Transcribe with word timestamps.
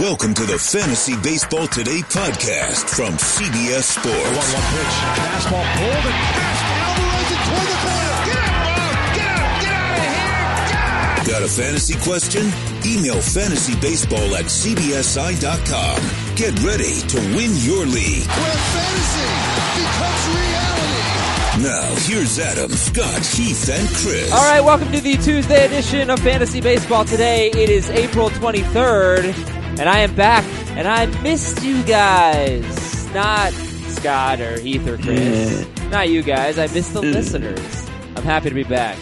Welcome 0.00 0.34
to 0.34 0.42
the 0.44 0.58
Fantasy 0.58 1.14
Baseball 1.22 1.68
Today 1.68 2.00
podcast 2.00 2.90
from 2.90 3.14
CBS 3.14 3.94
Sports. 3.94 4.10
1 4.10 4.34
1 4.34 4.42
pitch. 4.74 4.94
Fastball 5.14 5.62
pulled 5.78 6.04
and 6.10 6.18
passed. 6.34 6.66
Alvarez 6.82 7.30
and 7.30 7.42
toward 7.46 7.68
the 7.70 7.78
corner. 7.78 8.18
Get 8.26 8.42
out, 8.42 8.58
Bob! 8.74 9.14
Get 9.14 9.30
out! 9.30 9.54
Get 9.62 9.70
out 9.70 9.94
of 9.94 10.02
here! 10.02 11.22
Get 11.22 11.30
Got 11.30 11.42
a 11.42 11.48
fantasy 11.48 11.94
question? 12.02 12.42
Email 12.82 13.22
fantasybaseball 13.22 14.34
at 14.34 14.46
cbsi.com. 14.50 15.98
Get 16.34 16.58
ready 16.66 16.98
to 16.98 17.18
win 17.38 17.54
your 17.62 17.86
league. 17.86 18.26
Where 18.26 18.58
fantasy 18.74 19.30
becomes 19.78 20.26
reality. 20.34 21.22
Now, 21.62 21.94
here's 22.10 22.38
Adam, 22.40 22.70
Scott, 22.72 23.24
Heath, 23.24 23.70
and 23.70 23.88
Chris. 23.94 24.32
All 24.32 24.42
right, 24.42 24.60
welcome 24.60 24.90
to 24.90 25.00
the 25.00 25.14
Tuesday 25.18 25.66
edition 25.66 26.10
of 26.10 26.18
Fantasy 26.18 26.60
Baseball 26.60 27.04
Today. 27.04 27.50
It 27.50 27.70
is 27.70 27.88
April 27.90 28.28
23rd. 28.30 29.62
And 29.76 29.88
I 29.88 29.98
am 30.00 30.14
back, 30.14 30.44
and 30.76 30.86
I 30.86 31.06
missed 31.22 31.64
you 31.64 31.82
guys. 31.84 33.06
Not 33.12 33.52
Scott 33.52 34.40
or 34.40 34.58
Heath 34.60 34.86
or 34.86 34.96
Chris. 34.98 35.66
Not 35.90 36.08
you 36.08 36.22
guys. 36.22 36.58
I 36.58 36.66
missed 36.68 36.92
the 36.94 37.02
listeners. 37.02 37.90
I'm 38.16 38.22
happy 38.22 38.48
to 38.50 38.54
be 38.54 38.62
back. 38.64 38.96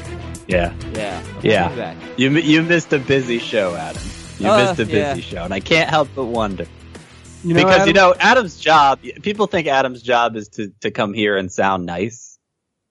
Yeah. 0.49 0.75
Yeah. 0.95 1.23
I'm 1.39 1.45
Yeah. 1.45 1.69
happy 1.69 1.75
to 1.75 1.75
be 1.75 1.81
back. 2.09 2.19
You 2.19 2.31
you 2.31 2.63
missed 2.63 2.93
a 2.93 2.99
busy 2.99 3.39
show, 3.39 3.75
Adam. 3.75 4.03
You 4.39 4.49
Uh, 4.49 4.59
missed 4.65 4.81
a 4.81 4.87
busy 4.87 4.97
yeah. 4.97 5.17
show, 5.17 5.45
and 5.45 5.53
I 5.55 5.61
can't 5.61 5.89
help 5.91 6.09
but 6.15 6.25
wonder 6.25 6.67
You 7.45 7.55
because 7.55 7.75
Adam, 7.75 7.89
you 7.89 7.93
know 7.95 8.15
Adam's 8.19 8.59
job. 8.59 9.01
People 9.23 9.47
think 9.47 9.67
Adam's 9.69 10.03
job 10.03 10.37
is 10.37 10.49
to 10.51 10.73
to 10.81 10.91
come 10.91 11.13
here 11.15 11.37
and 11.37 11.53
sound 11.53 11.85
nice, 11.87 12.39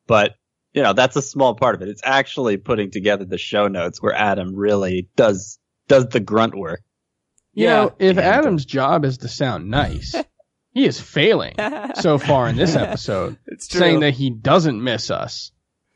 but 0.07 0.35
you 0.73 0.81
know 0.83 0.93
that's 0.93 1.15
a 1.15 1.21
small 1.21 1.55
part 1.55 1.75
of 1.75 1.81
it. 1.81 1.89
It's 1.89 2.01
actually 2.05 2.57
putting 2.57 2.91
together 2.91 3.25
the 3.25 3.37
show 3.39 3.67
notes 3.67 4.01
where 4.01 4.13
Adam 4.13 4.55
really 4.55 5.09
does 5.15 5.57
does 5.87 6.07
the 6.07 6.19
grunt 6.19 6.55
work. 6.55 6.81
You 7.53 7.65
Yeah. 7.65 7.73
know, 7.73 7.93
if 7.99 8.17
Adam's 8.17 8.65
job 8.65 9.05
is 9.05 9.19
to 9.19 9.27
sound 9.27 9.69
nice, 9.69 10.15
he 10.73 10.85
is 10.85 10.99
failing 10.99 11.55
so 11.95 12.17
far 12.17 12.47
in 12.47 12.55
this 12.55 12.75
episode, 12.75 13.37
It's 13.47 13.67
true. 13.67 13.79
saying 13.79 13.99
that 14.01 14.13
he 14.13 14.29
doesn't 14.29 14.81
miss 14.83 15.11
us 15.11 15.51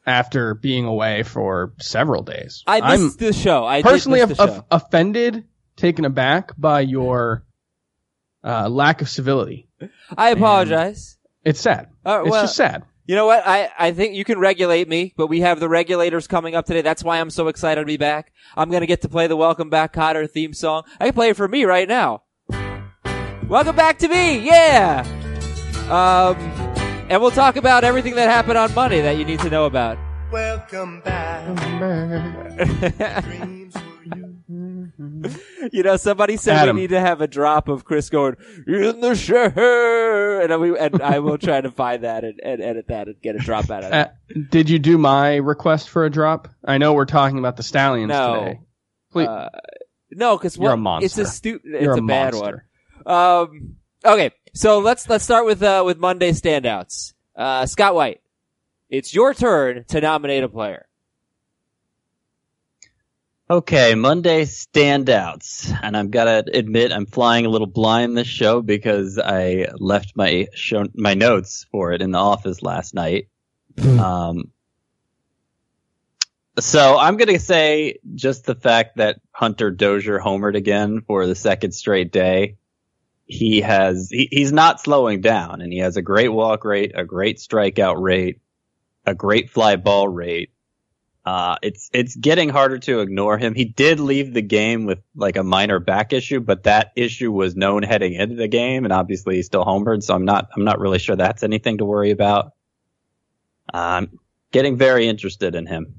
after 0.06 0.54
being 0.54 0.86
away 0.86 1.24
for 1.24 1.74
several 1.80 2.22
days. 2.24 2.64
I 2.68 2.80
I'm 2.82 3.04
missed 3.06 3.20
the 3.20 3.34
show. 3.34 3.66
I 3.66 3.82
personally 3.82 4.20
did 4.20 4.30
the 4.30 4.36
show. 4.36 4.44
of- 4.44 4.66
offended, 4.70 5.46
taken 5.78 6.06
aback 6.06 6.52
by 6.58 6.82
your 6.82 7.44
uh, 8.44 8.70
lack 8.70 9.02
of 9.02 9.10
civility. 9.10 9.68
I 10.16 10.30
apologize. 10.30 11.18
It's 11.44 11.60
sad. 11.60 11.90
Uh, 12.06 12.24
it's 12.26 12.36
just 12.36 12.56
sad. 12.56 12.84
You 13.08 13.16
know 13.16 13.28
what? 13.28 13.46
I, 13.46 13.70
I 13.78 13.92
think 13.92 14.16
you 14.16 14.26
can 14.26 14.40
regulate 14.40 14.90
me, 14.90 15.14
but 15.16 15.28
we 15.28 15.42
have 15.42 15.60
the 15.60 15.70
regulators 15.70 16.26
coming 16.26 16.56
up 16.56 16.66
today. 16.66 16.82
That's 16.82 17.04
why 17.04 17.20
I'm 17.20 17.30
so 17.30 17.50
excited 17.50 17.82
to 17.82 17.86
be 17.86 17.98
back. 17.98 18.34
I'm 18.58 18.72
gonna 18.72 18.88
get 18.88 19.02
to 19.04 19.10
play 19.10 19.28
the 19.28 19.36
Welcome 19.36 19.70
Back 19.70 19.94
Kotter 19.94 20.28
theme 20.28 20.54
song. 20.54 20.86
I 21.00 21.06
can 21.06 21.14
play 21.14 21.30
it 21.30 21.38
for 21.38 21.48
me 21.48 21.66
right 21.66 21.88
now. 21.88 22.24
Welcome 23.48 23.76
back 23.76 24.00
to 24.00 24.08
me, 24.08 24.40
yeah! 24.40 25.06
Um, 25.88 26.36
and 27.08 27.22
we'll 27.22 27.30
talk 27.30 27.58
about 27.58 27.84
everything 27.84 28.16
that 28.16 28.28
happened 28.28 28.58
on 28.58 28.74
Monday 28.74 29.02
that 29.02 29.18
you 29.18 29.26
need 29.26 29.40
to 29.42 29.52
know 29.52 29.66
about. 29.66 30.00
Welcome 30.32 31.02
back. 31.02 31.46
Dreams 33.24 33.76
were 33.76 33.95
you. 34.98 35.70
You 35.72 35.84
know, 35.84 35.98
somebody 35.98 36.38
said 36.38 36.56
Adam. 36.58 36.76
we 36.76 36.84
need 36.84 36.90
to 36.92 37.00
have 37.00 37.22
a 37.22 37.28
drop 37.28 37.68
of 37.68 37.86
Chris 37.86 38.10
going 38.10 38.36
in 38.68 39.00
the 39.02 39.16
show, 39.16 40.40
and 40.44 40.62
we 40.62 40.78
and 40.78 41.02
I 41.02 41.20
will 41.20 41.38
try 41.38 41.62
to 41.62 41.72
find 41.72 42.04
that 42.04 42.24
and, 42.24 42.40
and 42.44 42.62
edit 42.62 42.88
that 42.90 43.08
and 43.08 43.22
get 43.22 43.36
a 43.36 43.40
drop 43.40 43.70
out 43.70 43.84
of 43.84 43.92
Uh, 43.94 44.08
it. 44.30 44.50
did 44.52 44.70
you 44.70 44.80
do 44.80 44.98
my 44.98 45.36
request 45.36 45.90
for 45.90 46.06
a 46.06 46.10
drop? 46.10 46.48
I 46.64 46.78
know 46.78 46.94
we're 46.94 47.06
talking 47.06 47.38
about 47.40 47.58
the 47.58 47.64
stallions 47.64 48.10
No. 48.10 48.40
today. 48.40 48.60
Please, 49.12 49.28
Uh, 49.28 49.50
no, 50.12 50.38
because 50.38 50.58
You're 50.58 50.72
a 50.74 50.98
It's 51.04 51.18
a 51.18 51.26
stupid. 51.26 51.72
It's 51.74 51.84
you're 51.84 51.96
a, 51.96 52.00
a, 52.00 52.02
bad 52.06 52.34
monster. 52.34 52.66
one. 53.04 53.16
Um. 53.16 53.76
Okay, 54.06 54.32
so 54.54 54.80
let's 54.80 55.10
let's 55.10 55.24
start 55.24 55.46
with 55.46 55.64
uh 55.64 55.84
with 55.86 55.98
Monday 55.98 56.32
standouts. 56.32 57.14
Uh, 57.36 57.66
Scott 57.66 57.96
White, 57.96 58.22
it's 58.90 59.14
your 59.14 59.34
turn 59.34 59.84
to 59.90 60.00
nominate 60.02 60.44
a 60.44 60.50
player. 60.50 60.86
Okay, 63.48 63.94
Monday 63.94 64.46
standouts, 64.46 65.72
and 65.84 65.96
I've 65.96 66.10
got 66.10 66.24
to 66.24 66.58
admit 66.58 66.92
I'm 66.92 67.06
flying 67.06 67.46
a 67.46 67.50
little 67.50 67.68
blind 67.68 68.18
this 68.18 68.28
show 68.28 68.64
because 68.64 69.20
I 69.20 69.68
left 69.78 70.14
my 70.16 70.48
show 70.56 70.88
my 70.96 71.14
notes 71.14 71.68
for 71.72 71.92
it 71.94 72.02
in 72.02 72.10
the 72.10 72.18
office 72.18 72.64
last 72.64 72.96
night. 72.96 73.28
um, 73.78 74.52
so 76.58 76.98
I'm 76.98 77.18
gonna 77.18 77.38
say 77.38 78.00
just 78.16 78.46
the 78.46 78.56
fact 78.56 78.98
that 78.98 79.20
Hunter 79.32 79.70
Dozier 79.70 80.20
homered 80.20 80.56
again 80.56 81.02
for 81.02 81.28
the 81.28 81.36
second 81.36 81.74
straight 81.74 82.12
day. 82.12 82.58
He 83.28 83.62
has 83.62 84.10
he, 84.10 84.28
he's 84.32 84.54
not 84.54 84.82
slowing 84.82 85.22
down, 85.22 85.62
and 85.62 85.72
he 85.72 85.80
has 85.80 85.98
a 85.98 86.02
great 86.02 86.30
walk 86.30 86.66
rate, 86.66 86.94
a 86.96 87.06
great 87.06 87.38
strikeout 87.38 88.02
rate, 88.02 88.42
a 89.06 89.14
great 89.14 89.52
fly 89.52 89.76
ball 89.76 90.08
rate. 90.08 90.50
Uh, 91.26 91.56
it's 91.64 91.90
it's 91.92 92.16
getting 92.16 92.50
harder 92.50 92.78
to 92.78 93.00
ignore 93.00 93.38
him. 93.40 93.56
He 93.56 93.66
did 93.66 94.00
leave 94.00 94.32
the 94.34 94.44
game 94.44 94.86
with 94.86 95.00
like 95.16 95.38
a 95.38 95.44
minor 95.44 95.80
back 95.80 96.14
issue, 96.14 96.40
but 96.40 96.64
that 96.64 96.92
issue 96.96 97.32
was 97.32 97.56
known 97.56 97.82
heading 97.82 98.14
into 98.14 98.36
the 98.36 98.48
game, 98.48 98.84
and 98.84 98.94
obviously 98.94 99.38
he's 99.38 99.48
still 99.48 99.66
homered. 99.66 100.04
So 100.04 100.14
I'm 100.14 100.26
not 100.26 100.50
I'm 100.56 100.64
not 100.64 100.80
really 100.80 101.00
sure 101.00 101.16
that's 101.16 101.42
anything 101.42 101.80
to 101.80 101.86
worry 101.86 102.12
about. 102.12 102.54
I'm 103.74 104.20
getting 104.52 104.78
very 104.78 105.08
interested 105.08 105.56
in 105.56 105.66
him. 105.66 105.96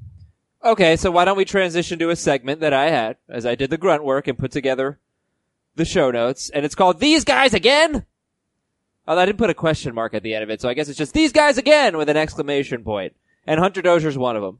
Okay, 0.64 0.96
so 0.96 1.10
why 1.10 1.24
don't 1.24 1.36
we 1.36 1.44
transition 1.44 1.98
to 1.98 2.10
a 2.10 2.16
segment 2.16 2.60
that 2.60 2.72
I 2.72 2.90
had 2.90 3.16
as 3.28 3.44
I 3.44 3.56
did 3.56 3.70
the 3.70 3.78
grunt 3.78 4.04
work 4.04 4.28
and 4.28 4.38
put 4.38 4.52
together 4.52 5.00
the 5.74 5.84
show 5.84 6.12
notes, 6.12 6.50
and 6.50 6.64
it's 6.64 6.76
called 6.76 7.00
"These 7.00 7.24
Guys 7.24 7.52
Again." 7.52 8.06
Oh, 9.08 9.18
I 9.18 9.26
didn't 9.26 9.38
put 9.38 9.50
a 9.50 9.54
question 9.54 9.92
mark 9.92 10.14
at 10.14 10.22
the 10.22 10.34
end 10.34 10.44
of 10.44 10.50
it, 10.50 10.60
so 10.60 10.68
I 10.68 10.74
guess 10.74 10.88
it's 10.88 10.98
just 10.98 11.14
"These 11.14 11.32
Guys 11.32 11.58
Again" 11.58 11.96
with 11.96 12.08
an 12.08 12.16
exclamation 12.16 12.84
point. 12.84 13.14
And 13.44 13.60
Hunter 13.60 13.82
Dozier's 13.82 14.18
one 14.18 14.34
of 14.34 14.42
them, 14.42 14.58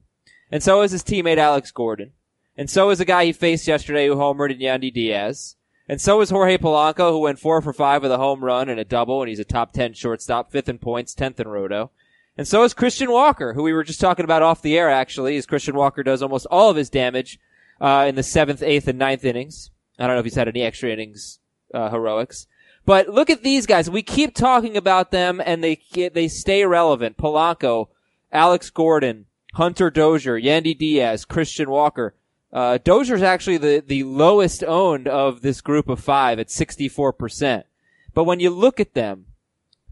and 0.51 0.63
so 0.63 0.83
is 0.83 0.93
his 0.93 1.03
teammate 1.03 1.39
Alex 1.39 1.71
Gordon, 1.71 2.13
and 2.57 2.71
so 2.71 2.91
is 2.91 2.99
the 2.99 3.05
guy 3.05 3.25
he 3.25 3.33
faced 3.33 3.67
yesterday 3.67 4.07
who 4.07 4.17
homered 4.17 4.53
in 4.53 4.59
Yandy 4.59 4.93
Diaz, 4.93 5.57
and 5.89 6.01
so 6.01 6.21
is 6.21 6.31
Jorge 6.31 6.59
Polanco 6.59 7.11
who 7.11 7.21
went 7.21 7.39
four 7.39 7.61
for 7.61 7.73
five 7.73 8.03
with 8.03 8.13
a 8.13 8.19
home 8.19 8.45
run 8.45 8.69
and 8.69 8.81
a 8.81 8.85
double, 8.85 9.23
and 9.23 9.29
he's 9.29 9.39
a 9.39 9.45
top 9.45 9.73
ten 9.73 9.93
shortstop, 9.93 10.51
fifth 10.51 10.69
in 10.69 10.79
points, 10.79 11.15
tenth 11.15 11.41
in 11.41 11.49
roto. 11.49 11.91
And 12.39 12.47
so 12.47 12.65
is 12.65 12.75
Christian 12.75 13.11
Walker, 13.11 13.55
who 13.55 13.63
we 13.63 13.73
were 13.73 13.85
just 13.85 14.01
talking 14.01 14.25
about 14.25 14.43
off 14.43 14.61
the 14.61 14.77
air, 14.77 14.91
actually, 14.91 15.37
as 15.37 15.47
Christian 15.47 15.75
Walker 15.75 16.03
does 16.03 16.23
almost 16.23 16.47
all 16.51 16.69
of 16.69 16.77
his 16.77 16.91
damage 16.91 17.41
uh, 17.81 18.05
in 18.07 18.15
the 18.15 18.23
seventh, 18.23 18.63
eighth, 18.63 18.89
and 18.89 18.99
ninth 18.99 19.25
innings. 19.25 19.71
I 19.99 20.07
don't 20.07 20.17
know 20.17 20.21
if 20.21 20.27
he's 20.27 20.35
had 20.35 20.49
any 20.49 20.63
extra 20.63 20.91
innings 20.91 21.39
uh, 21.73 21.89
heroics. 21.89 22.47
But 22.85 23.09
look 23.09 23.31
at 23.31 23.43
these 23.43 23.65
guys. 23.67 23.89
We 23.89 24.03
keep 24.03 24.35
talking 24.35 24.77
about 24.77 25.11
them, 25.11 25.41
and 25.45 25.65
they 25.65 25.81
they 25.95 26.29
stay 26.29 26.65
relevant. 26.65 27.17
Polanco, 27.17 27.89
Alex 28.31 28.71
Gordon, 28.71 29.27
Hunter 29.57 29.91
Dozier, 29.91 30.39
Yandy 30.39 30.77
Diaz, 30.77 31.25
Christian 31.25 31.71
Walker. 31.71 32.15
Uh, 32.53 32.77
Dozier's 32.77 33.23
actually 33.23 33.57
the, 33.57 33.83
the 33.87 34.03
lowest 34.03 34.63
owned 34.63 35.09
of 35.09 35.41
this 35.41 35.63
group 35.63 35.89
of 35.89 35.99
five 35.99 36.39
at 36.39 36.49
64%. 36.49 37.65
But 38.13 38.25
when 38.25 38.39
you 38.39 38.51
look 38.51 38.81
at 38.81 38.93
them, 38.93 39.25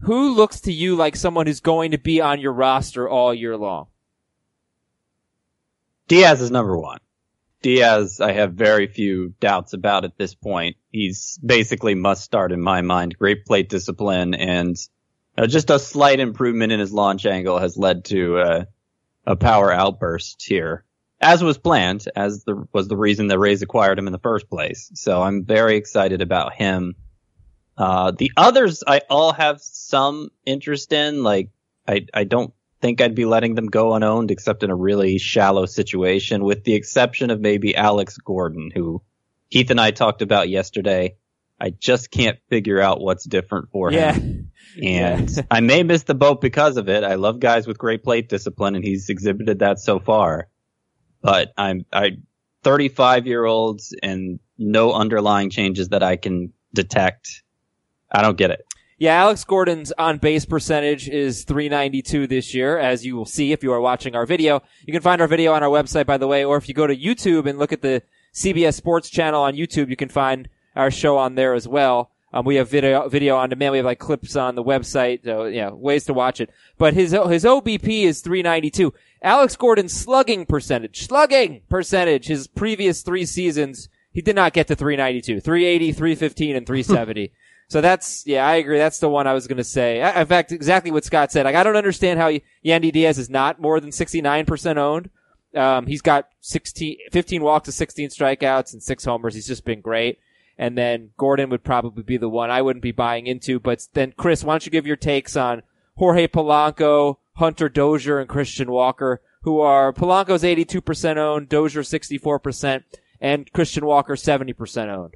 who 0.01 0.35
looks 0.35 0.61
to 0.61 0.71
you 0.71 0.95
like 0.95 1.15
someone 1.15 1.47
who's 1.47 1.61
going 1.61 1.89
to 1.91 1.97
be 1.97 2.21
on 2.21 2.39
your 2.39 2.53
roster 2.53 3.09
all 3.09 3.33
year 3.33 3.57
long? 3.57 3.87
Diaz 6.07 6.41
is 6.41 6.51
number 6.51 6.77
one. 6.77 6.99
Diaz, 7.63 8.21
I 8.21 8.33
have 8.33 8.53
very 8.53 8.85
few 8.85 9.33
doubts 9.39 9.73
about 9.73 10.05
at 10.05 10.15
this 10.15 10.35
point. 10.35 10.77
He's 10.91 11.39
basically 11.43 11.95
must 11.95 12.23
start 12.23 12.51
in 12.51 12.61
my 12.61 12.81
mind. 12.81 13.17
Great 13.17 13.47
plate 13.47 13.69
discipline 13.69 14.35
and 14.35 14.77
uh, 15.35 15.47
just 15.47 15.71
a 15.71 15.79
slight 15.79 16.19
improvement 16.19 16.71
in 16.71 16.79
his 16.79 16.93
launch 16.93 17.25
angle 17.25 17.57
has 17.57 17.77
led 17.77 18.05
to 18.05 18.37
uh, 18.37 18.65
a 19.25 19.35
power 19.35 19.71
outburst 19.71 20.43
here, 20.45 20.83
as 21.19 21.43
was 21.43 21.57
planned, 21.57 22.07
as 22.15 22.43
the, 22.43 22.67
was 22.73 22.87
the 22.87 22.97
reason 22.97 23.27
that 23.27 23.39
Rays 23.39 23.61
acquired 23.61 23.97
him 23.97 24.07
in 24.07 24.13
the 24.13 24.19
first 24.19 24.49
place. 24.49 24.91
So 24.93 25.21
I'm 25.21 25.45
very 25.45 25.77
excited 25.77 26.21
about 26.21 26.53
him. 26.53 26.95
Uh, 27.77 28.11
the 28.11 28.31
others 28.37 28.83
I 28.87 29.01
all 29.09 29.33
have 29.33 29.61
some 29.61 30.29
interest 30.45 30.93
in. 30.93 31.23
Like 31.23 31.49
I, 31.87 32.05
I 32.13 32.23
don't 32.23 32.53
think 32.81 33.01
I'd 33.01 33.15
be 33.15 33.25
letting 33.25 33.55
them 33.55 33.67
go 33.67 33.93
unowned 33.95 34.31
except 34.31 34.63
in 34.63 34.69
a 34.69 34.75
really 34.75 35.17
shallow 35.17 35.65
situation, 35.65 36.43
with 36.43 36.63
the 36.63 36.73
exception 36.73 37.31
of 37.31 37.39
maybe 37.39 37.75
Alex 37.75 38.17
Gordon, 38.17 38.71
who 38.73 39.01
Heath 39.49 39.71
and 39.71 39.81
I 39.81 39.91
talked 39.91 40.21
about 40.21 40.49
yesterday. 40.49 41.15
I 41.59 41.69
just 41.69 42.11
can't 42.11 42.37
figure 42.49 42.81
out 42.81 42.99
what's 43.01 43.23
different 43.25 43.69
for 43.71 43.91
Yeah. 43.91 44.13
him. 44.13 44.51
Yeah. 44.75 45.15
And 45.25 45.47
I 45.49 45.61
may 45.61 45.83
miss 45.83 46.03
the 46.03 46.15
boat 46.15 46.41
because 46.41 46.75
of 46.75 46.89
it. 46.89 47.03
I 47.05 47.15
love 47.15 47.39
guys 47.39 47.65
with 47.65 47.77
great 47.77 48.03
plate 48.03 48.27
discipline 48.27 48.75
and 48.75 48.83
he's 48.83 49.07
exhibited 49.09 49.59
that 49.59 49.79
so 49.79 49.99
far. 49.99 50.49
But 51.21 51.53
I'm, 51.57 51.85
I, 51.93 52.17
35 52.63 53.25
year 53.25 53.45
olds 53.45 53.95
and 54.03 54.39
no 54.57 54.91
underlying 54.91 55.49
changes 55.49 55.89
that 55.89 56.03
I 56.03 56.17
can 56.17 56.51
detect. 56.73 57.43
I 58.11 58.21
don't 58.21 58.37
get 58.37 58.51
it. 58.51 58.65
Yeah, 58.97 59.13
Alex 59.15 59.43
Gordon's 59.43 59.91
on 59.97 60.17
base 60.17 60.45
percentage 60.45 61.09
is 61.09 61.43
392 61.45 62.27
this 62.27 62.53
year, 62.53 62.77
as 62.77 63.05
you 63.05 63.15
will 63.15 63.25
see 63.25 63.51
if 63.51 63.61
you 63.63 63.71
are 63.73 63.81
watching 63.81 64.15
our 64.15 64.25
video. 64.25 64.61
You 64.85 64.93
can 64.93 65.01
find 65.01 65.21
our 65.21 65.27
video 65.27 65.53
on 65.53 65.63
our 65.63 65.69
website, 65.69 66.05
by 66.05 66.17
the 66.17 66.27
way, 66.27 66.43
or 66.45 66.55
if 66.57 66.67
you 66.69 66.73
go 66.73 66.87
to 66.87 66.95
YouTube 66.95 67.45
and 67.45 67.59
look 67.59 67.73
at 67.73 67.81
the 67.81 68.03
CBS 68.33 68.73
Sports 68.75 69.09
channel 69.09 69.41
on 69.41 69.53
YouTube, 69.53 69.89
you 69.89 69.95
can 69.97 70.09
find 70.09 70.47
our 70.75 70.91
show 70.91 71.17
on 71.17 71.35
there 71.35 71.53
as 71.53 71.67
well. 71.67 72.11
Um, 72.33 72.43
we 72.45 72.55
have 72.55 72.69
video, 72.69 73.07
video 73.07 73.37
on 73.37 73.49
demand. 73.49 73.71
We 73.71 73.77
have 73.77 73.85
like 73.85 73.99
clips 73.99 74.35
on 74.35 74.55
the 74.55 74.63
website. 74.63 75.23
So, 75.23 75.45
yeah, 75.45 75.69
ways 75.69 76.03
to 76.05 76.13
watch 76.13 76.41
it. 76.41 76.49
But 76.77 76.93
his, 76.93 77.11
his 77.11 77.45
OBP 77.45 78.03
is 78.03 78.19
392. 78.21 78.93
Alex 79.21 79.55
Gordon's 79.55 79.93
slugging 79.93 80.45
percentage, 80.45 81.07
slugging 81.07 81.61
percentage, 81.69 82.27
his 82.27 82.47
previous 82.47 83.01
three 83.03 83.25
seasons, 83.25 83.87
he 84.11 84.21
did 84.21 84.35
not 84.35 84.53
get 84.53 84.67
to 84.67 84.75
392, 84.75 85.39
380, 85.39 85.91
315, 85.93 86.55
and 86.57 86.67
370. 86.67 87.31
so 87.69 87.79
that's, 87.81 88.27
yeah, 88.27 88.45
I 88.45 88.55
agree. 88.55 88.77
That's 88.77 88.99
the 88.99 89.09
one 89.09 89.27
I 89.27 89.33
was 89.33 89.47
going 89.47 89.57
to 89.57 89.63
say. 89.63 90.01
I- 90.01 90.21
In 90.21 90.27
fact, 90.27 90.51
exactly 90.51 90.91
what 90.91 91.05
Scott 91.05 91.31
said. 91.31 91.45
Like, 91.45 91.55
I 91.55 91.63
don't 91.63 91.75
understand 91.77 92.19
how 92.19 92.31
Yandy 92.65 92.91
Diaz 92.91 93.17
is 93.17 93.29
not 93.29 93.61
more 93.61 93.79
than 93.79 93.91
69% 93.91 94.77
owned. 94.77 95.09
Um, 95.55 95.87
he's 95.87 96.01
got 96.01 96.27
16, 96.41 96.97
15 97.13 97.41
walks 97.41 97.65
to 97.65 97.71
16 97.71 98.09
strikeouts 98.09 98.73
and 98.73 98.83
six 98.83 99.05
homers. 99.05 99.35
He's 99.35 99.47
just 99.47 99.63
been 99.63 99.79
great. 99.79 100.19
And 100.57 100.77
then 100.77 101.11
Gordon 101.17 101.49
would 101.49 101.63
probably 101.63 102.03
be 102.03 102.17
the 102.17 102.29
one 102.29 102.49
I 102.49 102.61
wouldn't 102.61 102.83
be 102.83 102.91
buying 102.91 103.27
into. 103.27 103.59
But 103.59 103.87
then, 103.93 104.13
Chris, 104.15 104.43
why 104.43 104.53
don't 104.53 104.65
you 104.65 104.71
give 104.71 104.87
your 104.87 104.95
takes 104.95 105.35
on 105.35 105.63
Jorge 105.97 106.27
Polanco, 106.27 107.17
Hunter 107.35 107.69
Dozier, 107.69 108.19
and 108.19 108.29
Christian 108.29 108.71
Walker, 108.71 109.21
who 109.41 109.59
are 109.59 109.93
Polanco's 109.93 110.43
82% 110.43 111.17
owned, 111.17 111.49
Dozier 111.49 111.81
64%, 111.81 112.83
and 113.19 113.51
Christian 113.51 113.85
Walker 113.85 114.15
70% 114.15 114.87
owned. 114.87 115.15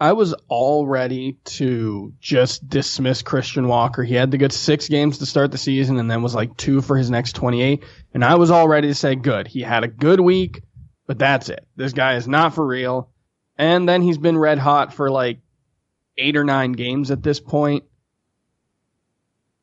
I 0.00 0.12
was 0.12 0.34
all 0.48 0.86
ready 0.86 1.38
to 1.44 2.12
just 2.20 2.68
dismiss 2.68 3.22
Christian 3.22 3.68
Walker. 3.68 4.02
He 4.02 4.14
had 4.14 4.32
to 4.32 4.38
get 4.38 4.52
six 4.52 4.88
games 4.88 5.18
to 5.18 5.26
start 5.26 5.52
the 5.52 5.58
season 5.58 5.98
and 5.98 6.10
then 6.10 6.22
was 6.22 6.34
like 6.34 6.56
two 6.56 6.80
for 6.80 6.96
his 6.96 7.10
next 7.10 7.34
28. 7.36 7.84
And 8.12 8.24
I 8.24 8.34
was 8.34 8.50
all 8.50 8.66
ready 8.66 8.88
to 8.88 8.94
say, 8.94 9.14
good. 9.14 9.46
He 9.46 9.62
had 9.62 9.84
a 9.84 9.88
good 9.88 10.18
week, 10.18 10.62
but 11.06 11.18
that's 11.18 11.48
it. 11.48 11.66
This 11.76 11.92
guy 11.92 12.16
is 12.16 12.26
not 12.26 12.54
for 12.54 12.66
real. 12.66 13.10
And 13.56 13.88
then 13.88 14.02
he's 14.02 14.18
been 14.18 14.36
red 14.36 14.58
hot 14.58 14.92
for 14.92 15.10
like 15.10 15.38
eight 16.16 16.36
or 16.36 16.44
nine 16.44 16.72
games 16.72 17.10
at 17.10 17.22
this 17.22 17.40
point. 17.40 17.84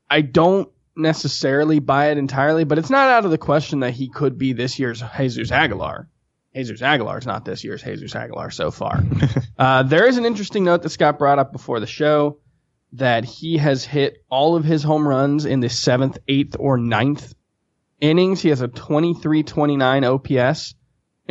I 0.09 0.21
don't 0.21 0.69
necessarily 0.95 1.79
buy 1.79 2.11
it 2.11 2.17
entirely, 2.17 2.63
but 2.63 2.77
it's 2.77 2.89
not 2.89 3.09
out 3.09 3.25
of 3.25 3.31
the 3.31 3.38
question 3.38 3.79
that 3.81 3.91
he 3.91 4.09
could 4.09 4.38
be 4.38 4.53
this 4.53 4.77
year's 4.79 5.03
Jesus 5.17 5.51
Aguilar. 5.51 6.07
Jesus 6.53 6.81
Aguilar 6.81 7.19
is 7.19 7.25
not 7.25 7.45
this 7.45 7.63
year's 7.63 7.81
Jesus 7.81 8.13
Aguilar 8.13 8.51
so 8.51 8.71
far. 8.71 9.01
uh, 9.57 9.83
there 9.83 10.07
is 10.07 10.17
an 10.17 10.25
interesting 10.25 10.65
note 10.65 10.81
that 10.81 10.89
Scott 10.89 11.17
brought 11.17 11.39
up 11.39 11.53
before 11.53 11.79
the 11.79 11.88
show 11.88 12.39
that 12.93 13.23
he 13.23 13.57
has 13.57 13.85
hit 13.85 14.23
all 14.29 14.55
of 14.55 14.65
his 14.65 14.83
home 14.83 15.07
runs 15.07 15.45
in 15.45 15.61
the 15.61 15.69
seventh, 15.69 16.17
eighth, 16.27 16.57
or 16.59 16.77
ninth 16.77 17.33
innings. 18.01 18.41
He 18.41 18.49
has 18.49 18.61
a 18.61 18.67
23-29 18.67 20.43
OPS 20.45 20.75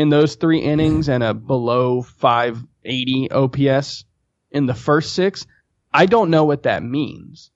in 0.00 0.08
those 0.08 0.34
three 0.36 0.60
innings 0.60 1.08
and 1.08 1.22
a 1.22 1.34
below 1.34 2.02
580 2.02 3.30
OPS 3.30 4.04
in 4.50 4.66
the 4.66 4.74
first 4.74 5.14
six. 5.14 5.46
I 5.92 6.06
don't 6.06 6.30
know 6.30 6.44
what 6.44 6.62
that 6.62 6.82
means, 6.82 7.50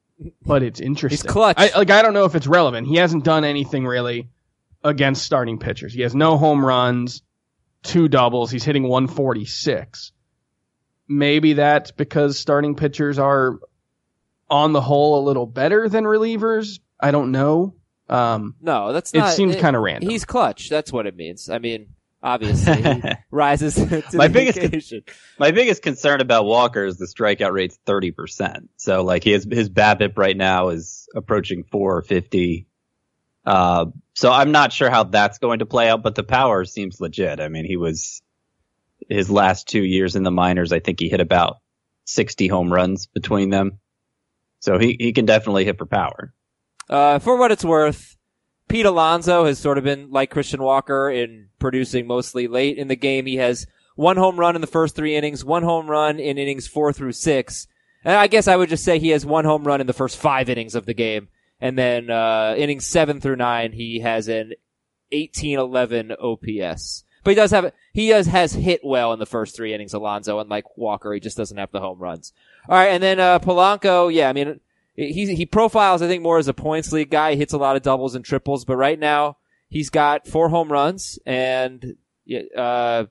but 0.45 0.63
it's 0.63 0.81
interesting. 0.81 1.27
He's 1.27 1.33
clutch. 1.33 1.57
I, 1.59 1.77
like 1.77 1.91
I 1.91 2.03
don't 2.03 2.15
know 2.15 2.25
if 2.25 2.35
it's 2.35 2.47
relevant. 2.47 2.87
He 2.87 2.97
hasn't 2.97 3.25
done 3.25 3.45
anything 3.45 3.87
really 3.87 4.29
against 4.83 5.23
starting 5.25 5.59
pitchers. 5.59 5.95
He 5.95 6.03
has 6.03 6.15
no 6.15 6.37
home 6.37 6.65
runs, 6.65 7.23
two 7.83 8.09
doubles. 8.09 8.51
He's 8.51 8.65
hitting 8.65 8.83
146. 8.83 10.13
Maybe 11.09 11.55
that's 11.55 11.91
because 11.91 12.39
starting 12.39 12.75
pitchers 12.75 13.19
are 13.19 13.59
on 14.51 14.73
the 14.73 14.81
whole 14.81 15.21
a 15.21 15.23
little 15.25 15.47
better 15.47 15.89
than 15.89 16.05
relievers. 16.05 16.81
I 17.01 17.11
don't 17.11 17.33
know. 17.33 17.75
Um, 18.09 18.55
No, 18.61 18.93
that's 18.93 19.15
It 19.15 19.27
seems 19.33 19.57
kinda 19.57 19.79
random. 19.79 20.11
He's 20.11 20.25
clutch. 20.25 20.69
That's 20.69 20.93
what 20.93 21.07
it 21.07 21.17
means. 21.17 21.49
I 21.49 21.59
mean, 21.59 21.89
obviously, 22.25 23.03
rises 23.31 23.75
to 23.77 24.03
My 24.15 24.27
the 24.27 24.33
biggest- 24.33 24.59
occasion. 24.59 25.03
My 25.39 25.51
biggest 25.53 25.83
concern 25.83 26.21
about 26.21 26.45
Walker 26.47 26.85
is 26.85 26.97
the 26.97 27.07
strikeout 27.07 27.53
rate's 27.53 27.79
30%. 27.87 28.69
So 28.77 29.05
like 29.05 29.23
his, 29.23 29.47
his 29.49 29.69
BABIP 29.71 30.17
right 30.19 30.37
now 30.37 30.71
is 30.71 31.09
approaching 31.15 31.63
450. 31.71 32.67
Uh, 33.47 33.87
so 34.15 34.33
I'm 34.33 34.51
not 34.53 34.73
sure 34.73 34.91
how 34.91 35.05
that's 35.05 35.39
going 35.39 35.59
to 35.59 35.67
play 35.67 35.89
out, 35.89 36.03
but 36.03 36.15
the 36.15 36.23
power 36.25 36.65
seems 36.65 37.01
legit. 37.01 37.41
I 37.41 37.49
mean, 37.49 37.67
he 37.67 37.77
was 37.77 38.23
his 39.09 39.31
last 39.31 39.69
two 39.69 39.85
years 39.85 40.17
in 40.17 40.23
the 40.23 40.31
minors. 40.31 40.73
I 40.73 40.81
think 40.81 40.99
he 40.99 41.09
hit 41.11 41.21
about 41.21 41.59
60 42.07 42.49
home 42.49 42.73
runs 42.73 43.07
between 43.07 43.51
them. 43.51 43.79
So 44.61 44.79
he, 44.79 44.97
he 44.99 45.13
can 45.13 45.27
definitely 45.27 45.67
hit 45.67 45.77
for 45.77 45.85
power. 45.85 46.33
Uh, 46.89 47.19
for 47.19 47.37
what 47.37 47.53
it's 47.53 47.65
worth, 47.65 48.17
Pete 48.69 48.87
Alonso 48.87 49.45
has 49.45 49.59
sort 49.59 49.79
of 49.79 49.85
been 49.85 50.11
like 50.11 50.31
Christian 50.31 50.63
Walker 50.63 51.11
in 51.11 51.49
producing 51.59 52.07
mostly 52.07 52.49
late 52.49 52.79
in 52.79 52.89
the 52.89 52.97
game. 52.97 53.27
He 53.27 53.37
has 53.37 53.67
one 53.97 54.17
home 54.17 54.39
run 54.39 54.55
in 54.55 54.61
the 54.61 54.67
first 54.67 54.97
three 54.97 55.17
innings, 55.17 55.45
one 55.45 55.63
home 55.63 55.89
run 55.89 56.19
in 56.19 56.39
innings 56.39 56.67
four 56.67 56.93
through 56.93 57.13
six. 57.13 57.67
And 58.05 58.15
I 58.15 58.27
guess 58.27 58.49
I 58.49 58.57
would 58.57 58.69
just 58.69 58.85
say 58.85 58.99
he 58.99 59.11
has 59.11 59.25
one 59.25 59.45
home 59.45 59.65
run 59.65 59.81
in 59.81 59.87
the 59.87 59.93
first 59.93 60.17
five 60.17 60.49
innings 60.49 60.75
of 60.75 60.87
the 60.87 60.95
game. 60.95 61.29
And 61.61 61.79
then, 61.79 62.11
uh, 62.11 62.55
innings 62.59 62.87
seven 62.87 63.21
through 63.21 63.37
nine, 63.37 63.73
he 63.73 64.01
has 64.01 64.29
an 64.29 64.53
1811 65.13 66.13
OPS. 66.13 67.05
But 67.23 67.31
he 67.31 67.35
does 67.37 67.53
have, 67.53 67.73
he 67.95 68.09
does, 68.09 68.27
has 68.27 68.53
hit 68.53 68.81
well 68.85 69.13
in 69.15 69.19
the 69.19 69.25
first 69.25 69.57
three 69.57 69.73
innings, 69.73 69.95
Alonso, 69.95 70.41
unlike 70.41 70.77
Walker. 70.77 71.15
He 71.15 71.21
just 71.21 71.39
doesn't 71.39 71.57
have 71.57 71.73
the 71.73 71.81
home 71.81 71.99
runs. 71.99 72.35
All 72.69 72.77
right. 72.77 72.89
And 72.89 73.03
then, 73.03 73.19
uh, 73.19 73.39
Polanco, 73.39 74.13
yeah, 74.13 74.29
I 74.29 74.35
mean, 74.35 74.61
he 74.95 75.35
he 75.35 75.47
profiles 75.47 76.03
I 76.03 76.09
think 76.09 76.23
more 76.23 76.39
as 76.39 76.49
a 76.49 76.55
points 76.55 76.93
league 76.93 77.11
guy. 77.11 77.33
He 77.33 77.37
hits 77.37 77.53
a 77.53 77.59
lot 77.59 77.77
of 77.77 77.83
doubles 77.83 78.15
and 78.15 78.25
triples, 78.25 78.65
but 78.65 78.77
right 78.77 78.99
now 78.99 79.39
he's 79.69 79.91
got 79.91 80.27
four 80.27 80.49
home 80.49 80.71
runs 80.71 81.19
and 81.27 81.97
uh 82.57 83.05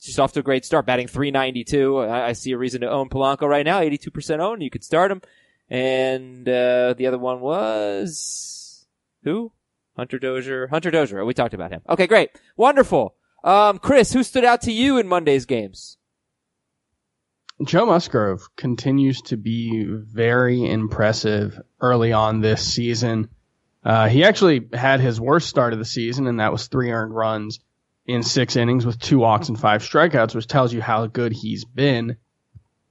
just 0.00 0.20
off 0.20 0.32
to 0.34 0.40
a 0.40 0.42
great 0.42 0.66
start, 0.66 0.84
batting 0.84 1.06
392. 1.08 1.98
I, 1.98 2.28
I 2.28 2.32
see 2.34 2.52
a 2.52 2.58
reason 2.58 2.82
to 2.82 2.90
own 2.90 3.08
Polanco 3.08 3.48
right 3.48 3.64
now, 3.64 3.80
82% 3.80 4.38
owned. 4.38 4.62
You 4.62 4.68
could 4.68 4.84
start 4.84 5.10
him. 5.10 5.22
And 5.68 6.48
uh 6.48 6.94
the 6.94 7.06
other 7.06 7.18
one 7.18 7.40
was 7.40 8.86
who? 9.24 9.52
Hunter 9.96 10.18
Dozier. 10.18 10.68
Hunter 10.68 10.90
Dozier. 10.90 11.24
We 11.24 11.34
talked 11.34 11.54
about 11.54 11.70
him. 11.70 11.80
Okay, 11.88 12.06
great. 12.06 12.30
Wonderful. 12.56 13.16
Um 13.42 13.78
Chris, 13.78 14.12
who 14.12 14.22
stood 14.22 14.44
out 14.44 14.60
to 14.62 14.72
you 14.72 14.98
in 14.98 15.08
Monday's 15.08 15.46
games? 15.46 15.98
Joe 17.66 17.86
Musgrove 17.86 18.48
continues 18.56 19.22
to 19.22 19.36
be 19.36 19.84
very 19.84 20.68
impressive 20.68 21.60
early 21.80 22.12
on 22.12 22.40
this 22.40 22.62
season. 22.62 23.28
Uh, 23.84 24.08
he 24.08 24.24
actually 24.24 24.68
had 24.72 25.00
his 25.00 25.20
worst 25.20 25.48
start 25.48 25.72
of 25.72 25.78
the 25.78 25.84
season, 25.84 26.26
and 26.26 26.40
that 26.40 26.52
was 26.52 26.66
three 26.68 26.90
earned 26.90 27.14
runs 27.14 27.60
in 28.06 28.22
six 28.22 28.56
innings 28.56 28.86
with 28.86 28.98
two 28.98 29.18
walks 29.18 29.48
and 29.48 29.58
five 29.58 29.82
strikeouts, 29.82 30.34
which 30.34 30.46
tells 30.46 30.72
you 30.72 30.80
how 30.80 31.06
good 31.06 31.32
he's 31.32 31.64
been. 31.64 32.16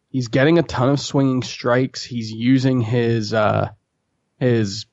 He's 0.09 0.27
getting 0.27 0.59
a 0.59 0.63
ton 0.63 0.89
of 0.89 0.99
swinging 0.99 1.41
strikes. 1.41 2.03
He's 2.03 2.31
using 2.31 2.81
his 2.81 3.33
uh, 3.33 3.69
his 4.39 4.85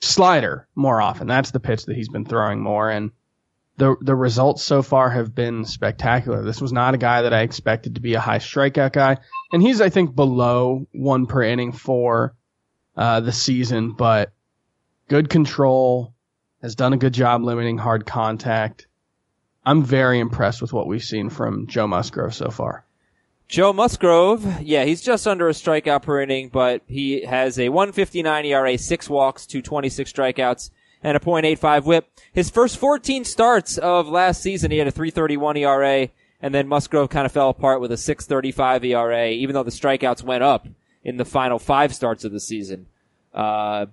slider 0.00 0.66
more 0.74 1.00
often. 1.00 1.26
That's 1.26 1.50
the 1.50 1.60
pitch 1.60 1.84
that 1.86 1.96
he's 1.96 2.08
been 2.08 2.24
throwing 2.24 2.62
more, 2.62 2.88
and 2.88 3.10
the 3.76 3.96
the 4.00 4.14
results 4.14 4.62
so 4.62 4.82
far 4.82 5.10
have 5.10 5.34
been 5.34 5.64
spectacular. 5.64 6.42
This 6.42 6.60
was 6.60 6.72
not 6.72 6.94
a 6.94 6.98
guy 6.98 7.22
that 7.22 7.34
I 7.34 7.42
expected 7.42 7.94
to 7.96 8.00
be 8.00 8.14
a 8.14 8.20
high 8.20 8.38
strikeout 8.38 8.92
guy, 8.92 9.18
and 9.52 9.62
he's 9.62 9.80
I 9.80 9.90
think 9.90 10.14
below 10.14 10.86
one 10.92 11.26
per 11.26 11.42
inning 11.42 11.72
for 11.72 12.34
uh, 12.96 13.20
the 13.20 13.32
season, 13.32 13.92
but 13.92 14.32
good 15.08 15.28
control 15.28 16.14
has 16.62 16.74
done 16.74 16.92
a 16.92 16.96
good 16.96 17.12
job 17.12 17.42
limiting 17.42 17.78
hard 17.78 18.06
contact. 18.06 18.86
I'm 19.64 19.82
very 19.82 20.20
impressed 20.20 20.62
with 20.62 20.72
what 20.72 20.86
we've 20.86 21.04
seen 21.04 21.28
from 21.28 21.66
Joe 21.66 21.86
Musgrove 21.86 22.34
so 22.34 22.50
far. 22.50 22.84
Joe 23.48 23.72
Musgrove, 23.72 24.62
yeah, 24.62 24.84
he's 24.84 25.02
just 25.02 25.26
under 25.26 25.48
a 25.48 25.52
strikeout 25.52 26.02
per 26.02 26.20
inning, 26.20 26.48
but 26.48 26.82
he 26.86 27.22
has 27.22 27.58
a 27.58 27.68
159 27.68 28.44
ERA, 28.44 28.76
six 28.76 29.08
walks 29.08 29.46
to 29.46 29.62
26 29.62 30.12
strikeouts, 30.12 30.70
and 31.06 31.16
a 31.16 31.20
.85 31.20 31.84
whip. 31.84 32.10
His 32.32 32.50
first 32.50 32.78
14 32.78 33.24
starts 33.24 33.78
of 33.78 34.08
last 34.08 34.42
season, 34.42 34.72
he 34.72 34.78
had 34.78 34.88
a 34.88 34.90
331 34.90 35.56
ERA, 35.58 36.08
and 36.42 36.52
then 36.52 36.66
Musgrove 36.66 37.10
kind 37.10 37.24
of 37.24 37.30
fell 37.30 37.48
apart 37.48 37.80
with 37.80 37.92
a 37.92 37.96
635 37.96 38.84
ERA, 38.84 39.28
even 39.28 39.54
though 39.54 39.62
the 39.62 39.70
strikeouts 39.70 40.24
went 40.24 40.42
up 40.42 40.66
in 41.04 41.16
the 41.16 41.24
final 41.24 41.60
five 41.60 41.94
starts 41.94 42.24
of 42.24 42.32
the 42.32 42.40
season. 42.40 42.86
Uh, 43.32 43.86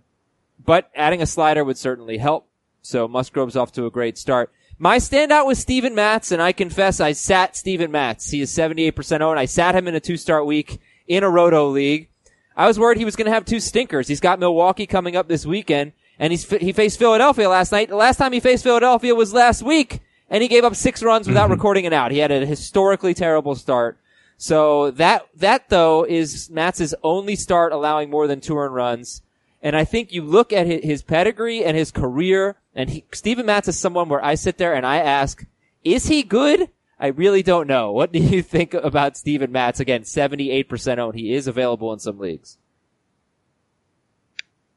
but 0.66 0.90
adding 0.96 1.22
a 1.22 1.28
slider 1.28 1.64
would 1.64 1.78
certainly 1.78 2.18
help. 2.18 2.48
So 2.82 3.08
Musgrove's 3.08 3.56
off 3.56 3.72
to 3.74 3.86
a 3.86 3.92
great 3.92 4.18
start. 4.18 4.52
My 4.80 4.98
standout 4.98 5.46
was 5.46 5.60
Steven 5.60 5.94
Matz, 5.94 6.32
and 6.32 6.42
I 6.42 6.52
confess 6.52 7.00
I 7.00 7.12
sat 7.12 7.56
Steven 7.56 7.92
Matz. 7.92 8.32
He 8.32 8.42
is 8.42 8.52
78% 8.52 9.22
owned. 9.22 9.38
I 9.38 9.46
sat 9.46 9.76
him 9.76 9.88
in 9.88 9.94
a 9.94 10.00
two-start 10.00 10.48
week 10.48 10.82
in 11.08 11.24
a 11.24 11.30
roto 11.30 11.70
league. 11.70 12.10
I 12.58 12.66
was 12.66 12.80
worried 12.80 12.98
he 12.98 13.06
was 13.06 13.16
going 13.16 13.28
to 13.28 13.34
have 13.34 13.46
two 13.46 13.60
stinkers. 13.60 14.08
He's 14.08 14.20
got 14.20 14.40
Milwaukee 14.40 14.88
coming 14.88 15.16
up 15.16 15.28
this 15.28 15.46
weekend, 15.46 15.92
and 16.20 16.32
he's 16.32 16.50
he 16.50 16.72
faced 16.72 17.00
Philadelphia 17.00 17.50
last 17.50 17.72
night. 17.72 17.90
The 17.90 17.96
last 17.96 18.18
time 18.18 18.34
he 18.34 18.40
faced 18.40 18.64
Philadelphia 18.64 19.16
was 19.16 19.34
last 19.34 19.64
week, 19.64 20.00
and 20.30 20.42
he 20.42 20.48
gave 20.48 20.64
up 20.64 20.76
six 20.76 21.02
runs 21.04 21.28
without 21.28 21.50
recording 21.52 21.86
an 21.86 21.94
out. 21.94 22.12
He 22.12 22.20
had 22.20 22.32
a 22.32 22.46
historically 22.46 23.14
terrible 23.14 23.56
start. 23.56 23.98
So 24.38 24.92
that 24.92 25.28
that 25.36 25.70
though 25.70 26.06
is 26.06 26.50
Matz's 26.50 26.96
only 27.04 27.36
start 27.36 27.72
allowing 27.72 28.10
more 28.10 28.28
than 28.28 28.42
two 28.42 28.58
earned 28.58 28.76
runs. 28.76 29.22
And 29.62 29.78
I 29.78 29.86
think 29.86 30.12
you 30.12 30.24
look 30.24 30.52
at 30.52 30.68
his, 30.68 30.84
his 30.84 31.04
pedigree 31.04 31.64
and 31.64 31.78
his 31.78 31.90
career, 31.90 32.58
and 32.76 32.90
he, 32.90 33.06
Steven 33.14 33.46
Matz 33.46 33.70
is 33.70 33.80
someone 33.80 34.10
where 34.10 34.24
I 34.24 34.36
sit 34.36 34.58
there 34.58 34.74
and 34.76 34.86
I 34.86 34.98
ask, 34.98 35.46
is 35.86 36.08
he 36.08 36.22
good? 36.22 36.70
I 37.00 37.08
really 37.08 37.44
don't 37.44 37.68
know. 37.68 37.92
What 37.92 38.12
do 38.12 38.20
you 38.20 38.42
think 38.44 38.74
about 38.74 39.16
Steven 39.16 39.52
Matz? 39.52 39.80
Again, 39.80 40.02
78% 40.02 40.98
owned. 40.98 41.16
He 41.16 41.34
is 41.34 41.48
available 41.48 41.94
in 41.94 42.00
some 42.00 42.20
leagues. 42.20 42.58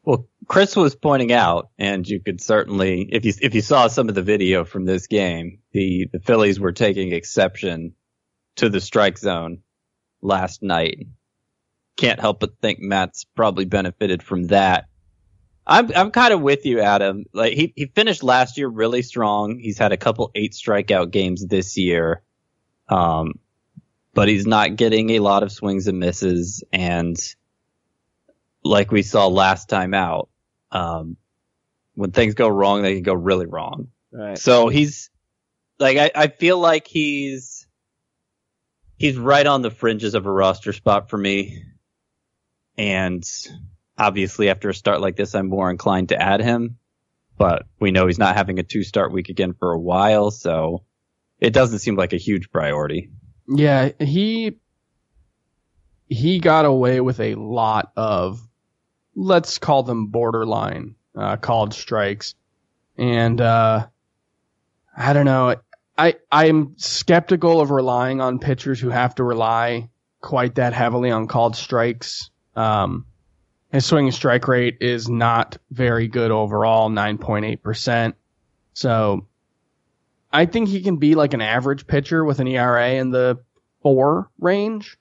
Well, 0.06 0.28
Chris 0.46 0.76
was 0.76 0.94
pointing 0.94 1.32
out, 1.32 1.70
and 1.78 2.06
you 2.08 2.20
could 2.20 2.40
certainly, 2.40 3.08
if 3.10 3.24
you 3.24 3.32
if 3.42 3.56
you 3.56 3.60
saw 3.60 3.88
some 3.88 4.08
of 4.08 4.14
the 4.14 4.22
video 4.22 4.64
from 4.64 4.84
this 4.84 5.08
game, 5.08 5.58
the 5.72 6.08
the 6.12 6.20
Phillies 6.20 6.60
were 6.60 6.72
taking 6.72 7.12
exception 7.12 7.94
to 8.54 8.68
the 8.68 8.80
strike 8.80 9.18
zone 9.18 9.62
last 10.22 10.62
night. 10.62 11.08
Can't 11.96 12.20
help 12.20 12.38
but 12.38 12.60
think 12.62 12.78
Matz 12.78 13.24
probably 13.24 13.64
benefited 13.64 14.22
from 14.22 14.44
that. 14.44 14.84
I'm 15.66 15.90
I'm 15.96 16.12
kind 16.12 16.32
of 16.32 16.40
with 16.40 16.64
you, 16.66 16.80
Adam. 16.80 17.24
Like 17.32 17.54
he 17.54 17.72
he 17.74 17.86
finished 17.86 18.22
last 18.22 18.58
year 18.58 18.68
really 18.68 19.02
strong. 19.02 19.58
He's 19.58 19.78
had 19.78 19.90
a 19.90 19.96
couple 19.96 20.30
eight 20.36 20.52
strikeout 20.52 21.10
games 21.10 21.44
this 21.44 21.76
year, 21.76 22.22
um, 22.88 23.40
but 24.14 24.28
he's 24.28 24.46
not 24.46 24.76
getting 24.76 25.10
a 25.10 25.18
lot 25.18 25.42
of 25.42 25.50
swings 25.50 25.88
and 25.88 25.98
misses 25.98 26.62
and 26.72 27.16
like 28.66 28.90
we 28.90 29.02
saw 29.02 29.26
last 29.26 29.68
time 29.68 29.94
out, 29.94 30.28
um, 30.70 31.16
when 31.94 32.10
things 32.10 32.34
go 32.34 32.48
wrong, 32.48 32.82
they 32.82 32.94
can 32.94 33.02
go 33.02 33.14
really 33.14 33.46
wrong. 33.46 33.88
Right. 34.12 34.38
So 34.38 34.68
he's 34.68 35.10
like, 35.78 35.98
I, 35.98 36.10
I 36.14 36.26
feel 36.28 36.58
like 36.58 36.86
he's, 36.86 37.66
he's 38.96 39.16
right 39.16 39.46
on 39.46 39.62
the 39.62 39.70
fringes 39.70 40.14
of 40.14 40.26
a 40.26 40.30
roster 40.30 40.72
spot 40.72 41.10
for 41.10 41.18
me. 41.18 41.62
And 42.76 43.24
obviously 43.96 44.50
after 44.50 44.68
a 44.68 44.74
start 44.74 45.00
like 45.00 45.16
this, 45.16 45.34
I'm 45.34 45.48
more 45.48 45.70
inclined 45.70 46.10
to 46.10 46.20
add 46.20 46.40
him, 46.40 46.78
but 47.38 47.66
we 47.80 47.90
know 47.90 48.06
he's 48.06 48.18
not 48.18 48.36
having 48.36 48.58
a 48.58 48.62
two 48.62 48.82
start 48.82 49.12
week 49.12 49.28
again 49.28 49.54
for 49.54 49.72
a 49.72 49.80
while. 49.80 50.30
So 50.30 50.84
it 51.40 51.52
doesn't 51.52 51.80
seem 51.80 51.96
like 51.96 52.12
a 52.12 52.18
huge 52.18 52.50
priority. 52.50 53.10
Yeah, 53.48 53.90
he 54.00 54.58
he 56.08 56.38
got 56.38 56.64
away 56.64 57.00
with 57.00 57.20
a 57.20 57.34
lot 57.34 57.92
of 57.96 58.40
let's 59.16 59.58
call 59.58 59.82
them 59.82 60.08
borderline 60.08 60.94
uh, 61.16 61.36
called 61.36 61.74
strikes, 61.74 62.34
and 62.96 63.40
uh, 63.40 63.86
I 64.96 65.12
don't 65.12 65.24
know. 65.24 65.56
I 65.98 66.14
I'm 66.30 66.74
skeptical 66.76 67.60
of 67.60 67.70
relying 67.70 68.20
on 68.20 68.38
pitchers 68.38 68.78
who 68.78 68.90
have 68.90 69.14
to 69.16 69.24
rely 69.24 69.88
quite 70.20 70.56
that 70.56 70.74
heavily 70.74 71.10
on 71.10 71.26
called 71.26 71.56
strikes. 71.56 72.30
Um, 72.54 73.06
his 73.72 73.84
swing 73.84 74.06
and 74.06 74.14
strike 74.14 74.46
rate 74.48 74.78
is 74.80 75.08
not 75.08 75.58
very 75.70 76.08
good 76.08 76.30
overall, 76.30 76.88
9.8%. 76.88 78.14
So 78.72 79.26
I 80.32 80.46
think 80.46 80.68
he 80.68 80.82
can 80.82 80.96
be 80.96 81.14
like 81.14 81.34
an 81.34 81.42
average 81.42 81.86
pitcher 81.86 82.24
with 82.24 82.40
an 82.40 82.46
ERA 82.46 82.92
in 82.92 83.10
the 83.10 83.38
four 83.82 84.30
range. 84.38 84.96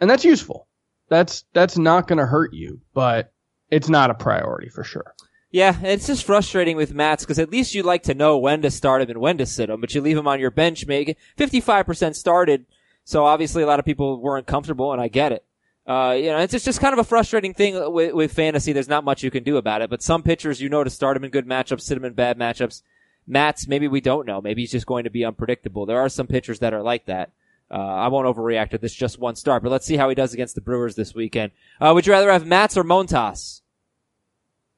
And 0.00 0.08
that's 0.08 0.24
useful. 0.24 0.67
That's, 1.08 1.44
that's 1.52 1.78
not 1.78 2.06
going 2.06 2.18
to 2.18 2.26
hurt 2.26 2.52
you, 2.52 2.80
but 2.94 3.32
it's 3.70 3.88
not 3.88 4.10
a 4.10 4.14
priority 4.14 4.68
for 4.68 4.84
sure. 4.84 5.14
Yeah, 5.50 5.78
it's 5.82 6.06
just 6.06 6.24
frustrating 6.24 6.76
with 6.76 6.92
Matz 6.92 7.24
because 7.24 7.38
at 7.38 7.50
least 7.50 7.74
you'd 7.74 7.86
like 7.86 8.02
to 8.04 8.14
know 8.14 8.36
when 8.36 8.60
to 8.62 8.70
start 8.70 9.00
him 9.00 9.08
and 9.08 9.20
when 9.20 9.38
to 9.38 9.46
sit 9.46 9.70
him, 9.70 9.80
but 9.80 9.94
you 9.94 10.02
leave 10.02 10.18
him 10.18 10.28
on 10.28 10.40
your 10.40 10.50
bench, 10.50 10.86
make 10.86 11.16
55% 11.38 12.14
started. 12.14 12.66
So 13.04 13.24
obviously 13.24 13.62
a 13.62 13.66
lot 13.66 13.78
of 13.78 13.86
people 13.86 14.20
weren't 14.20 14.46
comfortable 14.46 14.92
and 14.92 15.00
I 15.00 15.08
get 15.08 15.32
it. 15.32 15.44
Uh, 15.86 16.14
you 16.18 16.26
know, 16.26 16.38
it's 16.40 16.52
just, 16.52 16.66
just 16.66 16.80
kind 16.80 16.92
of 16.92 16.98
a 16.98 17.04
frustrating 17.04 17.54
thing 17.54 17.92
with, 17.94 18.12
with 18.12 18.30
fantasy. 18.30 18.74
There's 18.74 18.90
not 18.90 19.04
much 19.04 19.22
you 19.22 19.30
can 19.30 19.42
do 19.42 19.56
about 19.56 19.80
it, 19.80 19.88
but 19.88 20.02
some 20.02 20.22
pitchers, 20.22 20.60
you 20.60 20.68
know, 20.68 20.84
to 20.84 20.90
start 20.90 21.16
him 21.16 21.24
in 21.24 21.30
good 21.30 21.46
matchups, 21.46 21.80
sit 21.80 21.96
him 21.96 22.04
in 22.04 22.12
bad 22.12 22.38
matchups. 22.38 22.82
Matz, 23.26 23.66
maybe 23.66 23.88
we 23.88 24.02
don't 24.02 24.26
know. 24.26 24.42
Maybe 24.42 24.62
he's 24.62 24.72
just 24.72 24.86
going 24.86 25.04
to 25.04 25.10
be 25.10 25.24
unpredictable. 25.24 25.86
There 25.86 25.98
are 25.98 26.10
some 26.10 26.26
pitchers 26.26 26.58
that 26.58 26.74
are 26.74 26.82
like 26.82 27.06
that. 27.06 27.30
Uh, 27.70 27.76
I 27.76 28.08
won't 28.08 28.26
overreact 28.26 28.70
to 28.70 28.78
this 28.78 28.94
just 28.94 29.18
one 29.18 29.36
start, 29.36 29.62
but 29.62 29.70
let's 29.70 29.86
see 29.86 29.96
how 29.96 30.08
he 30.08 30.14
does 30.14 30.32
against 30.32 30.54
the 30.54 30.60
Brewers 30.60 30.94
this 30.94 31.14
weekend. 31.14 31.52
Uh, 31.80 31.92
would 31.94 32.06
you 32.06 32.12
rather 32.12 32.32
have 32.32 32.46
Matz 32.46 32.76
or 32.76 32.84
Montas? 32.84 33.60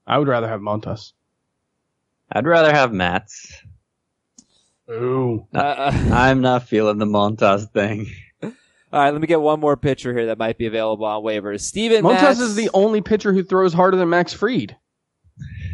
I 0.07 0.19
would 0.19 0.27
rather 0.27 0.49
have 0.49 0.61
Montas. 0.61 1.13
I'd 2.33 2.47
rather 2.47 2.73
have 2.73 2.93
Matz. 2.93 3.63
Ooh. 4.91 5.47
Uh, 5.55 5.93
I'm 6.13 6.41
not 6.41 6.69
feeling 6.69 6.99
the 6.99 7.07
Montas 7.07 7.71
thing. 7.73 8.07
all 8.43 8.51
right, 8.93 9.13
let 9.13 9.21
me 9.21 9.29
get 9.29 9.41
one 9.41 9.61
more 9.61 9.77
pitcher 9.77 10.13
here 10.13 10.27
that 10.27 10.39
might 10.39 10.59
be 10.59 10.67
available 10.67 11.07
on 11.07 11.23
waivers. 11.23 11.61
Steven 11.61 12.03
Montas 12.03 12.23
Matz. 12.23 12.41
is 12.41 12.57
the 12.57 12.71
only 12.75 13.01
pitcher 13.01 13.33
who 13.33 13.45
throws 13.45 13.73
harder 13.73 13.97
than 13.97 14.09
Max 14.09 14.33
Fried. 14.33 14.77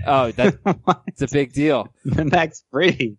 Oh, 0.07 0.33
that, 0.33 0.59
that's 1.07 1.23
a 1.23 1.29
big 1.29 1.53
deal. 1.55 1.89
Max 2.05 2.63
Free. 2.71 3.17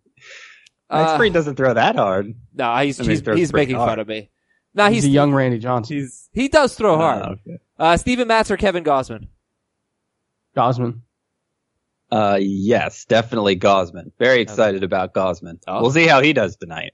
Max 0.89 1.11
Uh, 1.11 1.17
Free 1.17 1.29
doesn't 1.29 1.55
throw 1.55 1.73
that 1.73 1.95
hard. 1.95 2.33
No, 2.53 2.75
he's 2.77 2.99
I 2.99 3.03
mean, 3.03 3.09
he's, 3.11 3.21
he 3.21 3.35
he's 3.35 3.53
making 3.53 3.75
hard. 3.75 3.89
fun 3.91 3.99
of 3.99 4.07
me. 4.07 4.29
No, 4.73 4.85
He's, 4.89 5.03
he's 5.03 5.05
a 5.05 5.09
young 5.09 5.33
Randy 5.33 5.57
Johnson. 5.59 5.97
he's 5.97 6.29
he 6.33 6.47
does 6.47 6.75
throw 6.75 6.97
hard. 6.97 7.21
Uh, 7.23 7.29
okay. 7.31 7.57
Uh, 7.79 7.97
Steven 7.97 8.27
Matz 8.27 8.51
or 8.51 8.57
Kevin 8.57 8.83
Gausman? 8.83 9.27
Gausman. 10.55 10.99
Uh, 12.11 12.37
yes, 12.39 13.05
definitely 13.05 13.57
Gausman. 13.57 14.11
Very 14.17 14.39
excited 14.41 14.83
about 14.83 15.13
Gausman. 15.13 15.59
Oh. 15.67 15.81
We'll 15.81 15.91
see 15.91 16.07
how 16.07 16.21
he 16.21 16.31
does 16.31 16.55
tonight. 16.55 16.93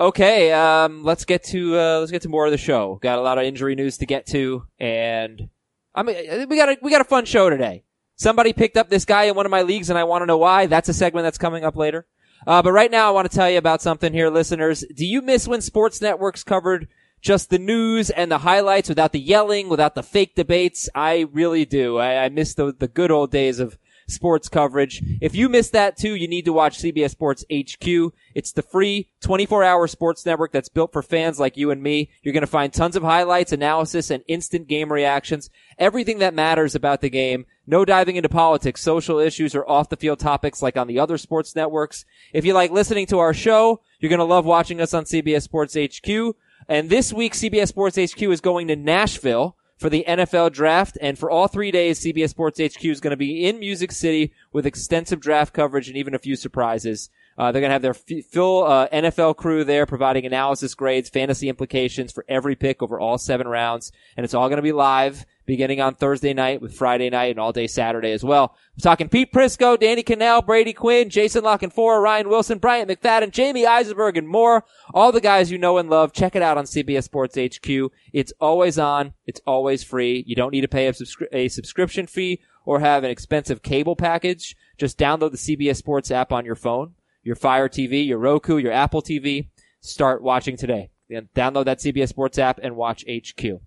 Okay, 0.00 0.52
um, 0.52 1.04
let's 1.04 1.24
get 1.26 1.44
to 1.44 1.78
uh, 1.78 1.98
let's 2.00 2.10
get 2.10 2.22
to 2.22 2.28
more 2.28 2.46
of 2.46 2.50
the 2.52 2.58
show. 2.58 2.98
Got 3.02 3.18
a 3.18 3.22
lot 3.22 3.36
of 3.38 3.44
injury 3.44 3.74
news 3.74 3.98
to 3.98 4.06
get 4.06 4.26
to, 4.28 4.64
and 4.78 5.48
I 5.94 6.02
mean 6.02 6.48
we 6.48 6.56
got 6.56 6.70
a 6.70 6.78
we 6.80 6.90
got 6.90 7.02
a 7.02 7.04
fun 7.04 7.26
show 7.26 7.50
today. 7.50 7.84
Somebody 8.16 8.52
picked 8.52 8.76
up 8.76 8.88
this 8.88 9.04
guy 9.04 9.24
in 9.24 9.34
one 9.34 9.44
of 9.46 9.50
my 9.50 9.62
leagues, 9.62 9.90
and 9.90 9.98
I 9.98 10.04
want 10.04 10.22
to 10.22 10.26
know 10.26 10.38
why. 10.38 10.66
That's 10.66 10.88
a 10.88 10.94
segment 10.94 11.24
that's 11.24 11.38
coming 11.38 11.64
up 11.64 11.76
later. 11.76 12.06
Uh, 12.46 12.62
but 12.62 12.72
right 12.72 12.90
now, 12.90 13.08
I 13.08 13.12
want 13.12 13.30
to 13.30 13.36
tell 13.36 13.50
you 13.50 13.58
about 13.58 13.82
something 13.82 14.12
here, 14.12 14.30
listeners. 14.30 14.84
Do 14.94 15.06
you 15.06 15.22
miss 15.22 15.46
when 15.46 15.60
sports 15.60 16.00
networks 16.00 16.42
covered 16.42 16.88
just 17.20 17.50
the 17.50 17.58
news 17.58 18.10
and 18.10 18.30
the 18.30 18.38
highlights 18.38 18.88
without 18.88 19.12
the 19.12 19.20
yelling, 19.20 19.68
without 19.68 19.94
the 19.94 20.02
fake 20.02 20.34
debates? 20.34 20.88
I 20.94 21.26
really 21.32 21.64
do. 21.64 21.98
I, 21.98 22.24
I 22.24 22.28
miss 22.28 22.54
the 22.54 22.74
the 22.76 22.88
good 22.88 23.10
old 23.10 23.30
days 23.30 23.60
of 23.60 23.78
sports 24.12 24.48
coverage. 24.48 25.02
If 25.20 25.34
you 25.34 25.48
missed 25.48 25.72
that 25.72 25.96
too, 25.96 26.14
you 26.14 26.28
need 26.28 26.44
to 26.44 26.52
watch 26.52 26.78
CBS 26.78 27.10
Sports 27.10 27.44
HQ. 27.52 28.12
It's 28.34 28.52
the 28.52 28.62
free 28.62 29.08
24 29.20 29.64
hour 29.64 29.86
sports 29.86 30.24
network 30.24 30.52
that's 30.52 30.68
built 30.68 30.92
for 30.92 31.02
fans 31.02 31.40
like 31.40 31.56
you 31.56 31.70
and 31.70 31.82
me. 31.82 32.10
You're 32.22 32.34
going 32.34 32.42
to 32.42 32.46
find 32.46 32.72
tons 32.72 32.96
of 32.96 33.02
highlights, 33.02 33.52
analysis, 33.52 34.10
and 34.10 34.22
instant 34.28 34.68
game 34.68 34.92
reactions. 34.92 35.50
Everything 35.78 36.18
that 36.18 36.34
matters 36.34 36.74
about 36.74 37.00
the 37.00 37.10
game. 37.10 37.46
No 37.66 37.84
diving 37.84 38.16
into 38.16 38.28
politics, 38.28 38.82
social 38.82 39.18
issues, 39.18 39.54
or 39.54 39.68
off 39.68 39.88
the 39.88 39.96
field 39.96 40.18
topics 40.18 40.62
like 40.62 40.76
on 40.76 40.88
the 40.88 40.98
other 40.98 41.16
sports 41.16 41.54
networks. 41.54 42.04
If 42.32 42.44
you 42.44 42.54
like 42.54 42.70
listening 42.70 43.06
to 43.06 43.18
our 43.18 43.32
show, 43.32 43.80
you're 44.00 44.10
going 44.10 44.18
to 44.18 44.24
love 44.24 44.44
watching 44.44 44.80
us 44.80 44.94
on 44.94 45.04
CBS 45.04 45.42
Sports 45.42 45.76
HQ. 45.76 46.34
And 46.68 46.90
this 46.90 47.12
week, 47.12 47.34
CBS 47.34 47.68
Sports 47.68 47.96
HQ 47.96 48.22
is 48.22 48.40
going 48.40 48.68
to 48.68 48.76
Nashville 48.76 49.56
for 49.82 49.90
the 49.90 50.04
NFL 50.08 50.52
draft. 50.52 50.96
And 51.00 51.18
for 51.18 51.30
all 51.30 51.48
three 51.48 51.70
days, 51.70 52.00
CBS 52.00 52.30
Sports 52.30 52.60
HQ 52.60 52.84
is 52.84 53.00
going 53.00 53.10
to 53.10 53.16
be 53.16 53.46
in 53.46 53.58
Music 53.58 53.92
City 53.92 54.32
with 54.52 54.64
extensive 54.64 55.20
draft 55.20 55.52
coverage 55.52 55.88
and 55.88 55.96
even 55.96 56.14
a 56.14 56.18
few 56.18 56.36
surprises. 56.36 57.10
Uh, 57.36 57.50
they're 57.50 57.60
going 57.60 57.70
to 57.70 57.74
have 57.74 57.82
their 57.82 57.90
f- 57.90 58.24
full 58.26 58.64
uh, 58.64 58.88
NFL 58.88 59.36
crew 59.36 59.64
there 59.64 59.84
providing 59.84 60.24
analysis 60.24 60.74
grades, 60.74 61.08
fantasy 61.08 61.48
implications 61.48 62.12
for 62.12 62.24
every 62.28 62.54
pick 62.54 62.82
over 62.82 63.00
all 63.00 63.18
seven 63.18 63.48
rounds. 63.48 63.90
And 64.16 64.24
it's 64.24 64.34
all 64.34 64.48
going 64.48 64.58
to 64.58 64.62
be 64.62 64.72
live 64.72 65.26
beginning 65.46 65.80
on 65.80 65.94
Thursday 65.94 66.32
night 66.32 66.60
with 66.60 66.74
Friday 66.74 67.10
night 67.10 67.30
and 67.30 67.38
all 67.38 67.52
day 67.52 67.66
Saturday 67.66 68.12
as 68.12 68.24
well. 68.24 68.56
I'm 68.74 68.80
talking 68.80 69.08
Pete 69.08 69.32
Prisco, 69.32 69.78
Danny 69.78 70.02
Kanell, 70.02 70.44
Brady 70.44 70.72
Quinn, 70.72 71.10
Jason 71.10 71.44
La 71.44 71.58
Canfora, 71.58 72.00
Ryan 72.00 72.28
Wilson, 72.28 72.58
Bryant 72.58 72.88
McFadden, 72.88 73.30
Jamey 73.30 73.66
Eisenberg, 73.66 74.16
and 74.16 74.28
more. 74.28 74.64
All 74.94 75.12
the 75.12 75.20
guys 75.20 75.50
you 75.50 75.58
know 75.58 75.78
and 75.78 75.90
love. 75.90 76.12
Check 76.12 76.36
it 76.36 76.42
out 76.42 76.58
on 76.58 76.64
CBS 76.64 77.04
Sports 77.04 77.36
HQ. 77.36 77.92
It's 78.12 78.32
always 78.40 78.78
on. 78.78 79.14
It's 79.26 79.40
always 79.46 79.82
free. 79.82 80.24
You 80.26 80.36
don't 80.36 80.52
need 80.52 80.60
to 80.62 80.68
pay 80.68 80.86
a, 80.86 80.92
subscri- 80.92 81.26
a 81.32 81.48
subscription 81.48 82.06
fee 82.06 82.40
or 82.64 82.80
have 82.80 83.04
an 83.04 83.10
expensive 83.10 83.62
cable 83.62 83.96
package. 83.96 84.56
Just 84.78 84.98
download 84.98 85.32
the 85.32 85.36
CBS 85.56 85.76
Sports 85.76 86.10
app 86.10 86.32
on 86.32 86.44
your 86.44 86.54
phone, 86.54 86.94
your 87.22 87.36
Fire 87.36 87.68
TV, 87.68 88.06
your 88.06 88.18
Roku, 88.18 88.56
your 88.56 88.72
Apple 88.72 89.02
TV. 89.02 89.48
Start 89.80 90.22
watching 90.22 90.56
today. 90.56 90.90
Download 91.10 91.64
that 91.64 91.78
CBS 91.78 92.08
Sports 92.08 92.38
app 92.38 92.58
and 92.62 92.76
watch 92.76 93.04
HQ. 93.08 93.60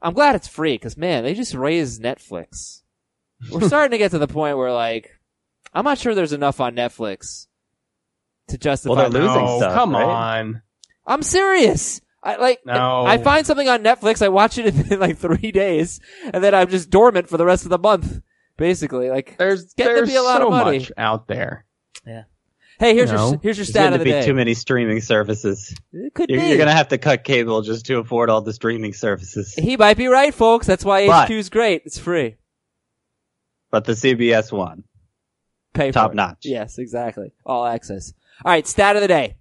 I'm 0.00 0.14
glad 0.14 0.34
it's 0.34 0.48
free 0.48 0.74
because 0.74 0.96
man, 0.96 1.24
they 1.24 1.34
just 1.34 1.54
raised 1.54 2.02
Netflix. 2.02 2.82
We're 3.50 3.60
starting 3.66 3.92
to 3.92 3.98
get 3.98 4.12
to 4.12 4.18
the 4.18 4.28
point 4.28 4.56
where 4.56 4.72
like, 4.72 5.10
I'm 5.74 5.84
not 5.84 5.98
sure 5.98 6.14
there's 6.14 6.32
enough 6.32 6.60
on 6.60 6.74
Netflix 6.76 7.46
to 8.48 8.58
justify. 8.58 8.94
Well, 8.94 9.10
they're 9.10 9.22
losing 9.22 9.44
no, 9.44 9.58
stuff, 9.58 9.74
come 9.74 9.92
right? 9.92 10.04
on. 10.04 10.62
I'm 11.06 11.22
serious. 11.22 12.00
I 12.22 12.36
like. 12.36 12.60
No. 12.66 13.04
I 13.06 13.18
find 13.18 13.46
something 13.46 13.68
on 13.68 13.82
Netflix. 13.82 14.22
I 14.22 14.28
watch 14.28 14.58
it 14.58 14.74
in 14.74 14.98
like 15.00 15.18
three 15.18 15.52
days, 15.52 16.00
and 16.32 16.42
then 16.42 16.54
I'm 16.54 16.68
just 16.68 16.90
dormant 16.90 17.28
for 17.28 17.36
the 17.36 17.46
rest 17.46 17.64
of 17.64 17.70
the 17.70 17.78
month. 17.78 18.20
Basically, 18.56 19.08
like 19.08 19.36
There's 19.38 19.72
getting 19.74 19.94
there's 19.94 20.08
to 20.08 20.12
be 20.12 20.16
a 20.16 20.22
lot 20.22 20.40
so 20.40 20.48
of 20.48 20.50
money. 20.50 20.80
much 20.80 20.92
out 20.96 21.28
there. 21.28 21.64
Hey, 22.78 22.94
here's 22.94 23.10
your 23.10 23.18
No. 23.18 23.30
here's 23.42 23.56
your 23.58 23.64
There's 23.64 23.68
stat 23.70 23.82
going 23.90 23.94
of 23.94 23.98
to 24.00 24.04
be 24.04 24.10
day. 24.12 24.24
too 24.24 24.34
many 24.34 24.54
streaming 24.54 25.00
services. 25.00 25.74
It 25.92 26.14
could 26.14 26.30
You're, 26.30 26.40
be. 26.40 26.46
you're 26.48 26.56
going 26.58 26.68
to 26.68 26.74
have 26.74 26.88
to 26.88 26.98
cut 26.98 27.24
cable 27.24 27.62
just 27.62 27.86
to 27.86 27.98
afford 27.98 28.30
all 28.30 28.40
the 28.40 28.52
streaming 28.52 28.92
services. 28.92 29.54
He 29.54 29.76
might 29.76 29.96
be 29.96 30.06
right, 30.06 30.32
folks. 30.32 30.66
That's 30.66 30.84
why 30.84 31.06
But- 31.06 31.28
HQ's 31.28 31.48
great. 31.48 31.82
It's 31.84 31.98
free. 31.98 32.36
But 33.70 33.84
the 33.84 33.92
CBS 33.92 34.50
one, 34.52 34.84
Pay 35.74 35.92
top 35.92 36.14
notch. 36.14 36.38
Yes, 36.44 36.78
exactly. 36.78 37.32
All 37.44 37.66
access. 37.66 38.14
All 38.44 38.50
right, 38.52 38.66
stat 38.66 38.96
of 38.96 39.02
the 39.02 39.08
day. 39.08 39.36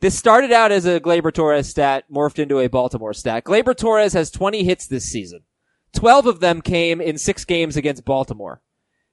This 0.00 0.16
started 0.18 0.52
out 0.52 0.70
as 0.72 0.86
a 0.86 1.00
Gleyber 1.00 1.32
Torres 1.32 1.68
stat, 1.68 2.04
morphed 2.10 2.38
into 2.38 2.58
a 2.60 2.68
Baltimore 2.68 3.12
stat. 3.12 3.44
Gleyber 3.44 3.76
Torres 3.76 4.12
has 4.12 4.30
20 4.30 4.64
hits 4.64 4.86
this 4.86 5.04
season. 5.04 5.40
12 5.94 6.26
of 6.26 6.40
them 6.40 6.62
came 6.62 7.00
in 7.00 7.18
six 7.18 7.44
games 7.44 7.76
against 7.76 8.04
Baltimore. 8.04 8.62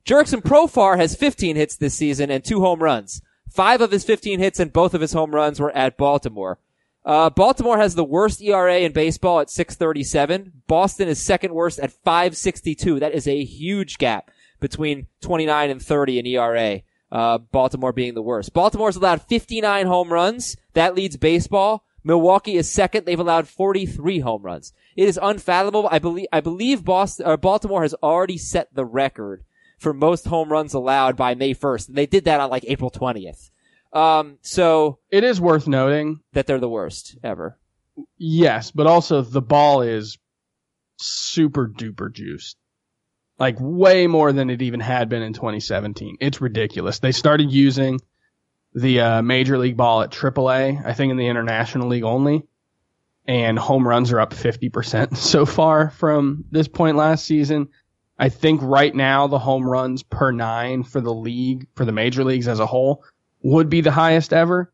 Jurickson 0.06 0.42
Profar 0.42 0.98
has 0.98 1.16
15 1.16 1.56
hits 1.56 1.76
this 1.76 1.96
season 1.96 2.30
and 2.30 2.44
two 2.46 2.62
home 2.62 2.82
runs. 2.82 3.22
Five 3.50 3.82
of 3.82 3.92
his 3.92 4.04
15 4.04 4.40
hits 4.40 4.60
and 4.60 4.72
both 4.74 4.94
of 4.94 5.02
his 5.02 5.14
home 5.14 5.34
runs 5.34 5.60
were 5.60 5.76
at 5.76 5.98
Baltimore. 5.98 6.60
Uh, 7.06 7.30
Baltimore 7.30 7.78
has 7.78 7.96
the 7.96 8.04
worst 8.04 8.42
ERA 8.42 8.80
in 8.80 8.92
baseball 8.92 9.40
at 9.40 9.50
637. 9.50 10.64
Boston 10.68 11.08
is 11.08 11.22
second 11.22 11.54
worst 11.54 11.80
at 11.80 11.92
562. 11.92 13.00
That 13.00 13.14
is 13.14 13.28
a 13.28 13.46
huge 13.46 13.98
gap 13.98 14.30
between 14.60 15.08
29 15.22 15.70
and 15.70 15.82
30 15.82 16.20
in 16.20 16.26
ERA. 16.26 16.82
Uh, 17.10 17.38
Baltimore 17.38 17.94
being 17.94 18.14
the 18.14 18.22
worst. 18.22 18.54
Baltimore's 18.54 18.98
allowed 18.98 19.22
59 19.22 19.88
home 19.88 20.12
runs. 20.12 20.58
That 20.74 20.96
leads 20.96 21.16
baseball. 21.16 21.86
Milwaukee 22.04 22.58
is 22.58 22.70
second. 22.70 23.06
They've 23.06 23.18
allowed 23.18 23.48
43 23.48 24.20
home 24.20 24.42
runs. 24.42 24.74
It 24.98 25.08
is 25.08 25.20
unfathomable. 25.22 25.88
I 25.90 26.00
believe, 26.00 26.28
I 26.34 26.42
believe 26.42 26.84
Boston, 26.84 27.26
or 27.26 27.38
Baltimore 27.38 27.84
has 27.84 27.94
already 27.96 28.38
set 28.38 28.74
the 28.74 28.86
record 28.86 29.46
for 29.78 29.94
most 29.94 30.26
home 30.26 30.52
runs 30.52 30.74
allowed 30.74 31.16
by 31.16 31.36
May 31.36 31.54
1st. 31.54 31.90
And 31.90 31.98
They 31.98 32.06
did 32.06 32.26
that 32.26 32.40
on 32.40 32.50
like 32.50 32.66
April 32.68 32.90
20th. 32.92 33.50
Um, 33.94 34.38
so 34.42 35.00
It 35.12 35.24
is 35.24 35.40
worth 35.40 35.68
noting, 35.68 36.20
that 36.34 36.48
they're 36.48 36.60
the 36.60 36.70
worst 36.70 37.18
ever. 37.24 37.58
yes, 38.18 38.72
but 38.72 38.88
also 38.88 39.22
the 39.22 39.42
ball 39.42 39.82
is 39.82 40.18
super 40.98 41.68
duper 41.68 42.12
juiced. 42.12 42.58
Like 43.40 43.56
way 43.60 44.08
more 44.08 44.34
than 44.34 44.50
it 44.50 44.62
even 44.64 44.80
had 44.80 45.10
been 45.10 45.22
in 45.22 45.34
2017. 45.34 46.18
It's 46.20 46.42
ridiculous. 46.42 47.00
They 47.00 47.12
started 47.12 47.52
using 47.52 48.00
the 48.74 49.00
uh, 49.00 49.22
major 49.22 49.58
league 49.60 49.78
ball 49.78 50.02
at 50.02 50.12
AAA, 50.12 50.84
I 50.86 50.94
think 50.94 51.12
in 51.12 51.18
the 51.18 51.28
international 51.28 51.88
league 51.88 52.04
only, 52.04 52.44
and 53.28 53.58
home 53.58 53.88
runs 53.88 54.12
are 54.12 54.20
up 54.20 54.34
50% 54.34 55.16
so 55.18 55.46
far 55.46 55.92
from 55.92 56.46
this 56.52 56.68
point 56.68 56.98
last 56.98 57.26
season. 57.26 57.70
I 58.20 58.30
think 58.30 58.62
right 58.64 58.94
now 58.94 59.28
the 59.28 59.40
home 59.40 59.68
runs 59.68 60.04
per 60.04 60.32
nine 60.32 60.84
for 60.84 61.02
the 61.02 61.14
league, 61.14 61.68
for 61.76 61.86
the 61.86 61.92
major 61.92 62.24
leagues 62.24 62.48
as 62.48 62.60
a 62.60 62.66
whole, 62.66 63.04
would 63.44 63.70
be 63.70 63.82
the 63.82 63.92
highest 63.92 64.34
ever. 64.34 64.74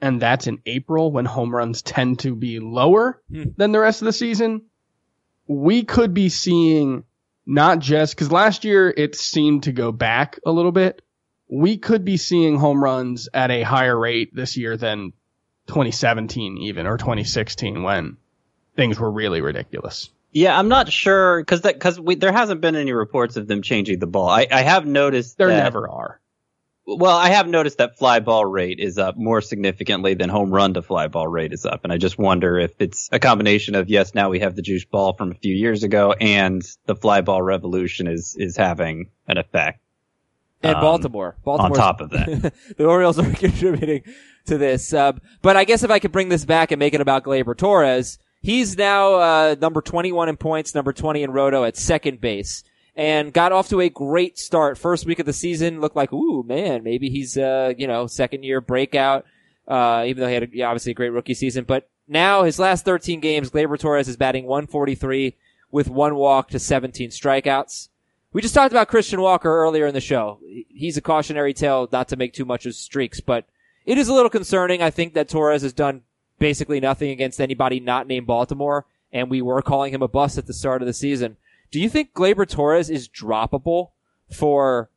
And 0.00 0.20
that's 0.20 0.46
in 0.46 0.58
April 0.66 1.12
when 1.12 1.24
home 1.26 1.54
runs 1.54 1.82
tend 1.82 2.20
to 2.20 2.34
be 2.34 2.58
lower 2.58 3.22
Hmm. 3.30 3.44
than 3.56 3.72
the 3.72 3.80
rest 3.80 4.02
of 4.02 4.06
the 4.06 4.12
season. 4.12 4.62
We 5.46 5.84
could 5.84 6.14
be 6.14 6.28
seeing 6.30 7.04
not 7.46 7.80
just 7.80 8.14
because 8.14 8.32
last 8.32 8.64
year 8.64 8.92
it 8.96 9.14
seemed 9.14 9.64
to 9.64 9.72
go 9.72 9.92
back 9.92 10.38
a 10.46 10.50
little 10.52 10.72
bit. 10.72 11.02
We 11.48 11.78
could 11.78 12.04
be 12.04 12.16
seeing 12.16 12.56
home 12.56 12.82
runs 12.82 13.28
at 13.34 13.50
a 13.50 13.62
higher 13.62 13.98
rate 13.98 14.34
this 14.34 14.56
year 14.56 14.76
than 14.76 15.12
2017 15.66 16.58
even 16.58 16.86
or 16.86 16.96
2016 16.96 17.82
when 17.82 18.16
things 18.76 18.98
were 18.98 19.10
really 19.10 19.40
ridiculous. 19.40 20.10
Yeah, 20.32 20.56
I'm 20.56 20.68
not 20.68 20.92
sure 20.92 21.40
because 21.40 21.62
that 21.62 21.74
because 21.74 21.98
we, 21.98 22.14
there 22.14 22.32
hasn't 22.32 22.60
been 22.60 22.76
any 22.76 22.92
reports 22.92 23.36
of 23.36 23.46
them 23.48 23.62
changing 23.62 23.98
the 23.98 24.06
ball. 24.06 24.28
I, 24.28 24.46
I 24.50 24.62
have 24.62 24.86
noticed 24.86 25.38
There 25.38 25.48
that, 25.48 25.64
never 25.64 25.88
are. 25.88 26.20
Well, 26.86 27.16
I 27.16 27.30
have 27.30 27.48
noticed 27.48 27.78
that 27.78 27.98
fly 27.98 28.20
ball 28.20 28.44
rate 28.44 28.78
is 28.80 28.98
up 28.98 29.16
more 29.16 29.40
significantly 29.40 30.14
than 30.14 30.28
home 30.28 30.50
run 30.50 30.74
to 30.74 30.82
fly 30.82 31.08
ball 31.08 31.28
rate 31.28 31.52
is 31.52 31.66
up, 31.66 31.84
and 31.84 31.92
I 31.92 31.98
just 31.98 32.18
wonder 32.18 32.58
if 32.58 32.72
it's 32.80 33.08
a 33.12 33.18
combination 33.18 33.74
of 33.74 33.88
yes, 33.88 34.14
now 34.14 34.30
we 34.30 34.40
have 34.40 34.56
the 34.56 34.62
juice 34.62 34.84
ball 34.84 35.12
from 35.12 35.32
a 35.32 35.34
few 35.34 35.54
years 35.54 35.82
ago, 35.82 36.12
and 36.12 36.62
the 36.86 36.94
fly 36.96 37.20
ball 37.20 37.42
revolution 37.42 38.06
is 38.06 38.36
is 38.38 38.56
having 38.56 39.10
an 39.26 39.36
effect. 39.36 39.80
And 40.62 40.76
Um, 40.76 40.80
Baltimore. 40.82 41.36
Baltimore. 41.44 41.70
On 41.70 41.76
top 41.76 42.00
of 42.00 42.10
that. 42.10 42.52
the 42.76 42.84
Orioles 42.84 43.18
are 43.18 43.30
contributing 43.34 44.02
to 44.46 44.58
this. 44.58 44.92
Uh, 44.92 45.12
but 45.42 45.56
I 45.56 45.64
guess 45.64 45.82
if 45.82 45.90
I 45.90 45.98
could 45.98 46.12
bring 46.12 46.28
this 46.28 46.44
back 46.44 46.70
and 46.70 46.78
make 46.78 46.94
it 46.94 47.00
about 47.00 47.24
Gleyber 47.24 47.56
Torres, 47.56 48.18
he's 48.40 48.76
now 48.76 49.14
uh, 49.14 49.56
number 49.60 49.80
21 49.80 50.28
in 50.28 50.36
points, 50.36 50.74
number 50.74 50.92
20 50.92 51.22
in 51.22 51.30
roto 51.30 51.64
at 51.64 51.76
second 51.76 52.20
base, 52.20 52.64
and 52.96 53.32
got 53.32 53.52
off 53.52 53.68
to 53.68 53.80
a 53.80 53.88
great 53.88 54.38
start. 54.38 54.78
First 54.78 55.06
week 55.06 55.18
of 55.18 55.26
the 55.26 55.32
season 55.32 55.80
looked 55.80 55.96
like, 55.96 56.12
ooh 56.12 56.42
man, 56.42 56.82
maybe 56.82 57.08
he's 57.08 57.36
uh, 57.36 57.72
you 57.76 57.86
know 57.86 58.06
second 58.06 58.42
year 58.42 58.60
breakout. 58.60 59.24
Uh, 59.68 60.04
even 60.06 60.20
though 60.20 60.28
he 60.28 60.34
had 60.34 60.42
a, 60.42 60.48
yeah, 60.52 60.66
obviously 60.66 60.90
a 60.90 60.94
great 60.96 61.10
rookie 61.10 61.34
season, 61.34 61.64
but 61.64 61.88
now 62.08 62.42
his 62.42 62.58
last 62.58 62.84
13 62.84 63.20
games, 63.20 63.50
Gleyber 63.50 63.78
Torres 63.78 64.08
is 64.08 64.16
batting 64.16 64.44
143 64.44 65.36
with 65.70 65.88
one 65.88 66.16
walk 66.16 66.48
to 66.48 66.58
17 66.58 67.10
strikeouts. 67.10 67.88
We 68.32 68.42
just 68.42 68.54
talked 68.54 68.72
about 68.72 68.88
Christian 68.88 69.20
Walker 69.20 69.48
earlier 69.48 69.86
in 69.86 69.94
the 69.94 70.00
show. 70.00 70.40
He's 70.68 70.96
a 70.96 71.00
cautionary 71.00 71.54
tale 71.54 71.88
not 71.90 72.08
to 72.08 72.16
make 72.16 72.32
too 72.32 72.44
much 72.44 72.66
of 72.66 72.74
streaks, 72.74 73.20
but 73.20 73.46
it 73.86 73.98
is 73.98 74.08
a 74.08 74.14
little 74.14 74.30
concerning. 74.30 74.82
I 74.82 74.90
think 74.90 75.14
that 75.14 75.28
Torres 75.28 75.62
has 75.62 75.72
done 75.72 76.02
basically 76.40 76.80
nothing 76.80 77.10
against 77.10 77.40
anybody 77.40 77.78
not 77.78 78.08
named 78.08 78.26
Baltimore, 78.26 78.86
and 79.12 79.30
we 79.30 79.40
were 79.40 79.62
calling 79.62 79.94
him 79.94 80.02
a 80.02 80.08
bust 80.08 80.36
at 80.38 80.46
the 80.46 80.52
start 80.52 80.82
of 80.82 80.86
the 80.86 80.92
season. 80.92 81.36
Do 81.70 81.78
you 81.78 81.88
think 81.88 82.12
Gleyber 82.12 82.48
Torres 82.48 82.90
is 82.90 83.08
droppable 83.08 83.90
for 84.32 84.90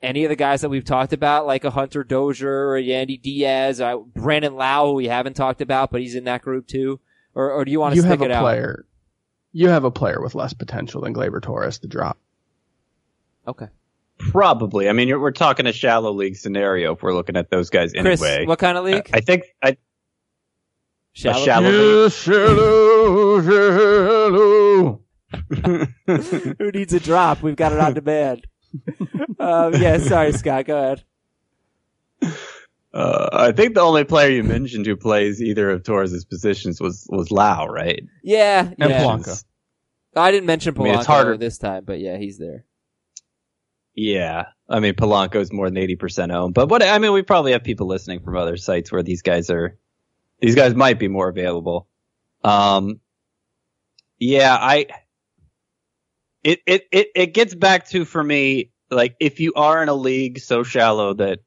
any 0.00 0.24
of 0.24 0.28
the 0.28 0.36
guys 0.36 0.60
that 0.60 0.68
we've 0.68 0.84
talked 0.84 1.12
about, 1.12 1.46
like 1.46 1.64
a 1.64 1.70
Hunter 1.70 2.04
Dozier 2.04 2.68
or 2.70 2.80
Yandy 2.80 3.20
Diaz, 3.20 3.80
uh, 3.80 3.96
Brandon 3.96 4.54
Lowe, 4.54 4.90
who 4.90 4.94
we 4.94 5.08
haven't 5.08 5.34
talked 5.34 5.60
about, 5.60 5.90
but 5.90 6.00
he's 6.00 6.14
in 6.14 6.24
that 6.24 6.42
group 6.42 6.68
too? 6.68 7.00
Or, 7.34 7.50
or 7.50 7.64
do 7.64 7.72
you 7.72 7.80
want 7.80 7.92
to 7.92 7.96
You 7.96 8.02
stick 8.02 8.10
have 8.10 8.22
it 8.22 8.30
a 8.30 8.34
out? 8.36 8.42
player. 8.42 8.86
You 9.52 9.68
have 9.68 9.84
a 9.84 9.90
player 9.90 10.22
with 10.22 10.34
less 10.34 10.52
potential 10.52 11.00
than 11.00 11.12
Gleyber 11.12 11.42
Torres 11.42 11.78
to 11.80 11.88
drop. 11.88 12.18
Okay. 13.48 13.66
Probably. 14.18 14.88
I 14.88 14.92
mean, 14.92 15.08
you're, 15.08 15.18
we're 15.18 15.30
talking 15.32 15.66
a 15.66 15.72
shallow 15.72 16.12
league 16.12 16.36
scenario 16.36 16.94
if 16.94 17.02
we're 17.02 17.14
looking 17.14 17.36
at 17.36 17.50
those 17.50 17.70
guys 17.70 17.92
Chris, 17.92 18.22
anyway. 18.22 18.46
what 18.46 18.58
kind 18.58 18.78
of 18.78 18.84
league? 18.84 19.10
I 19.12 19.20
think 19.20 19.44
I, 19.62 19.76
Shallow? 21.12 21.44
shallow. 21.44 22.02
Yes, 22.04 22.14
shallow, 22.14 23.42
shallow. 23.42 25.00
Who 26.58 26.70
needs 26.72 26.92
a 26.92 27.00
drop? 27.00 27.42
We've 27.42 27.56
got 27.56 27.72
it 27.72 27.80
on 27.80 27.94
demand. 27.94 28.46
um, 29.38 29.74
yeah, 29.74 29.98
sorry, 29.98 30.32
Scott. 30.32 30.66
Go 30.66 30.78
ahead. 30.78 31.04
Uh, 32.92 33.28
I 33.32 33.52
think 33.52 33.74
the 33.74 33.80
only 33.80 34.04
player 34.04 34.30
you 34.30 34.42
mentioned 34.42 34.86
who 34.86 34.96
plays 34.96 35.40
either 35.40 35.70
of 35.70 35.84
Torres' 35.84 36.24
positions 36.24 36.80
was 36.80 37.06
was 37.08 37.30
Lowe, 37.30 37.66
right? 37.66 38.02
Yeah, 38.24 38.70
And 38.78 38.90
yeah. 38.90 39.02
Polanco. 39.02 39.44
I 40.16 40.30
didn't 40.32 40.46
mention 40.46 40.74
Polanco 40.74 40.80
I 40.80 40.84
mean, 40.90 40.94
it's 40.96 41.06
harder- 41.06 41.36
this 41.36 41.58
time, 41.58 41.84
but 41.84 42.00
yeah, 42.00 42.16
he's 42.18 42.38
there. 42.38 42.64
Yeah, 43.94 44.46
I 44.68 44.80
mean 44.80 44.94
Polanco's 44.94 45.52
more 45.52 45.68
than 45.68 45.76
eighty 45.76 45.96
percent 45.96 46.32
owned, 46.32 46.54
but 46.54 46.68
what 46.68 46.82
I 46.82 46.98
mean, 46.98 47.12
we 47.12 47.22
probably 47.22 47.52
have 47.52 47.62
people 47.64 47.86
listening 47.86 48.20
from 48.20 48.36
other 48.36 48.56
sites 48.56 48.90
where 48.90 49.02
these 49.02 49.22
guys 49.22 49.50
are, 49.50 49.76
these 50.40 50.54
guys 50.54 50.74
might 50.74 50.98
be 50.98 51.08
more 51.08 51.28
available. 51.28 51.86
Um, 52.42 53.00
yeah, 54.18 54.56
I, 54.58 54.86
it 56.42 56.60
it 56.66 56.88
it 56.90 57.08
it 57.14 57.26
gets 57.34 57.54
back 57.54 57.88
to 57.90 58.04
for 58.04 58.22
me 58.22 58.70
like 58.90 59.16
if 59.20 59.40
you 59.40 59.52
are 59.54 59.82
in 59.82 59.88
a 59.88 59.94
league 59.94 60.38
so 60.40 60.62
shallow 60.62 61.14
that 61.14 61.40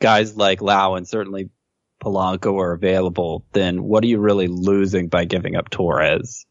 guys 0.00 0.36
like 0.36 0.60
Lowe 0.60 0.94
and 0.96 1.06
certainly 1.08 1.50
Polanco 2.02 2.58
are 2.60 2.72
available, 2.72 3.44
then 3.52 3.84
what 3.84 4.02
are 4.04 4.08
you 4.08 4.18
really 4.18 4.48
losing 4.48 5.08
by 5.08 5.24
giving 5.24 5.56
up 5.56 5.70
Torres? 5.70 6.44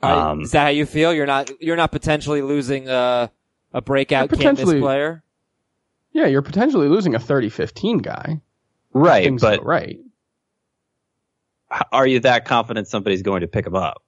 I- 0.00 0.12
Um, 0.30 0.42
is 0.42 0.52
that 0.52 0.62
how 0.62 0.68
you 0.68 0.86
feel? 0.86 1.12
You're 1.12 1.26
not 1.26 1.50
you're 1.60 1.76
not 1.76 1.92
potentially 1.92 2.42
losing 2.42 2.88
uh, 2.88 3.28
a 3.72 3.80
breakout 3.82 4.30
You're 4.30 4.38
potentially- 4.38 4.80
player. 4.80 5.22
Yeah, 6.14 6.26
you're 6.26 6.42
potentially 6.42 6.88
losing 6.88 7.14
a 7.14 7.18
30-15 7.18 8.02
guy. 8.02 8.42
right, 8.92 9.24
Things 9.24 9.40
but 9.40 9.64
right. 9.64 9.98
H- 11.72 11.82
are 11.92 12.06
you 12.06 12.20
that 12.20 12.44
confident 12.44 12.88
somebody's 12.88 13.22
going 13.22 13.40
to 13.42 13.48
pick 13.48 13.66
him 13.66 13.74
up? 13.74 14.02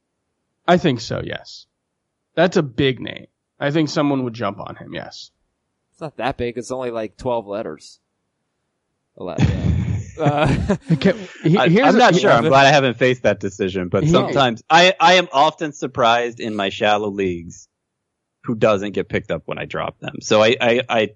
I 0.67 0.77
think 0.79 1.01
so. 1.01 1.21
Yes, 1.25 1.67
that's 2.35 2.57
a 2.57 2.63
big 2.63 3.01
name. 3.01 3.27
I 3.61 3.71
think 3.71 3.89
someone 3.89 4.25
would 4.25 4.35
jump 4.35 4.59
on 4.61 4.77
him. 4.77 4.93
Yes. 4.95 5.31
It's 5.93 6.01
not 6.01 6.17
that 6.17 6.37
big. 6.37 6.59
It's 6.59 6.71
only 6.73 6.91
like 6.91 7.17
twelve 7.17 7.47
letters. 7.47 8.01
Eleven. 9.19 9.47
uh, 10.19 10.77
Okay, 10.93 11.13
he- 11.45 11.59
I, 11.59 11.67
am 11.67 11.97
not 11.99 12.15
he- 12.15 12.21
sure. 12.21 12.31
I'm 12.31 12.45
glad 12.45 12.67
I 12.67 12.71
haven't 12.71 12.99
faced 12.99 13.23
that 13.23 13.41
decision, 13.41 13.89
but 13.89 14.05
sometimes 14.07 14.63
I, 14.69 14.95
I 14.99 15.15
am 15.15 15.29
often 15.33 15.73
surprised 15.73 16.41
in 16.41 16.57
my 16.57 16.69
shallow 16.69 17.09
leagues 17.11 17.69
who 18.43 18.55
doesn't 18.55 18.93
get 18.93 19.09
picked 19.09 19.31
up 19.31 19.43
when 19.47 19.59
I 19.59 19.65
drop 19.65 19.99
them. 20.01 20.17
So 20.21 20.43
I, 20.43 20.57
I, 20.61 20.81
I, 20.89 21.09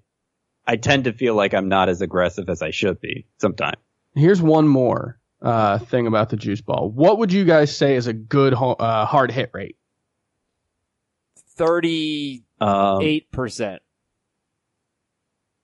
I 0.65 0.75
tend 0.77 1.03
to 1.03 1.13
feel 1.13 1.35
like 1.35 1.53
I'm 1.53 1.69
not 1.69 1.89
as 1.89 2.01
aggressive 2.01 2.49
as 2.49 2.61
I 2.61 2.71
should 2.71 2.99
be 3.01 3.27
sometimes. 3.37 3.77
Here's 4.15 4.41
one 4.41 4.67
more 4.67 5.18
uh, 5.41 5.77
thing 5.79 6.07
about 6.07 6.29
the 6.29 6.37
juice 6.37 6.61
ball. 6.61 6.89
What 6.89 7.19
would 7.19 7.31
you 7.33 7.45
guys 7.45 7.75
say 7.75 7.95
is 7.95 8.07
a 8.07 8.13
good 8.13 8.53
ho- 8.53 8.73
uh, 8.73 9.05
hard 9.05 9.31
hit 9.31 9.51
rate? 9.53 9.77
Thirty-eight 11.55 12.43
Um, 12.61 13.31
percent. 13.31 13.81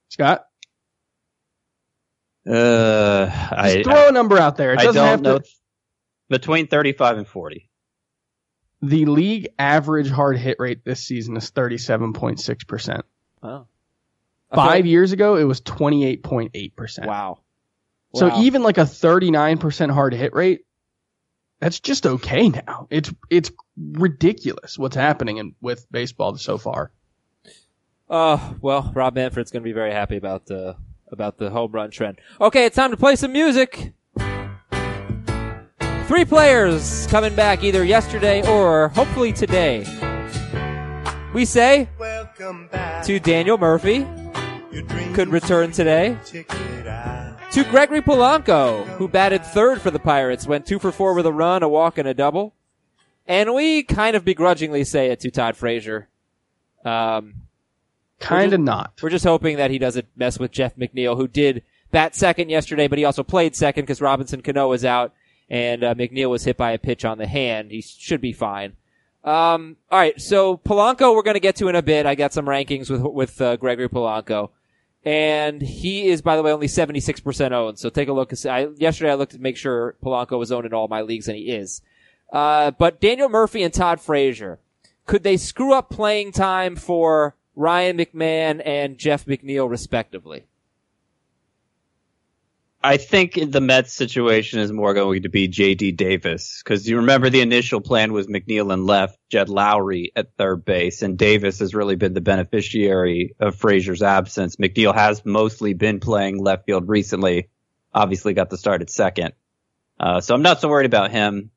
Scott, 0.10 0.46
uh, 2.48 3.26
just 3.26 3.54
I, 3.54 3.84
throw 3.84 4.10
a 4.10 4.12
number 4.12 4.38
out 4.38 4.56
there. 4.56 4.74
It 4.74 4.80
I 4.80 4.84
doesn't 4.86 4.96
don't 5.02 5.08
have 5.10 5.22
know. 5.22 5.40
to. 5.40 5.46
Between 6.30 6.68
35 6.68 7.18
and 7.20 7.28
40. 7.28 7.70
The 8.82 9.06
league 9.06 9.50
average 9.60 10.10
hard 10.10 10.38
hit 10.38 10.58
rate 10.60 10.84
this 10.84 11.04
season 11.04 11.38
is 11.38 11.52
37.6 11.52 12.68
percent. 12.68 13.02
Oh. 13.44 13.68
Five 14.54 14.86
years 14.86 15.12
ago, 15.12 15.36
it 15.36 15.44
was 15.44 15.62
28.8 15.62 16.76
percent. 16.76 17.08
Wow. 17.08 17.40
So 18.16 18.42
even 18.42 18.64
like 18.64 18.78
a 18.78 18.82
39% 18.82 19.92
hard 19.92 20.14
hit 20.14 20.34
rate, 20.34 20.62
that's 21.60 21.80
just 21.80 22.06
okay 22.06 22.50
now. 22.50 22.88
It's 22.90 23.14
it's 23.30 23.52
ridiculous 23.78 24.78
what's 24.78 24.96
happening 24.96 25.38
in, 25.38 25.56
with 25.62 25.86
baseball 25.92 26.36
so 26.38 26.58
far. 26.58 26.92
Oh, 28.10 28.56
well, 28.62 28.92
Rob 28.94 29.16
Manfred's 29.16 29.52
going 29.52 29.64
to 29.64 29.68
be 29.68 29.74
very 29.74 29.92
happy 29.92 30.18
about 30.18 30.46
the 30.46 30.76
about 31.12 31.38
the 31.38 31.50
home 31.50 31.72
run 31.72 31.92
trend. 31.92 32.20
Okay, 32.40 32.66
it's 32.66 32.76
time 32.76 32.92
to 32.92 32.98
play 32.98 33.16
some 33.16 33.32
music. 33.32 33.94
Three 36.08 36.26
players 36.26 37.08
coming 37.08 37.34
back 37.36 37.64
either 37.64 37.84
yesterday 37.84 38.48
or 38.48 38.90
hopefully 38.90 39.34
today. 39.34 39.84
We 41.34 41.46
say 41.46 41.90
Welcome 41.98 42.68
back. 42.68 43.04
to 43.06 43.20
Daniel 43.20 43.58
Murphy, 43.58 44.08
Your 44.72 44.84
dreams 44.84 45.16
could 45.16 45.30
return 45.30 45.72
today. 45.72 46.16
To 47.56 47.64
Gregory 47.64 48.02
Polanco, 48.02 48.84
who 48.98 49.08
batted 49.08 49.46
third 49.46 49.82
for 49.82 49.90
the 49.90 49.98
Pirates, 49.98 50.46
went 50.46 50.66
two 50.66 50.78
for 50.78 50.92
four 50.92 51.14
with 51.14 51.26
a 51.26 51.32
run, 51.32 51.64
a 51.64 51.70
walk, 51.70 51.98
and 51.98 52.06
a 52.06 52.14
double. 52.14 52.54
And 53.26 53.54
we 53.54 53.82
kind 53.82 54.18
of 54.18 54.26
begrudgingly 54.26 54.84
say 54.84 55.08
it 55.08 55.22
to 55.22 55.32
Todd 55.32 55.56
Frazier. 55.56 56.10
Um, 56.84 57.36
Kind 58.20 58.52
of 58.52 58.60
not. 58.60 58.92
We're 59.02 59.10
just 59.10 59.24
hoping 59.24 59.56
that 59.56 59.72
he 59.72 59.78
doesn't 59.78 60.06
mess 60.18 60.38
with 60.38 60.52
Jeff 60.52 60.76
McNeil, 60.76 61.16
who 61.16 61.30
did 61.30 61.64
bat 61.92 62.14
second 62.14 62.50
yesterday, 62.50 62.90
but 62.90 63.00
he 63.00 63.06
also 63.06 63.24
played 63.24 63.56
second 63.56 63.84
because 63.84 64.02
Robinson 64.02 64.42
Cano 64.42 64.68
was 64.68 64.84
out 64.84 65.14
and 65.50 65.82
uh, 65.82 65.96
McNeil 65.96 66.30
was 66.30 66.44
hit 66.44 66.58
by 66.58 66.72
a 66.72 66.78
pitch 66.78 67.06
on 67.06 67.20
the 67.20 67.28
hand. 67.28 67.72
He 67.72 67.82
should 67.82 68.20
be 68.20 68.34
fine. 68.34 68.74
Um, 69.24 69.78
all 69.90 70.00
right, 70.00 70.20
so 70.20 70.58
Polanco, 70.58 71.16
we're 71.16 71.24
going 71.24 71.36
to 71.36 71.40
get 71.40 71.56
to 71.58 71.70
in 71.70 71.76
a 71.76 71.82
bit. 71.82 72.06
I 72.06 72.16
got 72.16 72.34
some 72.34 72.48
rankings 72.48 72.90
with 72.90 73.02
with 73.02 73.40
uh, 73.40 73.56
Gregory 73.56 73.88
Polanco, 73.88 74.50
and 75.06 75.62
he 75.62 76.08
is, 76.08 76.22
by 76.22 76.36
the 76.36 76.42
way, 76.42 76.52
only 76.52 76.68
seventy 76.68 77.00
six 77.00 77.20
percent 77.20 77.54
owned. 77.54 77.80
So 77.80 77.90
take 77.90 78.10
a 78.10 78.14
look. 78.14 78.34
I, 78.46 78.68
yesterday, 78.76 79.12
I 79.12 79.16
looked 79.16 79.34
to 79.34 79.40
make 79.40 79.56
sure 79.56 79.96
Polanco 80.04 80.38
was 80.40 80.52
owned 80.52 80.66
in 80.66 80.74
all 80.74 80.88
my 80.88 81.02
leagues, 81.02 81.28
and 81.28 81.38
he 81.38 81.52
is. 81.52 81.82
Uh, 82.34 82.72
but 82.72 83.00
Daniel 83.00 83.30
Murphy 83.30 83.62
and 83.62 83.74
Todd 83.74 84.02
Frazier, 84.02 84.60
could 85.06 85.24
they 85.24 85.38
screw 85.38 85.74
up 85.74 85.90
playing 85.90 86.32
time 86.32 86.76
for 86.76 87.36
Ryan 87.56 87.98
McMahon 87.98 88.62
and 88.66 88.98
Jeff 88.98 89.26
McNeil, 89.26 89.70
respectively? 89.70 90.46
I 92.86 92.98
think 92.98 93.40
the 93.52 93.62
Mets 93.62 93.92
situation 93.94 94.60
is 94.60 94.72
more 94.72 94.94
going 94.94 95.24
to 95.24 95.30
be 95.30 95.48
J.D. 95.48 95.94
Davis 95.94 96.62
because 96.64 96.88
you 96.88 96.98
remember 96.98 97.32
the 97.32 97.42
initial 97.42 97.82
plan 97.82 98.14
was 98.14 98.28
McNeil 98.28 98.72
and 98.72 98.86
left, 98.86 99.18
Jed 99.32 99.50
Lowrie 99.50 100.12
at 100.16 100.38
third 100.38 100.64
base, 100.66 101.02
and 101.02 101.18
Davis 101.18 101.58
has 101.60 101.74
really 101.74 101.96
been 101.96 102.14
the 102.14 102.22
beneficiary 102.22 103.36
of 103.40 103.56
Frazier's 103.56 104.04
absence. 104.04 104.58
McNeil 104.58 104.94
has 104.94 105.26
mostly 105.26 105.74
been 105.74 106.00
playing 106.00 106.38
left 106.38 106.68
field 106.68 106.88
recently. 106.88 107.50
Obviously, 107.92 108.36
got 108.36 108.52
the 108.52 108.58
start 108.58 108.84
at 108.84 108.92
second, 108.92 109.34
uh, 110.00 110.22
so 110.22 110.36
I'm 110.36 110.44
not 110.44 110.62
so 110.62 110.70
worried 110.70 110.86
about 110.86 111.10
him. 111.10 111.50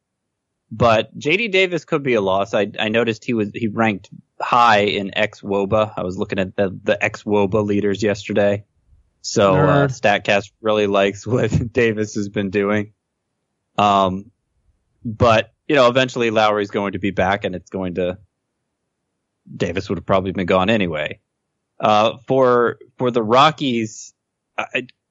But 0.71 1.15
J.D. 1.19 1.49
Davis 1.49 1.85
could 1.85 2.03
be 2.03 2.15
a 2.15 2.23
loss. 2.23 2.55
I, 2.55 2.73
I 2.79 2.89
noticed 2.89 3.27
he 3.27 3.35
was 3.35 3.51
he 3.55 3.69
ranked 3.69 4.09
high 4.41 4.85
in 4.85 5.11
xwOBA. 5.11 5.93
I 5.95 6.03
was 6.05 6.17
looking 6.17 6.39
at 6.39 6.57
the 6.57 6.71
the 6.85 6.97
xwOBA 7.03 7.67
leaders 7.67 8.03
yesterday. 8.03 8.65
So 9.23 9.55
uh, 9.57 9.89
Statcast 9.89 10.53
really 10.61 10.87
likes 10.87 11.27
what 11.27 11.73
Davis 11.73 12.15
has 12.15 12.29
been 12.29 12.51
doing. 12.51 12.93
Um, 13.77 14.31
but 15.05 15.53
you 15.67 15.77
know, 15.77 15.89
eventually 15.89 16.31
Lowrie's 16.31 16.71
going 16.71 16.93
to 16.93 16.99
be 16.99 17.11
back, 17.11 17.45
and 17.45 17.55
it's 17.55 17.71
going 17.71 17.95
to. 17.95 18.19
Davis 19.55 19.89
would 19.89 19.99
have 19.99 20.07
probably 20.07 20.33
been 20.33 20.47
gone 20.47 20.69
anyway. 20.69 21.21
Uh, 21.81 22.19
for 22.27 22.79
for 22.97 23.11
the 23.11 23.23
Rockies, 23.23 24.13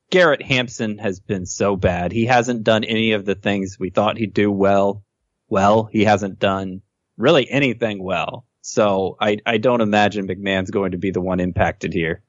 Garrett 0.09 0.41
Hampson 0.41 0.97
has 0.99 1.19
been 1.19 1.45
so 1.45 1.75
bad. 1.75 2.11
He 2.11 2.25
hasn't 2.25 2.63
done 2.63 2.83
any 2.83 3.11
of 3.11 3.25
the 3.25 3.35
things 3.35 3.77
we 3.79 3.89
thought 3.89 4.17
he'd 4.17 4.33
do 4.33 4.51
well. 4.51 5.03
Well, 5.49 5.85
he 5.85 6.03
hasn't 6.03 6.39
done 6.39 6.81
really 7.17 7.49
anything 7.49 8.01
well. 8.01 8.45
So 8.61 9.17
I 9.19 9.37
I 9.45 9.57
don't 9.57 9.81
imagine 9.81 10.27
McMahon's 10.27 10.71
going 10.71 10.91
to 10.91 10.97
be 10.97 11.11
the 11.11 11.21
one 11.21 11.39
impacted 11.39 11.93
here. 11.93 12.21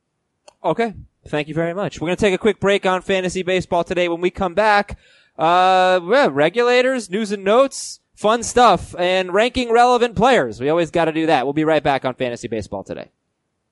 Okay. 0.62 0.94
Thank 1.28 1.48
you 1.48 1.54
very 1.54 1.74
much. 1.74 2.00
We're 2.00 2.08
going 2.08 2.16
to 2.16 2.20
take 2.20 2.34
a 2.34 2.38
quick 2.38 2.58
break 2.58 2.86
on 2.86 3.02
fantasy 3.02 3.42
baseball 3.42 3.84
today. 3.84 4.08
When 4.08 4.20
we 4.20 4.30
come 4.30 4.54
back, 4.54 4.98
uh, 5.38 6.00
yeah, 6.04 6.28
regulators, 6.30 7.10
news 7.10 7.32
and 7.32 7.44
notes, 7.44 8.00
fun 8.14 8.42
stuff, 8.42 8.94
and 8.98 9.32
ranking 9.32 9.70
relevant 9.70 10.16
players. 10.16 10.60
We 10.60 10.68
always 10.68 10.90
got 10.90 11.04
to 11.04 11.12
do 11.12 11.26
that. 11.26 11.46
We'll 11.46 11.52
be 11.52 11.64
right 11.64 11.82
back 11.82 12.04
on 12.04 12.14
fantasy 12.14 12.48
baseball 12.48 12.82
today. 12.82 13.10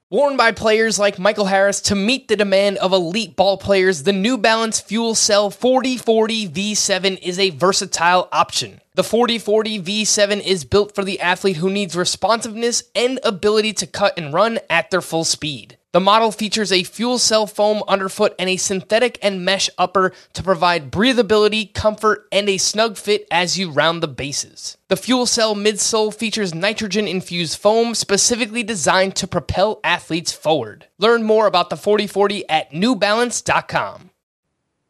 Worn 0.08 0.36
by 0.36 0.52
players 0.52 1.00
like 1.00 1.18
Michael 1.18 1.46
Harris 1.46 1.80
to 1.80 1.96
meet 1.96 2.28
the 2.28 2.36
demand 2.36 2.78
of 2.78 2.92
elite 2.92 3.34
ball 3.34 3.58
players, 3.58 4.04
the 4.04 4.12
New 4.12 4.38
Balance 4.38 4.78
Fuel 4.78 5.16
Cell 5.16 5.50
4040 5.50 6.48
V7 6.48 7.18
is 7.20 7.40
a 7.40 7.50
versatile 7.50 8.28
option. 8.30 8.80
The 8.94 9.02
4040 9.02 9.82
V7 9.82 10.46
is 10.46 10.64
built 10.64 10.94
for 10.94 11.02
the 11.02 11.18
athlete 11.20 11.56
who 11.56 11.68
needs 11.68 11.96
responsiveness 11.96 12.84
and 12.94 13.18
ability 13.24 13.72
to 13.72 13.86
cut 13.88 14.16
and 14.16 14.32
run 14.32 14.60
at 14.70 14.92
their 14.92 15.00
full 15.00 15.24
speed. 15.24 15.75
The 15.96 16.00
model 16.00 16.30
features 16.30 16.72
a 16.72 16.82
fuel 16.82 17.16
cell 17.16 17.46
foam 17.46 17.82
underfoot 17.88 18.34
and 18.38 18.50
a 18.50 18.58
synthetic 18.58 19.18
and 19.22 19.46
mesh 19.46 19.70
upper 19.78 20.12
to 20.34 20.42
provide 20.42 20.92
breathability, 20.92 21.72
comfort, 21.72 22.28
and 22.30 22.50
a 22.50 22.58
snug 22.58 22.98
fit 22.98 23.26
as 23.30 23.58
you 23.58 23.70
round 23.70 24.02
the 24.02 24.06
bases. 24.06 24.76
The 24.88 24.96
fuel 24.98 25.24
cell 25.24 25.54
midsole 25.54 26.12
features 26.12 26.54
nitrogen 26.54 27.08
infused 27.08 27.58
foam 27.58 27.94
specifically 27.94 28.62
designed 28.62 29.16
to 29.16 29.26
propel 29.26 29.80
athletes 29.82 30.32
forward. 30.32 30.86
Learn 30.98 31.22
more 31.22 31.46
about 31.46 31.70
the 31.70 31.78
4040 31.78 32.46
at 32.46 32.72
newbalance.com. 32.72 34.10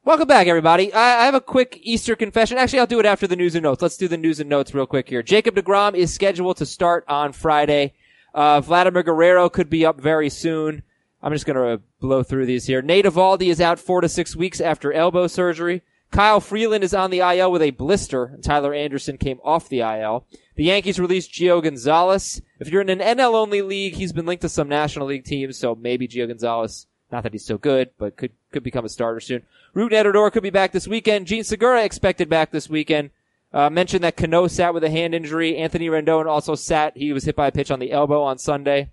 Welcome 0.03 0.27
back, 0.27 0.49
everybody. 0.49 0.93
I, 0.93 1.25
have 1.27 1.37
a 1.37 1.41
quick 1.41 1.79
Easter 1.83 2.17
confession. 2.17 2.59
Actually, 2.59 2.81
I'll 2.81 2.87
do 2.89 2.99
it 2.99 3.07
after 3.07 3.29
the 3.29 3.37
news 3.37 3.55
and 3.55 3.63
notes. 3.63 3.81
Let's 3.81 3.97
do 3.97 4.09
the 4.09 4.17
news 4.17 4.41
and 4.41 4.51
notes 4.51 4.75
real 4.75 4.87
quick 4.87 5.09
here. 5.09 5.23
Jacob 5.23 5.55
DeGrom 5.55 5.95
is 5.95 6.13
scheduled 6.13 6.57
to 6.57 6.67
start 6.67 7.05
on 7.07 7.31
Friday. 7.31 7.95
Uh, 8.35 8.61
Vladimir 8.61 9.05
Guerrero 9.05 9.49
could 9.49 9.71
be 9.71 9.87
up 9.87 10.01
very 10.01 10.31
soon. 10.31 10.83
I'm 11.23 11.33
just 11.33 11.47
going 11.47 11.57
to 11.57 11.83
blow 12.01 12.23
through 12.23 12.47
these 12.47 12.67
here. 12.67 12.83
Nate 12.83 13.05
Eovaldi 13.05 13.51
is 13.51 13.61
out 13.61 13.79
four 13.79 14.01
to 14.01 14.09
six 14.09 14.37
weeks 14.37 14.61
after 14.61 14.93
elbow 14.93 15.27
surgery. 15.27 15.83
Kyle 16.11 16.41
Freeland 16.41 16.85
is 16.85 16.95
on 16.95 17.11
the 17.11 17.19
IL 17.19 17.51
with 17.51 17.63
a 17.63 17.71
blister, 17.71 18.27
and 18.27 18.43
Tyler 18.43 18.73
Anderson 18.73 19.19
came 19.19 19.41
off 19.43 19.69
the 19.69 19.81
IL. 19.81 20.27
The 20.55 20.65
Yankees 20.65 21.01
released 21.01 21.33
Gio 21.33 21.63
Gonzalez. 21.63 22.41
If 22.61 22.69
you're 22.69 22.81
in 22.81 22.89
an 22.89 23.01
NL 23.01 23.35
only 23.35 23.61
league, 23.61 23.95
he's 23.95 24.13
been 24.13 24.27
linked 24.27 24.43
to 24.43 24.49
some 24.49 24.69
National 24.69 25.09
League 25.09 25.25
teams, 25.25 25.59
so 25.59 25.75
maybe 25.75 26.07
Gio 26.07 26.29
Gonzalez, 26.29 26.87
not 27.11 27.25
that 27.25 27.33
he's 27.33 27.45
so 27.45 27.59
good, 27.59 27.91
but 27.99 28.17
could, 28.17 28.33
could 28.53 28.63
become 28.63 28.85
a 28.85 28.89
starter 28.89 29.21
soon. 29.21 29.43
Rougned 29.75 30.07
Odor 30.07 30.31
could 30.31 30.43
be 30.43 30.51
back 30.51 30.73
this 30.73 30.89
weekend. 30.89 31.27
Jean 31.27 31.45
Segura 31.45 31.85
expected 31.85 32.29
back 32.29 32.51
this 32.51 32.71
weekend. 32.71 33.11
Uh, 33.53 33.69
mentioned 33.69 34.05
that 34.05 34.17
Cano 34.17 34.47
sat 34.47 34.75
with 34.75 34.85
a 34.85 34.91
hand 34.91 35.15
injury. 35.15 35.57
Anthony 35.57 35.89
Rendon 35.89 36.27
also 36.27 36.55
sat. 36.55 36.97
He 36.97 37.13
was 37.13 37.25
hit 37.25 37.37
by 37.37 37.49
a 37.49 37.53
pitch 37.53 37.71
on 37.71 37.79
the 37.79 37.93
elbow 37.93 38.23
on 38.23 38.39
Sunday. 38.39 38.91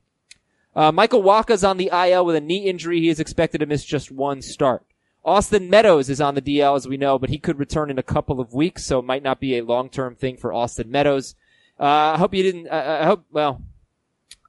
Uh, 0.76 0.92
Michael 0.92 1.22
Wacha's 1.22 1.64
on 1.64 1.78
the 1.78 1.92
IL 1.94 2.26
with 2.26 2.36
a 2.36 2.42
knee 2.42 2.66
injury. 2.66 3.00
He 3.00 3.10
is 3.10 3.20
expected 3.20 3.60
to 3.60 3.66
miss 3.66 3.84
just 3.84 4.12
one 4.12 4.42
start. 4.42 4.86
Austin 5.26 5.70
Meadows 5.70 6.10
is 6.10 6.20
on 6.20 6.36
the 6.36 6.42
DL 6.42 6.76
as 6.76 6.88
we 6.88 6.98
know, 6.98 7.18
but 7.18 7.30
he 7.30 7.38
could 7.38 7.58
return 7.60 7.90
in 7.90 7.98
a 7.98 8.04
couple 8.04 8.42
of 8.42 8.54
weeks, 8.54 8.84
so 8.84 9.00
it 9.00 9.06
might 9.06 9.24
not 9.24 9.40
be 9.40 9.58
a 9.58 9.64
long-term 9.64 10.16
thing 10.16 10.36
for 10.36 10.52
Austin 10.52 10.92
Meadows. 10.92 11.36
Uh, 11.80 12.14
I 12.14 12.18
hope 12.18 12.34
you 12.34 12.44
didn't, 12.44 12.68
I 12.68 13.04
I 13.04 13.06
hope, 13.06 13.26
well, 13.32 13.62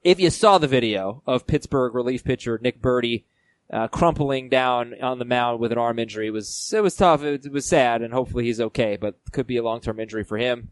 if 0.03 0.19
you 0.19 0.31
saw 0.31 0.59
the 0.59 0.67
video 0.67 1.23
of 1.27 1.47
Pittsburgh 1.47 1.95
relief 1.95 2.25
pitcher 2.25 2.59
Nick 2.61 2.83
Burdi, 2.83 3.25
uh, 3.73 3.89
crumpling 3.89 4.49
down 4.49 4.95
on 5.01 5.19
the 5.19 5.25
mound 5.25 5.61
with 5.61 5.73
an 5.73 5.79
arm 5.79 5.99
injury, 5.99 6.27
it 6.27 6.33
was, 6.33 6.73
it 6.77 6.83
was 6.83 6.97
tough. 6.97 7.23
It, 7.23 7.51
was 7.53 7.65
sad, 7.65 8.03
and 8.03 8.13
hopefully 8.13 8.45
he's 8.45 8.61
okay, 8.61 8.97
but 8.97 9.17
could 9.31 9.47
be 9.47 9.57
a 9.57 9.63
long-term 9.63 10.01
injury 10.01 10.25
for 10.25 10.39
him. 10.39 10.71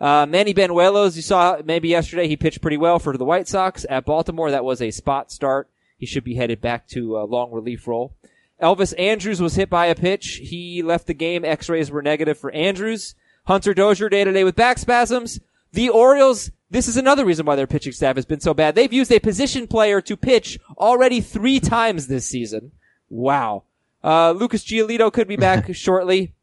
Uh, 0.00 0.26
Manny 0.26 0.54
Banuelos, 0.54 1.16
you 1.16 1.22
saw 1.22 1.60
maybe 1.64 1.88
yesterday, 1.88 2.28
he 2.28 2.36
pitched 2.36 2.60
pretty 2.60 2.76
well 2.76 2.98
for 2.98 3.16
the 3.16 3.24
White 3.24 3.48
Sox 3.48 3.84
at 3.90 4.04
Baltimore. 4.04 4.50
That 4.50 4.64
was 4.64 4.80
a 4.80 4.90
spot 4.90 5.32
start. 5.32 5.68
He 5.96 6.06
should 6.06 6.24
be 6.24 6.34
headed 6.34 6.60
back 6.60 6.86
to 6.88 7.18
a 7.18 7.24
long 7.24 7.50
relief 7.50 7.88
role. 7.88 8.14
Elvis 8.62 8.98
Andrus 8.98 9.40
was 9.40 9.56
hit 9.56 9.70
by 9.70 9.86
a 9.86 9.94
pitch. 9.94 10.40
He 10.42 10.82
left 10.82 11.06
the 11.06 11.14
game. 11.14 11.44
X-rays 11.44 11.90
were 11.90 12.02
negative 12.02 12.38
for 12.38 12.50
Andrews. 12.52 13.14
Hunter 13.46 13.74
Dozier 13.74 14.08
day 14.08 14.24
to 14.24 14.32
day 14.32 14.44
with 14.44 14.56
back 14.56 14.78
spasms. 14.78 15.40
The 15.72 15.88
Orioles, 15.88 16.50
this 16.70 16.88
is 16.88 16.96
another 16.96 17.24
reason 17.24 17.46
why 17.46 17.56
their 17.56 17.66
pitching 17.66 17.92
staff 17.92 18.16
has 18.16 18.26
been 18.26 18.40
so 18.40 18.54
bad. 18.54 18.74
They've 18.74 18.92
used 18.92 19.12
a 19.12 19.20
position 19.20 19.66
player 19.66 20.00
to 20.02 20.16
pitch 20.16 20.58
already 20.76 21.20
three 21.20 21.60
times 21.60 22.06
this 22.06 22.26
season. 22.26 22.72
Wow. 23.08 23.64
Uh, 24.02 24.32
Lucas 24.32 24.64
Giolito 24.64 25.12
could 25.12 25.28
be 25.28 25.36
back 25.36 25.74
shortly. 25.74 26.34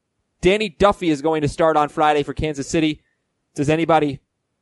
Danny 0.41 0.70
Duffy 0.70 1.10
is 1.10 1.22
going 1.22 1.41
to 1.41 1.48
start 1.48 1.78
on 1.78 1.89
Friday 1.89 2.24
for 2.24 2.34
Kansas 2.34 2.68
City. 2.68 3.02
Does 3.56 3.70
anybody 3.70 4.20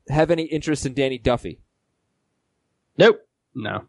have 0.08 0.32
any 0.32 0.44
interest 0.44 0.86
in 0.86 0.94
Danny 0.94 1.18
Duffy? 1.18 1.60
Nope. 2.98 3.28
No. 3.56 3.86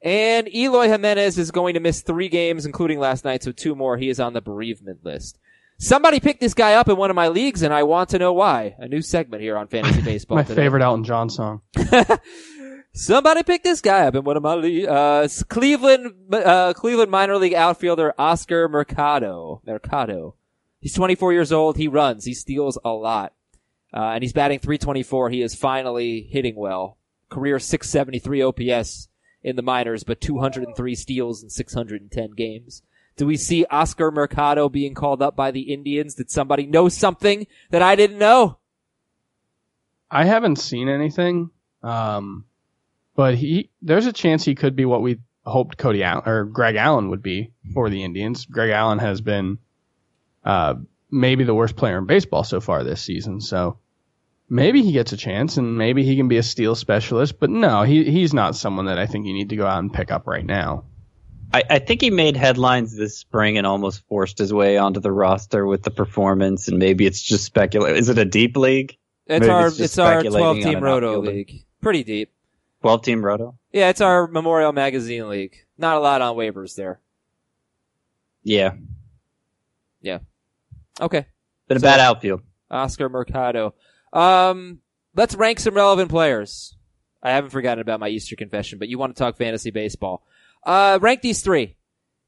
And 0.00 0.52
Eloy 0.52 0.88
Jimenez 0.88 1.38
is 1.38 1.50
going 1.50 1.74
to 1.74 1.80
miss 1.80 2.02
three 2.02 2.28
games, 2.28 2.66
including 2.66 2.98
last 2.98 3.24
night, 3.24 3.42
so 3.42 3.52
two 3.52 3.74
more. 3.74 3.96
He 3.96 4.08
is 4.08 4.18
on 4.18 4.32
the 4.32 4.40
bereavement 4.40 5.04
list. 5.04 5.38
Somebody 5.78 6.20
picked 6.20 6.40
this 6.40 6.54
guy 6.54 6.74
up 6.74 6.88
in 6.88 6.96
one 6.96 7.10
of 7.10 7.16
my 7.16 7.28
leagues, 7.28 7.62
and 7.62 7.72
I 7.74 7.82
want 7.84 8.10
to 8.10 8.18
know 8.18 8.32
why. 8.32 8.74
A 8.78 8.88
new 8.88 9.02
segment 9.02 9.42
here 9.42 9.56
on 9.56 9.68
Fantasy 9.68 10.00
Baseball. 10.04 10.36
My 10.36 10.42
today. 10.44 10.62
favorite 10.62 10.82
Elton 10.82 11.04
John 11.04 11.28
song. 11.30 11.62
Somebody 12.94 13.42
picked 13.42 13.64
this 13.64 13.80
guy 13.80 14.06
up 14.06 14.14
in 14.14 14.22
one 14.24 14.36
of 14.36 14.42
my 14.42 14.54
league. 14.54 14.86
Uh, 14.86 15.26
Cleveland, 15.48 16.12
uh, 16.32 16.72
Cleveland 16.74 17.10
minor 17.10 17.36
league 17.38 17.54
outfielder 17.54 18.12
Oscar 18.18 18.68
Mercado. 18.68 19.62
Mercado. 19.66 20.34
He's 20.80 20.92
24 20.94 21.32
years 21.32 21.52
old. 21.52 21.76
He 21.78 21.88
runs. 21.88 22.24
He 22.26 22.34
steals 22.34 22.78
a 22.84 22.90
lot. 22.90 23.32
Uh, 23.94 24.12
and 24.14 24.22
he's 24.22 24.32
batting 24.32 24.58
324. 24.58 25.30
He 25.30 25.42
is 25.42 25.54
finally 25.54 26.22
hitting 26.30 26.56
well. 26.56 26.96
Career 27.28 27.58
673 27.58 28.42
OPS 28.42 29.08
in 29.42 29.56
the 29.56 29.62
minors, 29.62 30.04
but 30.04 30.20
203 30.20 30.94
steals 30.94 31.42
in 31.42 31.50
610 31.50 32.30
games. 32.32 32.82
Do 33.16 33.26
we 33.26 33.36
see 33.36 33.64
Oscar 33.66 34.10
Mercado 34.10 34.68
being 34.68 34.94
called 34.94 35.22
up 35.22 35.36
by 35.36 35.50
the 35.50 35.72
Indians? 35.72 36.14
Did 36.14 36.30
somebody 36.30 36.66
know 36.66 36.88
something 36.88 37.46
that 37.70 37.82
I 37.82 37.94
didn't 37.94 38.18
know? 38.18 38.58
I 40.10 40.24
haven't 40.24 40.56
seen 40.56 40.88
anything, 40.88 41.50
um, 41.82 42.44
but 43.14 43.34
he 43.34 43.70
there's 43.80 44.06
a 44.06 44.12
chance 44.12 44.44
he 44.44 44.54
could 44.54 44.76
be 44.76 44.84
what 44.84 45.02
we 45.02 45.20
hoped 45.44 45.78
Cody 45.78 46.02
Allen 46.02 46.22
or 46.26 46.44
Greg 46.44 46.76
Allen 46.76 47.08
would 47.08 47.22
be 47.22 47.52
for 47.72 47.90
the 47.90 48.04
Indians. 48.04 48.44
Greg 48.46 48.70
Allen 48.70 48.98
has 48.98 49.20
been 49.20 49.58
uh, 50.44 50.74
maybe 51.10 51.44
the 51.44 51.54
worst 51.54 51.76
player 51.76 51.98
in 51.98 52.06
baseball 52.06 52.44
so 52.44 52.60
far 52.60 52.84
this 52.84 53.02
season, 53.02 53.40
so 53.40 53.78
maybe 54.52 54.82
he 54.82 54.92
gets 54.92 55.12
a 55.12 55.16
chance 55.16 55.56
and 55.56 55.76
maybe 55.78 56.04
he 56.04 56.14
can 56.16 56.28
be 56.28 56.36
a 56.36 56.42
steal 56.42 56.74
specialist. 56.74 57.40
But 57.40 57.50
no, 57.50 57.82
he 57.82 58.04
he's 58.04 58.34
not 58.34 58.54
someone 58.54 58.86
that 58.86 58.98
I 58.98 59.06
think 59.06 59.26
you 59.26 59.32
need 59.32 59.48
to 59.48 59.56
go 59.56 59.66
out 59.66 59.78
and 59.78 59.92
pick 59.92 60.12
up 60.12 60.26
right 60.26 60.44
now. 60.44 60.84
I, 61.54 61.62
I 61.68 61.78
think 61.80 62.00
he 62.00 62.10
made 62.10 62.36
headlines 62.36 62.96
this 62.96 63.18
spring 63.18 63.58
and 63.58 63.66
almost 63.66 64.06
forced 64.08 64.38
his 64.38 64.54
way 64.54 64.78
onto 64.78 65.00
the 65.00 65.12
roster 65.12 65.66
with 65.66 65.82
the 65.82 65.90
performance, 65.90 66.68
and 66.68 66.78
maybe 66.78 67.04
it's 67.06 67.20
just 67.20 67.44
speculation. 67.44 67.96
Is 67.96 68.08
it 68.08 68.18
a 68.18 68.24
deep 68.24 68.56
league? 68.56 68.96
It's 69.26 69.40
Maybe 69.40 69.50
our 69.50 69.66
it's 69.68 69.80
it's, 69.80 69.98
our 69.98 70.22
twelve 70.22 70.58
team 70.58 70.80
roto 70.82 71.20
league. 71.20 71.64
Pretty 71.80 72.04
deep. 72.04 72.30
12 72.82 73.02
team 73.02 73.24
roto? 73.24 73.56
Yeah, 73.72 73.90
it's 73.90 74.00
our 74.00 74.26
Memorial 74.26 74.72
Magazine 74.72 75.28
league. 75.28 75.64
Not 75.78 75.96
a 75.96 76.00
lot 76.00 76.20
on 76.20 76.36
waivers 76.36 76.74
there. 76.74 77.00
Yeah. 78.42 78.72
Yeah. 80.00 80.18
Okay. 81.00 81.26
Been 81.68 81.76
a 81.76 81.80
So- 81.80 81.86
bad 81.86 82.00
outfield. 82.00 82.42
Oscar 82.70 83.08
Mercado. 83.08 83.74
Um, 84.12 84.80
let's 85.14 85.34
rank 85.34 85.60
some 85.60 85.74
relevant 85.74 86.10
players. 86.10 86.76
I 87.22 87.30
haven't 87.30 87.50
forgotten 87.50 87.80
about 87.80 88.00
my 88.00 88.08
Easter 88.08 88.36
confession, 88.36 88.78
but 88.78 88.88
you 88.88 88.98
want 88.98 89.14
to 89.14 89.18
talk 89.18 89.36
fantasy 89.36 89.70
baseball. 89.70 90.24
Uh, 90.64 90.98
rank 91.00 91.22
these 91.22 91.42
three. 91.42 91.76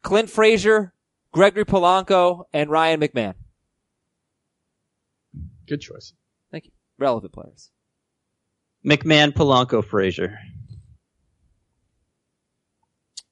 Clint 0.02 0.30
Frazier, 0.30 0.92
Gregory 1.32 1.64
Polanco, 1.64 2.44
and 2.52 2.70
Ryan 2.70 3.00
McMahon. 3.00 3.34
Good 5.66 5.80
choice. 5.80 6.12
Thank 6.50 6.66
you. 6.66 6.70
Relevant 6.98 7.32
players. 7.32 7.70
McMahon, 8.84 9.32
Polanco, 9.32 9.84
Frazier. 9.84 10.38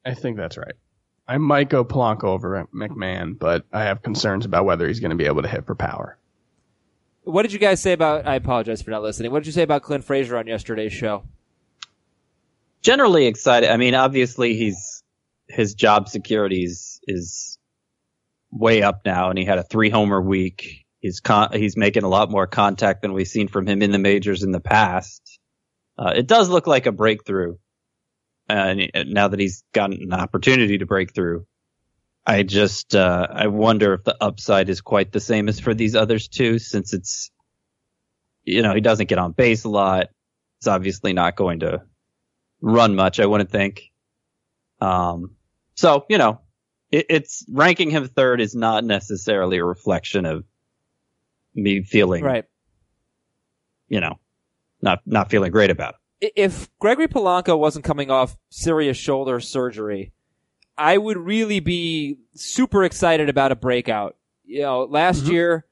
I 0.05 0.15
think 0.15 0.37
that's 0.37 0.57
right. 0.57 0.75
I 1.29 1.39
might 1.39 1.69
go 1.69 1.85
Polanco 1.85 2.25
over 2.25 2.67
McMahon, 2.75 3.39
but 3.39 3.65
I 3.73 3.85
have 3.85 4.03
concerns 4.03 4.45
about 4.45 4.65
whether 4.65 4.89
he's 4.89 5.01
going 5.01 5.11
to 5.11 5.17
be 5.17 5.27
able 5.27 5.43
to 5.43 5.49
hit 5.49 5.67
for 5.67 5.75
power. 5.75 6.19
What 7.25 7.43
did 7.43 7.53
you 7.53 7.59
guys 7.59 7.81
say 7.81 7.93
about, 7.93 8.27
I 8.27 8.35
apologize 8.35 8.83
for 8.83 8.91
not 8.91 9.03
listening. 9.03 9.31
What 9.31 9.41
did 9.41 9.47
you 9.47 9.53
say 9.53 9.63
about 9.63 9.83
Clint 9.83 10.05
Frazier 10.05 10.37
on 10.37 10.47
yesterday's 10.47 10.93
show? 10.93 11.23
Generally 12.83 13.27
excited. 13.27 13.71
I 13.71 13.77
mean, 13.77 13.95
obviously 13.95 14.57
he's, 14.57 15.05
his 15.49 15.75
job 15.75 16.09
security 16.09 16.65
is, 16.65 17.01
is 17.07 17.59
way 18.51 18.83
up 18.83 19.03
now 19.05 19.31
and 19.31 19.39
he 19.39 19.45
had 19.45 19.59
a 19.59 19.63
three 19.63 19.89
homer 19.89 20.21
week. 20.21 20.85
He's 20.99 21.21
con- 21.21 21.53
he's 21.53 21.77
making 21.77 22.05
a 22.05 22.09
lot 22.09 22.31
more 22.31 22.47
contact 22.47 23.03
than 23.03 23.13
we've 23.13 23.29
seen 23.29 23.49
from 23.49 23.67
him 23.67 23.83
in 23.83 23.93
the 23.93 23.99
majors 23.99 24.43
in 24.43 24.53
the 24.53 24.61
past. 24.61 25.39
Uh, 25.99 26.13
it 26.17 26.27
does 26.27 26.49
look 26.49 26.67
like 26.67 26.87
a 26.87 26.93
breakthrough. 26.93 27.57
And 28.49 28.91
now 29.07 29.29
that 29.29 29.41
he's 29.41 29.65
gotten 29.73 30.03
an 30.03 30.13
opportunity 30.13 30.79
to 30.79 30.87
break 30.87 31.15
through, 31.15 31.47
I 32.25 32.43
just, 32.45 32.95
uh, 32.95 33.27
I 33.31 33.49
wonder 33.49 33.95
if 33.95 34.05
the 34.05 34.17
upside 34.21 34.69
is 34.69 34.81
quite 34.81 35.11
the 35.13 35.21
same 35.21 35.49
as 35.49 35.59
for 35.59 35.75
these 35.75 35.97
others 35.97 36.29
too, 36.29 36.59
since 36.59 36.93
it's, 36.93 37.31
you 38.45 38.63
know, 38.63 38.75
he 38.75 38.81
doesn't 38.81 39.09
get 39.09 39.19
on 39.19 39.33
base 39.33 39.65
a 39.65 39.69
lot. 39.69 40.09
He's 40.61 40.69
obviously 40.69 41.13
not 41.13 41.35
going 41.35 41.61
to 41.61 41.83
run 42.61 42.95
much, 42.95 43.19
I 43.19 43.27
wouldn't 43.27 43.51
think. 43.51 43.91
Um, 44.81 45.33
so, 45.75 46.07
you 46.09 46.19
know, 46.19 46.41
it, 46.93 47.07
it's 47.09 47.45
ranking 47.51 47.91
him 47.91 48.07
third 48.07 48.41
is 48.41 48.55
not 48.55 48.85
necessarily 48.85 49.59
a 49.59 49.65
reflection 49.65 50.25
of 50.25 50.45
me 51.55 51.83
feeling, 51.83 52.23
Right. 52.23 52.45
you 53.89 54.01
know, 54.01 54.19
not, 54.81 55.01
not 55.07 55.29
feeling 55.31 55.51
great 55.51 55.71
about 55.71 55.95
it. 56.21 56.33
If 56.37 56.69
Gregory 56.79 57.09
Polanco 57.09 57.59
wasn't 57.59 57.85
coming 57.85 58.11
off 58.13 58.37
serious 58.49 58.97
shoulder 58.97 59.41
surgery, 59.41 60.13
I 60.77 60.99
would 60.99 61.19
really 61.19 61.61
be 61.61 62.19
super 62.35 62.85
excited 62.85 63.29
about 63.29 63.53
a 63.53 63.57
breakout. 63.57 64.17
You 64.45 64.63
know, 64.63 64.83
last 64.85 65.25
mm-hmm. 65.25 65.33
year, 65.33 65.67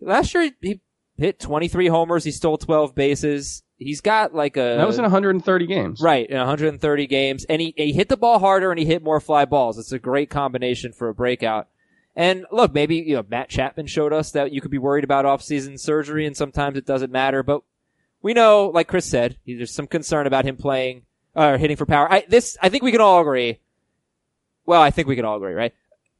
last 0.00 0.34
year 0.34 0.50
he 0.60 0.80
hit 1.16 1.38
23 1.38 1.88
homers, 1.88 2.24
he 2.24 2.30
stole 2.30 2.58
12 2.58 2.94
bases. 2.94 3.62
He's 3.76 4.00
got 4.00 4.34
like 4.34 4.56
a 4.56 4.76
that 4.78 4.86
was 4.86 4.98
in 4.98 5.02
130 5.02 5.66
games. 5.66 6.00
right 6.00 6.28
in 6.28 6.38
130 6.38 7.06
games, 7.06 7.44
and 7.44 7.60
he 7.60 7.74
he 7.76 7.92
hit 7.92 8.08
the 8.08 8.16
ball 8.16 8.38
harder 8.38 8.70
and 8.70 8.78
he 8.78 8.86
hit 8.86 9.02
more 9.02 9.20
fly 9.20 9.44
balls. 9.44 9.78
It's 9.78 9.92
a 9.92 9.98
great 9.98 10.30
combination 10.30 10.92
for 10.92 11.08
a 11.08 11.14
breakout. 11.14 11.68
And 12.16 12.46
look, 12.52 12.72
maybe 12.72 12.96
you 12.96 13.16
know 13.16 13.24
Matt 13.28 13.48
Chapman 13.48 13.86
showed 13.86 14.12
us 14.12 14.30
that 14.30 14.52
you 14.52 14.60
could 14.60 14.70
be 14.70 14.78
worried 14.78 15.04
about 15.04 15.26
off-season 15.26 15.78
surgery, 15.78 16.24
and 16.24 16.36
sometimes 16.36 16.78
it 16.78 16.86
doesn't 16.86 17.10
matter. 17.10 17.42
But 17.42 17.62
we 18.22 18.32
know, 18.32 18.70
like 18.72 18.88
Chris 18.88 19.06
said, 19.06 19.36
there's 19.46 19.74
some 19.74 19.88
concern 19.88 20.26
about 20.26 20.46
him 20.46 20.56
playing 20.56 21.02
or 21.34 21.58
hitting 21.58 21.76
for 21.76 21.84
power. 21.84 22.10
I, 22.10 22.24
this, 22.28 22.56
I 22.62 22.68
think 22.68 22.82
we 22.82 22.92
can 22.92 23.00
all 23.00 23.20
agree. 23.20 23.60
Well, 24.66 24.80
I 24.80 24.90
think 24.90 25.08
we 25.08 25.16
can 25.16 25.24
all 25.24 25.36
agree, 25.36 25.52
right? 25.52 25.74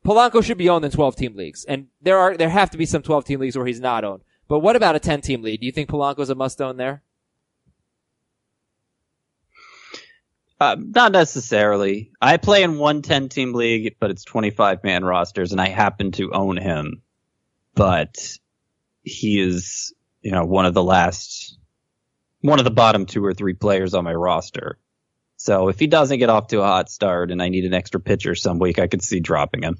Polanco 0.05 0.45
should 0.45 0.59
be 0.59 0.69
owned 0.69 0.85
in 0.85 0.91
12 0.91 1.17
team 1.17 1.35
leagues, 1.35 1.65
and 1.65 1.89
there 2.03 2.19
are 2.19 2.37
there 2.37 2.51
have 2.51 2.71
to 2.71 2.79
be 2.79 2.85
some 2.85 3.03
12 3.03 3.25
team 3.25 3.41
leagues 3.41 3.57
where 3.57 3.67
he's 3.67 3.81
not 3.81 4.05
owned. 4.05 4.23
But 4.49 4.59
what 4.59 4.77
about 4.77 4.97
a 4.97 5.01
10 5.01 5.23
team 5.23 5.43
league? 5.43 5.61
Do 5.61 5.67
you 5.67 5.73
think 5.73 5.89
Polanco's 5.89 6.29
a 6.29 6.35
must 6.35 6.61
own 6.61 6.77
there? 6.77 7.03
Uh, 10.61 10.77
not 10.79 11.13
necessarily. 11.13 12.13
I 12.21 12.37
play 12.37 12.63
in 12.63 12.79
one 12.79 13.03
10 13.03 13.29
team 13.29 13.55
league, 13.55 13.97
but 13.99 14.11
it's 14.11 14.25
25 14.25 14.85
man 14.85 15.05
rosters 15.05 15.53
and 15.53 15.61
I 15.61 15.69
happen 15.69 16.13
to 16.13 16.33
own 16.33 16.57
him. 16.57 17.03
But 17.75 18.17
he 19.03 19.41
is, 19.41 19.93
you 20.23 20.31
know, 20.31 20.45
one 20.45 20.67
of 20.67 20.75
the 20.75 20.83
last, 20.83 21.59
one 22.41 22.61
of 22.61 22.65
the 22.65 22.71
bottom 22.71 23.07
two 23.07 23.25
or 23.25 23.35
three 23.35 23.55
players 23.55 23.95
on 23.95 24.05
my 24.05 24.15
roster. 24.15 24.79
So 25.45 25.69
if 25.69 25.79
he 25.79 25.87
doesn't 25.87 26.21
get 26.21 26.31
off 26.31 26.47
to 26.47 26.63
a 26.63 26.67
hot 26.67 26.91
start 26.91 27.31
and 27.31 27.43
I 27.43 27.51
need 27.51 27.67
an 27.67 27.75
extra 27.75 28.01
pitcher 28.01 28.35
some 28.35 28.59
week, 28.59 28.79
I 28.79 28.87
could 28.87 29.03
see 29.03 29.21
dropping 29.21 29.63
him. 29.63 29.77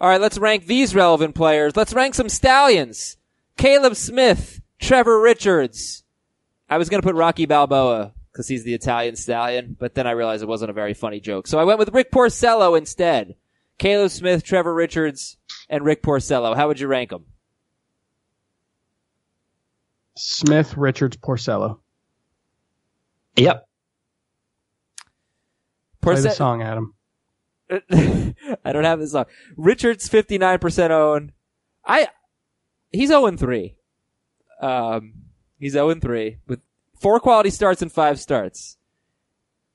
All 0.00 0.08
right, 0.08 0.20
let's 0.20 0.38
rank 0.38 0.66
these 0.66 0.94
relevant 0.94 1.34
players. 1.34 1.74
Let's 1.74 1.92
rank 1.92 2.14
some 2.14 2.28
stallions. 2.28 3.16
Caleb 3.56 3.96
Smith, 3.96 4.60
Trevor 4.78 5.20
Richards. 5.20 6.04
I 6.70 6.78
was 6.78 6.88
going 6.88 7.02
to 7.02 7.06
put 7.06 7.16
Rocky 7.16 7.46
Balboa 7.46 8.12
because 8.30 8.46
he's 8.46 8.62
the 8.62 8.74
Italian 8.74 9.16
stallion, 9.16 9.76
but 9.76 9.96
then 9.96 10.06
I 10.06 10.12
realized 10.12 10.44
it 10.44 10.48
wasn't 10.48 10.70
a 10.70 10.72
very 10.72 10.94
funny 10.94 11.18
joke. 11.18 11.48
So 11.48 11.58
I 11.58 11.64
went 11.64 11.80
with 11.80 11.92
Rick 11.92 12.12
Porcello 12.12 12.78
instead. 12.78 13.34
Caleb 13.78 14.12
Smith, 14.12 14.44
Trevor 14.44 14.72
Richards, 14.72 15.36
and 15.68 15.84
Rick 15.84 16.04
Porcello. 16.04 16.54
How 16.54 16.68
would 16.68 16.78
you 16.78 16.86
rank 16.86 17.10
them? 17.10 17.24
Smith, 20.16 20.76
Richards, 20.76 21.16
Porcello. 21.16 21.80
Yep. 23.34 23.66
Play 26.02 26.16
the 26.16 26.22
Porce- 26.22 26.36
song, 26.36 26.62
Adam. 26.62 26.94
I 27.70 28.72
don't 28.72 28.84
have 28.84 28.98
this 29.00 29.12
song. 29.12 29.24
Richards 29.56 30.08
59% 30.08 30.90
owned. 30.90 31.32
I, 31.86 32.08
he's 32.90 33.08
0 33.08 33.26
and 33.26 33.38
3. 33.38 33.74
Um, 34.60 35.14
he's 35.58 35.72
0 35.72 35.90
and 35.90 36.02
3 36.02 36.38
with 36.46 36.60
four 37.00 37.18
quality 37.18 37.50
starts 37.50 37.80
and 37.80 37.90
five 37.90 38.20
starts. 38.20 38.76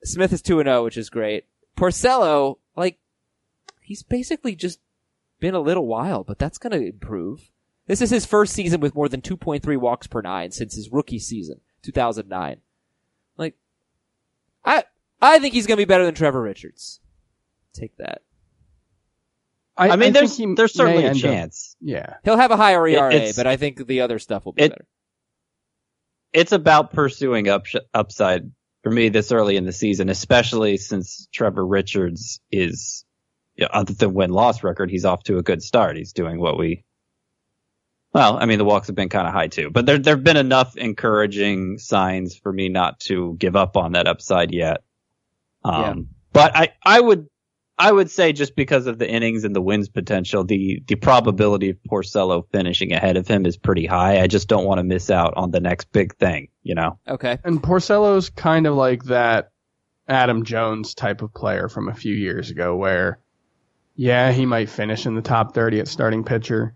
Smith 0.03 0.31
is 0.31 0.41
2 0.43 0.59
and 0.59 0.67
0, 0.67 0.83
which 0.83 0.97
is 0.97 1.09
great. 1.09 1.45
Porcello, 1.75 2.57
like, 2.75 2.99
he's 3.81 4.03
basically 4.03 4.55
just 4.55 4.79
been 5.39 5.55
a 5.55 5.59
little 5.59 5.87
wild, 5.87 6.27
but 6.27 6.37
that's 6.37 6.57
gonna 6.57 6.77
improve. 6.77 7.49
This 7.87 8.01
is 8.01 8.09
his 8.09 8.25
first 8.25 8.53
season 8.53 8.79
with 8.81 8.95
more 8.95 9.09
than 9.09 9.21
2.3 9.21 9.77
walks 9.77 10.07
per 10.07 10.21
nine 10.21 10.51
since 10.51 10.75
his 10.75 10.91
rookie 10.91 11.19
season, 11.19 11.61
2009. 11.83 12.57
Like, 13.37 13.55
I, 14.65 14.83
I 15.21 15.39
think 15.39 15.53
he's 15.53 15.67
gonna 15.67 15.77
be 15.77 15.85
better 15.85 16.05
than 16.05 16.15
Trevor 16.15 16.41
Richards. 16.41 16.99
Take 17.73 17.95
that. 17.97 18.21
I, 19.79 19.89
mean, 19.95 20.11
think 20.11 20.15
there's, 20.15 20.37
there's 20.55 20.73
certainly 20.73 21.03
a 21.03 21.09
end 21.09 21.17
up- 21.17 21.21
chance. 21.21 21.75
yeah. 21.79 22.15
He'll 22.23 22.37
have 22.37 22.49
a 22.49 22.57
higher 22.57 22.87
It- 22.87 22.93
ERA, 22.95 23.13
it's- 23.13 23.35
but 23.35 23.45
I 23.45 23.57
think 23.57 23.85
the 23.85 24.01
other 24.01 24.17
stuff 24.17 24.45
will 24.45 24.53
be 24.53 24.63
it- 24.63 24.69
better. 24.71 24.87
it's 26.33 26.51
about 26.51 26.91
pursuing 26.93 27.47
up, 27.47 27.65
upside 27.93 28.51
for 28.83 28.89
me 28.91 29.09
this 29.09 29.31
early 29.31 29.55
in 29.55 29.65
the 29.65 29.71
season, 29.71 30.09
especially 30.09 30.77
since 30.77 31.27
Trevor 31.31 31.65
Richards 31.65 32.39
is, 32.51 33.05
you 33.55 33.65
know, 33.65 33.69
other 33.71 33.93
than 33.93 34.13
win 34.15 34.31
loss 34.31 34.63
record, 34.63 34.89
he's 34.89 35.05
off 35.05 35.23
to 35.25 35.37
a 35.37 35.43
good 35.43 35.61
start. 35.61 35.95
He's 35.97 36.13
doing 36.13 36.39
what 36.39 36.57
we, 36.57 36.83
Well, 38.13 38.37
I 38.39 38.45
mean, 38.47 38.57
the 38.57 38.65
walks 38.65 38.87
have 38.87 38.95
been 38.95 39.09
kind 39.09 39.27
of 39.27 39.33
high 39.33 39.47
too, 39.49 39.69
but 39.69 39.85
there 39.85 39.99
there've 39.99 40.23
been 40.23 40.37
enough 40.37 40.75
encouraging 40.75 41.77
signs 41.77 42.35
for 42.35 42.51
me 42.51 42.69
not 42.69 42.99
to 43.01 43.35
give 43.37 43.55
up 43.55 43.77
on 43.77 43.91
that 43.91 44.07
upside 44.07 44.51
yet. 44.53 44.81
Um, 45.67 45.81
Yeah. 45.81 45.93
but 46.33 46.55
I 46.55 46.69
I 46.85 46.99
would 46.99 47.27
I 47.79 47.91
would 47.91 48.09
say 48.09 48.33
just 48.33 48.55
because 48.55 48.87
of 48.87 48.97
the 48.97 49.07
innings 49.07 49.43
and 49.43 49.55
the 49.55 49.61
wins 49.61 49.87
potential, 49.89 50.43
the 50.43 50.81
the 50.87 50.95
probability 50.95 51.69
of 51.69 51.77
Porcello 51.89 52.43
finishing 52.51 52.91
ahead 52.91 53.17
of 53.17 53.27
him 53.27 53.45
is 53.45 53.55
pretty 53.57 53.85
high. 53.85 54.19
I 54.21 54.27
just 54.27 54.47
don't 54.47 54.65
want 54.65 54.79
to 54.79 54.83
miss 54.83 55.11
out 55.11 55.33
on 55.37 55.51
the 55.51 55.59
next 55.59 55.91
big 55.91 56.15
thing, 56.15 56.47
you 56.63 56.73
know. 56.75 56.97
Okay. 57.07 57.37
And 57.43 57.61
Porcello's 57.61 58.29
kind 58.29 58.65
of 58.65 58.75
like 58.75 59.03
that 59.05 59.51
Adam 60.07 60.43
Jones 60.43 60.95
type 60.95 61.21
of 61.21 61.33
player 61.33 61.69
from 61.69 61.87
a 61.89 61.93
few 61.93 62.15
years 62.15 62.49
ago 62.49 62.75
where, 62.75 63.19
yeah, 63.95 64.31
he 64.31 64.45
might 64.45 64.69
finish 64.69 65.05
in 65.05 65.13
the 65.15 65.21
top 65.21 65.53
30 65.53 65.81
at 65.81 65.87
starting 65.87 66.23
pitcher, 66.23 66.73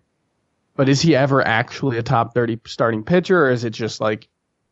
but 0.76 0.90
is 0.90 1.02
he 1.02 1.16
ever 1.16 1.42
actually 1.46 1.98
a 1.98 2.04
top 2.04 2.34
30 2.36 2.60
starting 2.68 3.04
pitcher 3.04 3.46
or 3.46 3.50
is 3.50 3.64
it 3.64 3.72
just 3.72 4.02
like 4.02 4.28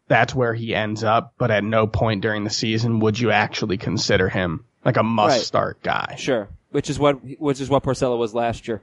that's 0.09 0.35
where 0.35 0.53
he 0.53 0.75
ends 0.75 1.03
up, 1.05 1.33
but 1.37 1.49
at 1.51 1.63
no 1.63 1.87
point 1.87 2.21
during 2.21 2.43
the 2.43 2.49
season 2.49 2.99
would 2.99 3.17
you 3.17 3.31
actually 3.31 3.77
consider 3.77 4.27
him 4.27 4.65
like 4.83 4.97
a 4.97 5.03
must 5.03 5.37
Right. 5.37 5.45
start 5.45 5.81
guy? 5.83 6.15
Sure. 6.17 6.49
Which 6.71 6.89
is 6.89 6.99
what 6.99 7.13
which 7.39 7.61
is 7.61 7.69
what 7.69 7.83
Porcello 7.83 8.17
was 8.17 8.33
last 8.35 8.67
year. 8.67 8.81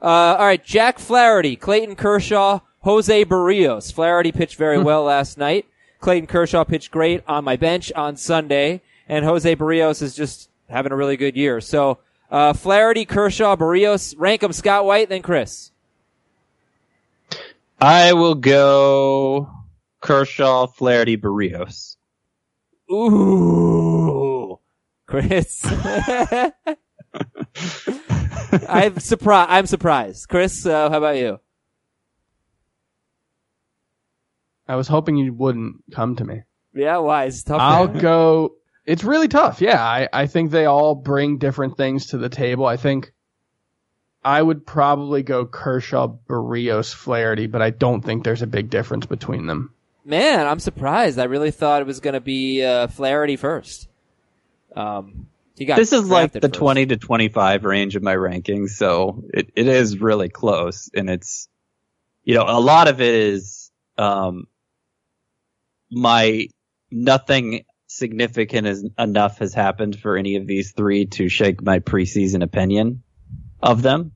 Uh, 0.00 0.36
all 0.38 0.46
right, 0.46 0.62
Jack 0.64 0.98
Flaherty, 1.00 1.56
Clayton 1.56 1.96
Kershaw, 1.96 2.60
Jose 2.82 3.24
Berrios. 3.24 3.92
Flaherty 3.92 4.30
pitched 4.30 4.56
very 4.56 4.78
well 4.78 5.02
last 5.04 5.36
night. 5.38 5.66
Clayton 6.00 6.26
Kershaw 6.28 6.64
pitched 6.64 6.90
great 6.90 7.22
on 7.26 7.42
my 7.44 7.56
bench 7.56 7.90
on 7.92 8.16
Sunday, 8.16 8.82
and 9.08 9.24
Jose 9.24 9.56
Berrios 9.56 10.02
is 10.02 10.14
just 10.14 10.48
having 10.68 10.92
a 10.92 10.96
really 10.96 11.16
good 11.16 11.34
year. 11.36 11.60
So, 11.62 11.98
uh, 12.30 12.52
Flaherty, 12.52 13.04
Kershaw, 13.06 13.56
Berrios, 13.56 14.14
rank 14.18 14.42
them 14.42 14.52
Scott 14.52 14.84
White, 14.84 15.08
then 15.08 15.22
Chris. 15.22 15.70
I 17.80 18.12
will 18.12 18.34
go 18.34 19.50
Kershaw, 20.06 20.66
Flaherty, 20.68 21.16
Berrios. 21.16 21.96
Ooh, 22.90 24.58
Chris. 25.06 25.62
I'm 28.68 29.00
surprised. 29.00 29.50
I'm 29.50 29.66
surprised. 29.66 30.28
Chris, 30.28 30.64
uh, 30.64 30.88
how 30.90 30.98
about 30.98 31.16
you? 31.16 31.40
I 34.68 34.76
was 34.76 34.88
hoping 34.88 35.16
you 35.16 35.32
wouldn't 35.32 35.82
come 35.92 36.16
to 36.16 36.24
me. 36.24 36.42
Yeah, 36.74 36.98
why? 36.98 37.24
It's 37.24 37.42
tough. 37.42 37.60
I'll 37.60 37.88
go. 37.88 38.54
It's 38.84 39.02
really 39.02 39.28
tough. 39.28 39.60
Yeah, 39.60 39.82
I, 39.82 40.08
I 40.12 40.26
think 40.26 40.50
they 40.50 40.66
all 40.66 40.94
bring 40.94 41.38
different 41.38 41.76
things 41.76 42.06
to 42.08 42.18
the 42.18 42.28
table. 42.28 42.66
I 42.66 42.76
think 42.76 43.12
I 44.24 44.40
would 44.40 44.66
probably 44.66 45.22
go 45.22 45.46
Kershaw, 45.46 46.08
Berrios, 46.28 46.94
Flaherty, 46.94 47.46
but 47.46 47.62
I 47.62 47.70
don't 47.70 48.02
think 48.02 48.22
there's 48.22 48.42
a 48.42 48.46
big 48.46 48.70
difference 48.70 49.06
between 49.06 49.46
them. 49.46 49.72
Man, 50.06 50.46
I'm 50.46 50.60
surprised. 50.60 51.18
I 51.18 51.24
really 51.24 51.50
thought 51.50 51.82
it 51.82 51.86
was 51.86 51.98
going 51.98 52.14
to 52.14 52.20
be 52.20 52.64
uh, 52.64 52.86
Flaherty 52.86 53.34
first. 53.34 53.88
Um, 54.76 55.26
he 55.56 55.64
got 55.64 55.78
This 55.78 55.92
is 55.92 56.08
like 56.08 56.30
the 56.30 56.40
first. 56.40 56.54
20 56.54 56.86
to 56.86 56.96
25 56.96 57.64
range 57.64 57.96
of 57.96 58.04
my 58.04 58.14
rankings, 58.14 58.70
so 58.70 59.24
it, 59.34 59.50
it 59.56 59.66
is 59.66 60.00
really 60.00 60.28
close. 60.28 60.88
And 60.94 61.10
it's, 61.10 61.48
you 62.22 62.36
know, 62.36 62.44
a 62.46 62.60
lot 62.60 62.86
of 62.86 63.00
it 63.00 63.14
is, 63.14 63.72
um, 63.98 64.46
my 65.90 66.46
nothing 66.92 67.64
significant 67.88 68.68
is 68.68 68.88
enough 68.96 69.38
has 69.38 69.54
happened 69.54 69.98
for 69.98 70.16
any 70.16 70.36
of 70.36 70.46
these 70.46 70.70
three 70.70 71.06
to 71.06 71.28
shake 71.28 71.60
my 71.62 71.80
preseason 71.80 72.44
opinion 72.44 73.02
of 73.60 73.82
them. 73.82 74.12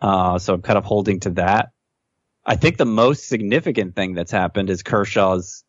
Uh, 0.00 0.38
so 0.38 0.54
I'm 0.54 0.62
kind 0.62 0.78
of 0.78 0.84
holding 0.84 1.20
to 1.20 1.30
that. 1.30 1.72
I 2.46 2.54
think 2.54 2.76
the 2.76 2.86
most 2.86 3.28
significant 3.28 3.96
thing 3.96 4.14
that's 4.14 4.30
happened 4.30 4.70
is 4.70 4.84
Kershaw's 4.84 5.64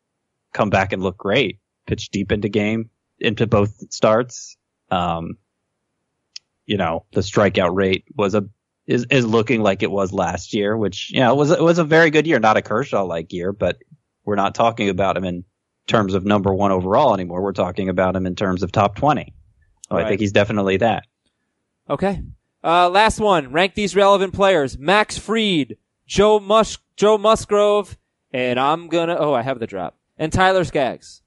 come 0.53 0.69
back 0.69 0.93
and 0.93 1.01
look 1.01 1.17
great, 1.17 1.59
pitch 1.87 2.09
deep 2.09 2.31
into 2.31 2.49
game, 2.49 2.91
into 3.19 3.47
both 3.47 3.91
starts. 3.91 4.55
Um, 4.91 5.37
you 6.67 6.77
know, 6.77 7.05
the 7.13 7.21
strikeout 7.21 7.75
rate 7.75 8.05
was 8.15 8.35
a, 8.35 8.47
is, 8.85 9.05
is 9.09 9.25
looking 9.25 9.63
like 9.63 9.81
it 9.81 9.91
was 9.91 10.13
last 10.13 10.53
year, 10.53 10.77
which, 10.77 11.11
you 11.11 11.19
know, 11.19 11.33
was, 11.33 11.49
it 11.49 11.61
was 11.61 11.79
a 11.79 11.83
very 11.83 12.11
good 12.11 12.27
year, 12.27 12.39
not 12.39 12.57
a 12.57 12.61
Kershaw 12.61 13.03
like 13.03 13.33
year, 13.33 13.51
but 13.51 13.77
we're 14.23 14.35
not 14.35 14.53
talking 14.53 14.89
about 14.89 15.17
him 15.17 15.23
in 15.23 15.45
terms 15.87 16.13
of 16.13 16.25
number 16.25 16.53
one 16.53 16.71
overall 16.71 17.13
anymore. 17.13 17.41
We're 17.41 17.53
talking 17.53 17.89
about 17.89 18.15
him 18.15 18.27
in 18.27 18.35
terms 18.35 18.61
of 18.61 18.71
top 18.71 18.95
20. 18.95 19.33
So 19.89 19.97
I 19.97 20.07
think 20.07 20.19
he's 20.19 20.33
definitely 20.33 20.77
that. 20.77 21.05
Okay. 21.89 22.21
Uh, 22.63 22.89
last 22.89 23.19
one. 23.19 23.51
Rank 23.51 23.73
these 23.73 23.95
relevant 23.95 24.33
players: 24.33 24.77
Max 24.77 25.17
Fried, 25.17 25.77
Joe 26.07 26.39
Mus- 26.39 26.79
Joe 26.95 27.17
Musgrove, 27.17 27.97
and 28.31 28.59
I'm 28.59 28.87
gonna. 28.87 29.15
Oh, 29.19 29.33
I 29.33 29.41
have 29.43 29.59
the 29.59 29.67
drop. 29.67 29.97
And 30.17 30.31
Tyler 30.33 30.63
Skaggs. 30.63 31.21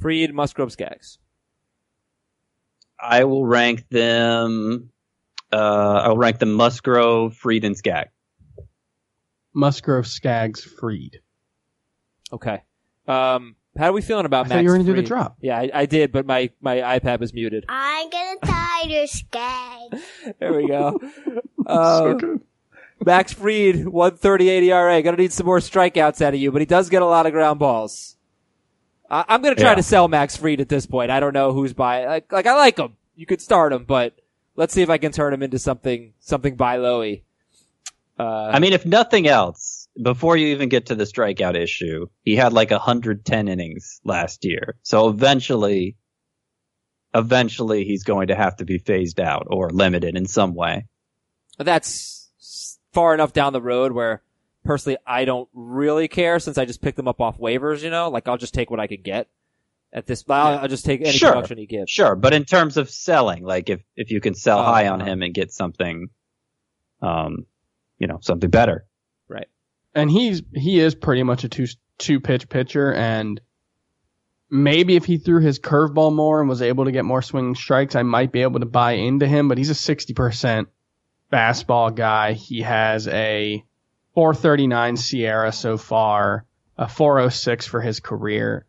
Fried, 0.00 0.32
Musgrove, 0.34 0.72
Skaggs. 0.72 1.18
I 3.00 3.24
will 3.24 3.46
rank 3.46 3.84
them, 3.90 4.90
uh, 5.52 5.56
I'll 6.04 6.16
rank 6.16 6.38
them 6.38 6.52
Musgrove, 6.54 7.36
Fried, 7.36 7.64
and 7.64 7.76
Skag. 7.76 8.08
Musgrove, 9.54 10.06
Skaggs, 10.06 10.62
Fried. 10.64 11.18
Okay. 12.32 12.62
Um, 13.06 13.56
how 13.76 13.90
are 13.90 13.92
we 13.92 14.02
feeling 14.02 14.26
about 14.26 14.46
I 14.46 14.48
Max? 14.48 14.62
you 14.62 14.68
were 14.68 14.74
gonna 14.76 14.84
do 14.84 14.94
the 14.94 15.02
drop. 15.02 15.36
Yeah, 15.40 15.58
I, 15.58 15.70
I 15.72 15.86
did, 15.86 16.10
but 16.12 16.26
my 16.26 16.50
my 16.60 16.76
iPad 16.98 17.20
was 17.20 17.32
muted. 17.32 17.64
I'm 17.68 18.10
gonna 18.10 18.40
tie 18.44 18.82
your 18.88 19.06
skag. 19.06 20.00
There 20.40 20.52
we 20.54 20.66
go. 20.68 20.98
Uh, 21.66 22.14
Max 23.04 23.32
Fried, 23.32 23.86
138 23.86 24.62
ERA. 24.64 25.02
Gonna 25.02 25.16
need 25.16 25.32
some 25.32 25.46
more 25.46 25.58
strikeouts 25.60 26.20
out 26.20 26.34
of 26.34 26.40
you, 26.40 26.50
but 26.52 26.60
he 26.62 26.66
does 26.66 26.88
get 26.88 27.02
a 27.02 27.06
lot 27.06 27.26
of 27.26 27.32
ground 27.32 27.58
balls. 27.58 28.16
I, 29.10 29.24
I'm 29.28 29.42
gonna 29.42 29.54
try 29.54 29.70
Yeah. 29.70 29.74
to 29.76 29.82
sell 29.82 30.08
Max 30.08 30.36
Fried 30.36 30.60
at 30.60 30.68
this 30.68 30.86
point. 30.86 31.10
I 31.10 31.20
don't 31.20 31.32
know 31.32 31.52
who's 31.52 31.72
buying. 31.72 32.06
Like, 32.06 32.32
like 32.32 32.46
I 32.46 32.54
like 32.56 32.78
him. 32.78 32.96
You 33.16 33.26
could 33.26 33.40
start 33.40 33.72
him, 33.72 33.84
but 33.84 34.18
let's 34.56 34.74
see 34.74 34.82
if 34.82 34.90
I 34.90 34.98
can 34.98 35.12
turn 35.12 35.32
him 35.32 35.42
into 35.42 35.58
something 35.58 36.12
something 36.20 36.56
buy 36.56 36.78
lowy. 36.78 37.22
Uh, 38.18 38.50
I 38.52 38.58
mean, 38.58 38.72
if 38.72 38.84
nothing 38.84 39.28
else, 39.28 39.88
before 40.00 40.36
you 40.36 40.48
even 40.48 40.68
get 40.68 40.86
to 40.86 40.96
the 40.96 41.04
strikeout 41.04 41.54
issue, 41.54 42.08
he 42.24 42.34
had 42.34 42.52
like 42.52 42.72
110 42.72 43.46
innings 43.48 44.00
last 44.04 44.44
year. 44.44 44.74
So 44.82 45.08
eventually, 45.08 45.94
eventually 47.14 47.84
he's 47.84 48.02
going 48.02 48.28
to 48.28 48.34
have 48.34 48.56
to 48.56 48.64
be 48.64 48.78
phased 48.78 49.20
out 49.20 49.46
or 49.48 49.70
limited 49.70 50.16
in 50.16 50.26
some 50.26 50.54
way. 50.54 50.86
that's 51.58 52.17
far 52.92 53.14
enough 53.14 53.32
down 53.32 53.52
the 53.52 53.60
road 53.62 53.92
where 53.92 54.22
personally 54.64 54.98
I 55.06 55.24
don't 55.24 55.48
really 55.54 56.08
care 56.08 56.38
since 56.38 56.58
I 56.58 56.64
just 56.64 56.82
picked 56.82 56.96
them 56.96 57.08
up 57.08 57.20
off 57.20 57.38
waivers. 57.38 57.82
You 57.82 57.90
know, 57.90 58.08
like 58.10 58.28
I'll 58.28 58.36
just 58.38 58.54
take 58.54 58.70
what 58.70 58.80
I 58.80 58.86
could 58.86 59.02
get 59.02 59.28
at 59.92 60.06
this. 60.06 60.24
I'll, 60.28 60.58
I'll 60.58 60.68
just 60.68 60.84
take 60.84 61.00
any 61.00 61.12
Sure. 61.12 61.30
production 61.32 61.58
he 61.58 61.66
gives. 61.66 61.90
Sure, 61.90 62.14
but 62.16 62.34
in 62.34 62.44
terms 62.44 62.76
of 62.76 62.90
selling, 62.90 63.42
like 63.44 63.70
if 63.70 63.80
if 63.96 64.10
you 64.10 64.20
can 64.20 64.34
sell 64.34 64.58
Oh, 64.60 64.64
high 64.64 64.88
on 64.88 65.00
uh-huh. 65.00 65.10
him 65.12 65.22
and 65.22 65.32
get 65.34 65.52
something, 65.52 66.08
um, 67.02 67.46
you 67.98 68.06
know, 68.06 68.18
something 68.20 68.50
better. 68.50 68.84
Right. 69.28 69.48
and 69.94 70.10
he's 70.10 70.42
he 70.54 70.80
is 70.80 70.94
pretty 70.94 71.22
much 71.22 71.44
a 71.44 71.48
two 71.48 71.66
two 71.98 72.20
pitch 72.20 72.48
pitcher 72.48 72.92
and 72.94 73.40
maybe 74.50 74.96
if 74.96 75.04
he 75.04 75.18
threw 75.18 75.40
his 75.40 75.58
curveball 75.58 76.14
more 76.14 76.40
and 76.40 76.48
was 76.48 76.62
able 76.62 76.86
to 76.86 76.92
get 76.92 77.04
more 77.04 77.20
swinging 77.22 77.54
strikes 77.54 77.94
I 77.96 78.02
might 78.04 78.32
be 78.32 78.42
able 78.42 78.60
to 78.60 78.66
buy 78.66 78.92
into 78.92 79.26
him 79.26 79.48
but 79.48 79.58
he's 79.58 79.68
a 79.70 79.74
60% 79.74 80.66
fastball 81.32 81.94
guy 81.94 82.32
he 82.32 82.62
has 82.62 83.06
a 83.08 83.62
439 84.14 84.96
SIERA 84.96 85.52
so 85.52 85.76
far 85.76 86.44
a 86.76 86.88
406 86.88 87.66
for 87.66 87.80
his 87.80 88.00
career 88.00 88.66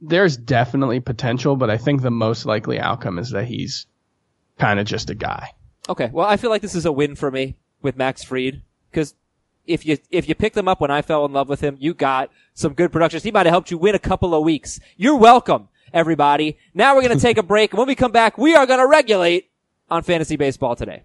there's 0.00 0.36
definitely 0.36 1.00
potential 1.00 1.56
but 1.56 1.70
I 1.70 1.78
think 1.78 2.02
the 2.02 2.10
most 2.10 2.46
likely 2.46 2.78
outcome 2.78 3.18
is 3.18 3.30
that 3.30 3.44
he's 3.44 3.86
kind 4.58 4.80
of 4.80 4.86
just 4.86 5.10
a 5.10 5.14
guy 5.14 5.50
Okay. 5.88 6.10
Well, 6.12 6.26
I 6.26 6.36
feel 6.36 6.50
like 6.50 6.62
this 6.62 6.74
is 6.74 6.86
a 6.86 6.92
win 6.92 7.16
for 7.16 7.30
me 7.30 7.56
with 7.80 7.96
Max 7.96 8.22
Fried 8.22 8.62
because 8.90 9.14
if 9.66 9.84
you 9.84 9.98
if 10.10 10.28
you 10.28 10.34
picked 10.34 10.56
him 10.56 10.68
up 10.68 10.80
when 10.80 10.90
I 10.90 11.02
fell 11.02 11.24
in 11.24 11.32
love 11.32 11.48
with 11.48 11.60
him, 11.60 11.76
you 11.80 11.94
got 11.94 12.30
some 12.54 12.74
good 12.74 12.92
productions. 12.92 13.22
He 13.22 13.30
might 13.30 13.46
have 13.46 13.52
helped 13.52 13.70
you 13.70 13.78
win 13.78 13.94
a 13.94 14.00
couple 14.00 14.34
of 14.34 14.44
weeks. 14.44 14.78
You're 14.96 15.16
welcome, 15.16 15.68
everybody. 15.92 16.58
Now 16.74 16.94
we're 16.94 17.02
gonna 17.02 17.18
take 17.18 17.38
a 17.38 17.42
break, 17.42 17.72
and 17.72 17.78
when 17.78 17.88
we 17.88 17.94
come 17.94 18.12
back, 18.12 18.38
we 18.38 18.54
are 18.54 18.66
gonna 18.66 18.86
regulate 18.86 19.50
on 19.90 20.02
fantasy 20.02 20.36
baseball 20.36 20.76
today. 20.76 21.04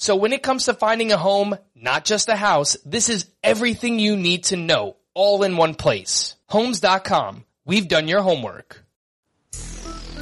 So 0.00 0.16
when 0.16 0.32
it 0.32 0.42
comes 0.42 0.64
to 0.64 0.72
finding 0.72 1.12
a 1.12 1.18
home, 1.18 1.58
not 1.74 2.06
just 2.06 2.30
a 2.30 2.36
house, 2.36 2.74
this 2.86 3.10
is 3.10 3.26
everything 3.44 3.98
you 3.98 4.16
need 4.16 4.44
to 4.44 4.56
know 4.56 4.96
all 5.12 5.42
in 5.42 5.58
one 5.58 5.74
place. 5.74 6.36
Homes.com. 6.48 7.44
We've 7.66 7.86
done 7.86 8.08
your 8.08 8.22
homework. 8.22 8.82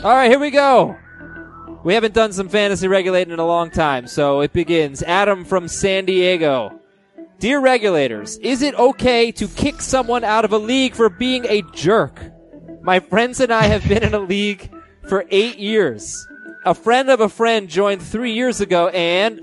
All 0.02 0.10
right, 0.10 0.28
here 0.28 0.40
we 0.40 0.50
go. 0.50 0.96
We 1.84 1.94
haven't 1.94 2.12
done 2.12 2.32
some 2.32 2.48
fantasy 2.48 2.88
regulating 2.88 3.32
in 3.32 3.38
a 3.38 3.46
long 3.46 3.70
time, 3.70 4.08
so 4.08 4.40
it 4.40 4.52
begins. 4.52 5.04
Adam 5.04 5.44
from 5.44 5.68
San 5.68 6.06
Diego. 6.06 6.80
Dear 7.38 7.60
regulators, 7.60 8.36
is 8.38 8.62
it 8.62 8.74
okay 8.74 9.30
to 9.30 9.46
kick 9.46 9.80
someone 9.80 10.24
out 10.24 10.44
of 10.44 10.52
a 10.52 10.58
league 10.58 10.96
for 10.96 11.08
being 11.08 11.46
a 11.46 11.62
jerk? 11.72 12.20
My 12.82 12.98
friends 12.98 13.38
and 13.38 13.52
I 13.52 13.66
have 13.66 13.86
been 13.86 14.02
in 14.02 14.12
a 14.12 14.18
league 14.18 14.72
for 15.08 15.24
eight 15.30 15.60
years. 15.60 16.26
A 16.64 16.74
friend 16.74 17.08
of 17.10 17.20
a 17.20 17.28
friend 17.28 17.68
joined 17.68 18.02
three 18.02 18.32
years 18.32 18.60
ago 18.60 18.88
and 18.88 19.40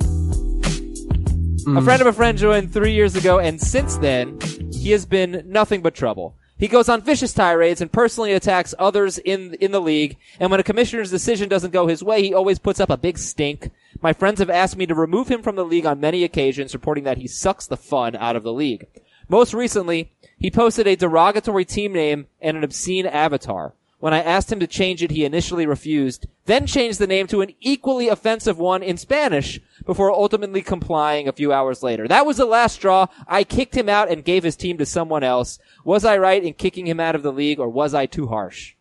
a 1.66 1.70
mm. 1.70 1.84
friend 1.84 2.01
of 2.01 2.07
a 2.07 2.13
friend 2.13 2.38
joined 2.38 2.72
three 2.72 2.93
years 2.93 3.16
ago, 3.16 3.39
and 3.39 3.59
since 3.59 3.97
then, 3.97 4.39
he 4.72 4.91
has 4.91 5.05
been 5.05 5.43
nothing 5.47 5.82
but 5.82 5.95
trouble. 5.95 6.36
He 6.57 6.68
goes 6.68 6.88
on 6.88 7.01
vicious 7.01 7.34
tirades 7.34 7.82
and 7.82 7.91
personally 7.91 8.32
attacks 8.32 8.74
others 8.80 9.18
in 9.18 9.55
in 9.55 9.72
the 9.72 9.82
league. 9.82 10.18
And 10.39 10.51
when 10.51 10.59
a 10.59 10.63
commissioner's 10.63 11.11
decision 11.11 11.49
doesn't 11.49 11.74
go 11.74 11.88
his 11.88 12.03
way, 12.03 12.22
he 12.22 12.34
always 12.34 12.59
puts 12.59 12.80
up 12.80 12.89
a 12.89 12.97
big 12.97 13.18
stink. 13.18 13.72
My 14.01 14.13
friends 14.13 14.39
have 14.39 14.49
asked 14.49 14.78
me 14.78 14.86
to 14.86 14.95
remove 14.95 15.28
him 15.28 15.41
from 15.41 15.55
the 15.55 15.66
league 15.66 15.86
on 15.86 15.99
many 15.99 16.24
occasions, 16.24 16.74
reporting 16.74 17.03
that 17.03 17.18
he 17.18 17.28
sucks 17.28 17.68
the 17.68 17.78
fun 17.78 18.16
out 18.16 18.36
of 18.36 18.43
the 18.43 18.53
league. 18.53 18.88
Most 19.28 19.53
recently, 19.53 20.11
he 20.38 20.51
posted 20.51 20.88
a 20.88 20.95
derogatory 20.95 21.66
team 21.66 21.91
name 21.93 22.28
and 22.39 22.55
an 22.55 22.63
obscene 22.63 23.05
avatar. 23.05 23.74
When 24.06 24.14
I 24.14 24.22
asked 24.22 24.51
him 24.51 24.60
to 24.60 24.68
change 24.68 25.01
it, 25.01 25.10
he 25.10 25.26
initially 25.26 25.66
refused, 25.66 26.28
then 26.45 26.68
changed 26.68 26.99
the 26.99 27.08
name 27.08 27.26
to 27.26 27.41
an 27.41 27.56
equally 27.60 28.08
offensive 28.08 28.60
one 28.60 28.84
in 28.84 28.97
Spanish 28.97 29.60
before 29.84 30.12
ultimately 30.12 30.62
complying 30.62 31.28
a 31.28 31.32
few 31.32 31.51
hours 31.51 31.82
later. 31.82 32.08
That 32.08 32.28
was 32.28 32.38
the 32.38 32.45
last 32.45 32.76
straw. 32.76 33.08
I 33.28 33.43
kicked 33.43 33.74
him 33.74 33.89
out 33.89 34.12
and 34.12 34.24
gave 34.24 34.43
his 34.43 34.56
team 34.56 34.78
to 34.78 34.86
someone 34.86 35.24
else. 35.24 35.58
Was 35.84 36.06
I 36.06 36.20
right 36.20 36.43
in 36.43 36.53
kicking 36.53 36.86
him 36.86 36.99
out 36.99 37.16
of 37.16 37.24
the 37.24 37.34
league 37.34 37.60
or 37.60 37.68
was 37.68 37.95
I 37.95 38.06
too 38.06 38.28
harsh? 38.28 38.76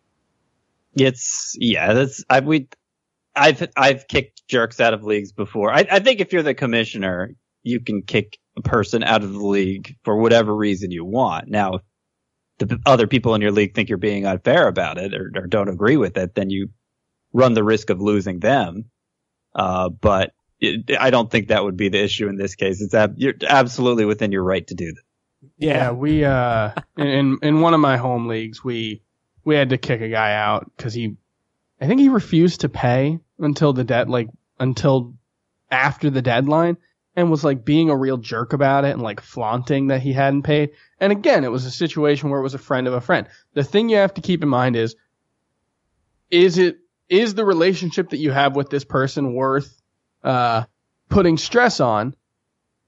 It's 0.95 1.57
yeah, 1.59 1.93
that's 1.93 2.23
I 2.29 2.41
we 2.41 2.67
I've 3.35 3.67
I've 3.75 4.07
kicked 4.07 4.47
jerks 4.47 4.79
out 4.79 4.93
of 4.93 5.03
leagues 5.03 5.31
before. 5.31 5.73
I, 5.73 5.87
I 5.91 5.99
think 6.01 6.19
if 6.19 6.33
you're 6.33 6.43
the 6.43 6.53
commissioner, 6.53 7.33
you 7.63 7.79
can 7.79 8.03
kick 8.03 8.37
a 8.57 8.61
person 8.61 9.01
out 9.01 9.23
of 9.23 9.33
the 9.33 9.43
league 9.43 9.95
for 10.03 10.17
whatever 10.17 10.55
reason 10.55 10.91
you 10.91 11.03
want. 11.03 11.47
Now, 11.47 11.79
the 12.57 12.79
other 12.85 13.07
people 13.07 13.35
in 13.35 13.41
your 13.41 13.51
league 13.51 13.73
think 13.73 13.89
you're 13.89 13.97
being 13.97 14.25
unfair 14.25 14.67
about 14.67 14.97
it 14.97 15.13
or, 15.13 15.31
or 15.35 15.47
don't 15.47 15.69
agree 15.69 15.97
with 15.97 16.17
it, 16.17 16.35
then 16.35 16.49
you 16.49 16.69
run 17.33 17.53
the 17.53 17.63
risk 17.63 17.89
of 17.89 18.01
losing 18.01 18.39
them. 18.39 18.85
Uh, 19.53 19.89
but 19.89 20.33
it, 20.59 20.97
I 20.99 21.09
don't 21.09 21.29
think 21.29 21.49
that 21.49 21.63
would 21.63 21.77
be 21.77 21.89
the 21.89 22.03
issue 22.03 22.27
in 22.27 22.37
this 22.37 22.55
case. 22.55 22.81
It's 22.81 22.93
ab- 22.93 23.15
you're 23.17 23.33
absolutely 23.47 24.05
within 24.05 24.31
your 24.31 24.43
right 24.43 24.65
to 24.67 24.75
do 24.75 24.91
that. 24.93 25.01
Yeah, 25.57 25.91
we 25.91 26.23
uh 26.23 26.71
in 26.97 27.37
in 27.41 27.61
one 27.61 27.73
of 27.73 27.79
my 27.79 27.97
home 27.97 28.27
leagues 28.27 28.63
we 28.63 29.03
we 29.43 29.55
had 29.55 29.69
to 29.69 29.77
kick 29.77 30.01
a 30.01 30.09
guy 30.09 30.33
out 30.33 30.71
because 30.75 30.93
he 30.93 31.17
I 31.79 31.87
think 31.87 31.99
he 31.99 32.09
refused 32.09 32.61
to 32.61 32.69
pay 32.69 33.19
until 33.37 33.73
the 33.73 33.83
debt 33.83 34.09
like 34.09 34.29
until 34.59 35.13
after 35.69 36.09
the 36.09 36.21
deadline 36.21 36.77
and 37.15 37.31
was 37.31 37.43
like 37.43 37.63
being 37.63 37.89
a 37.89 37.95
real 37.95 38.17
jerk 38.17 38.53
about 38.53 38.85
it 38.85 38.91
and 38.91 39.01
like 39.01 39.21
flaunting 39.21 39.87
that 39.87 40.01
he 40.01 40.13
hadn't 40.13 40.43
paid. 40.43 40.71
And 40.99 41.11
again, 41.11 41.43
it 41.43 41.51
was 41.51 41.65
a 41.65 41.71
situation 41.71 42.29
where 42.29 42.39
it 42.39 42.43
was 42.43 42.53
a 42.53 42.59
friend 42.59 42.87
of 42.87 42.93
a 42.93 43.01
friend. 43.01 43.27
The 43.53 43.63
thing 43.63 43.89
you 43.89 43.97
have 43.97 44.13
to 44.15 44.21
keep 44.21 44.43
in 44.43 44.49
mind 44.49 44.75
is 44.75 44.95
is 46.29 46.57
it 46.57 46.77
is 47.07 47.35
the 47.35 47.45
relationship 47.45 48.09
that 48.09 48.17
you 48.17 48.31
have 48.31 48.55
with 48.55 48.69
this 48.69 48.83
person 48.83 49.33
worth 49.33 49.81
uh 50.23 50.63
putting 51.09 51.37
stress 51.37 51.79
on 51.79 52.15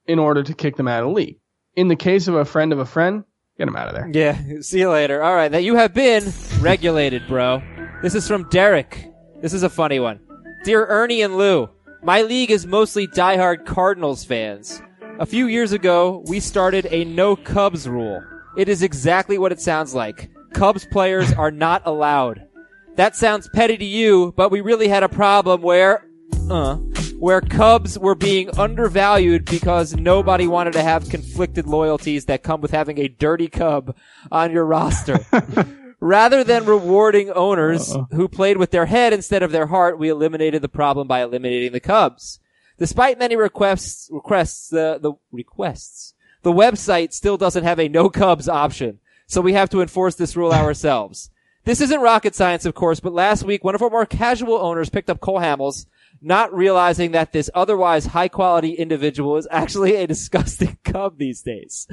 in 0.07 0.19
order 0.19 0.41
to 0.43 0.53
kick 0.53 0.75
them 0.75 0.87
out 0.87 1.03
of 1.03 1.09
the 1.09 1.13
league? 1.13 1.39
in 1.77 1.87
the 1.87 1.95
case 1.95 2.27
of 2.27 2.33
a 2.35 2.43
friend 2.43 2.73
of 2.73 2.79
a 2.79 2.85
friend, 2.85 3.23
get 3.57 3.67
him 3.67 3.75
out 3.77 3.87
of 3.87 3.93
there. 3.93 4.09
Yeah, 4.11 4.41
see 4.61 4.79
you 4.79 4.89
later. 4.89 5.23
All 5.23 5.35
right, 5.35 5.49
that 5.49 5.63
you 5.63 5.75
have 5.75 5.93
been 5.93 6.33
regulated, 6.59 7.25
bro. 7.27 7.61
This 8.01 8.15
is 8.15 8.27
from 8.27 8.49
Derek. 8.49 9.07
This 9.41 9.53
is 9.53 9.63
a 9.63 9.69
funny 9.69 9.99
one. 9.99 10.19
Dear 10.65 10.85
Ernie 10.87 11.21
and 11.21 11.37
Lou, 11.37 11.69
my 12.03 12.21
league 12.21 12.51
is 12.51 12.65
mostly 12.65 13.07
diehard 13.07 13.65
Cardinals 13.65 14.23
fans. 14.23 14.81
A 15.19 15.25
few 15.25 15.47
years 15.47 15.71
ago, 15.71 16.23
we 16.27 16.39
started 16.39 16.87
a 16.91 17.03
no 17.05 17.35
Cubs 17.35 17.87
rule. 17.87 18.23
It 18.55 18.69
is 18.69 18.83
exactly 18.83 19.37
what 19.37 19.51
it 19.51 19.59
sounds 19.59 19.95
like. 19.95 20.29
Cubs 20.53 20.85
players 20.85 21.33
are 21.33 21.51
not 21.51 21.81
allowed. 21.85 22.47
That 22.95 23.15
sounds 23.15 23.49
petty 23.49 23.77
to 23.77 23.85
you, 23.85 24.33
but 24.35 24.51
we 24.51 24.61
really 24.61 24.87
had 24.87 25.03
a 25.03 25.09
problem 25.09 25.61
where, 25.61 26.07
uh, 26.49 26.75
where 27.19 27.41
Cubs 27.41 27.97
were 27.97 28.15
being 28.15 28.49
undervalued 28.57 29.45
because 29.45 29.95
nobody 29.95 30.47
wanted 30.47 30.73
to 30.73 30.83
have 30.83 31.09
conflicted 31.09 31.67
loyalties 31.67 32.25
that 32.25 32.43
come 32.43 32.61
with 32.61 32.71
having 32.71 32.99
a 32.99 33.07
dirty 33.07 33.47
Cub 33.47 33.95
on 34.31 34.51
your 34.51 34.65
roster. 34.65 35.19
Rather 35.99 36.43
than 36.43 36.65
rewarding 36.65 37.31
owners 37.31 37.95
who 38.11 38.27
played 38.27 38.57
with 38.57 38.69
their 38.69 38.85
head 38.85 39.13
instead 39.13 39.41
of 39.41 39.51
their 39.51 39.67
heart, 39.67 39.97
we 39.97 40.09
eliminated 40.09 40.61
the 40.61 40.69
problem 40.69 41.07
by 41.07 41.23
eliminating 41.23 41.71
the 41.71 41.79
Cubs. 41.79 42.39
Despite 42.77 43.17
many 43.17 43.35
requests, 43.35 44.07
requests, 44.11 44.69
the, 44.69 44.99
the 45.01 45.13
requests, 45.31 46.13
the 46.43 46.53
website 46.53 47.13
still 47.13 47.37
doesn't 47.37 47.63
have 47.63 47.79
a 47.79 47.89
no 47.89 48.09
Cubs 48.09 48.47
option. 48.47 48.99
So 49.25 49.41
we 49.41 49.53
have 49.53 49.69
to 49.71 49.81
enforce 49.81 50.15
this 50.15 50.35
rule 50.35 50.51
ourselves. 50.53 51.31
This 51.65 51.81
isn't 51.81 51.99
rocket 51.99 52.33
science, 52.35 52.65
of 52.65 52.75
course, 52.75 52.99
but 52.99 53.11
last 53.11 53.43
week, 53.43 53.63
one 53.63 53.75
of 53.75 53.81
our 53.81 53.89
more 53.89 54.05
casual 54.05 54.55
owners 54.55 54.89
picked 54.89 55.09
up 55.09 55.19
Cole 55.19 55.39
Hamels, 55.39 55.85
not 56.21 56.53
realizing 56.53 57.11
that 57.11 57.33
this 57.33 57.49
otherwise 57.53 58.05
high 58.05 58.29
quality 58.29 58.71
individual 58.71 59.35
is 59.35 59.47
actually 59.51 59.95
a 59.95 60.07
disgusting 60.07 60.77
cub 60.85 61.17
these 61.17 61.41
days. 61.41 61.87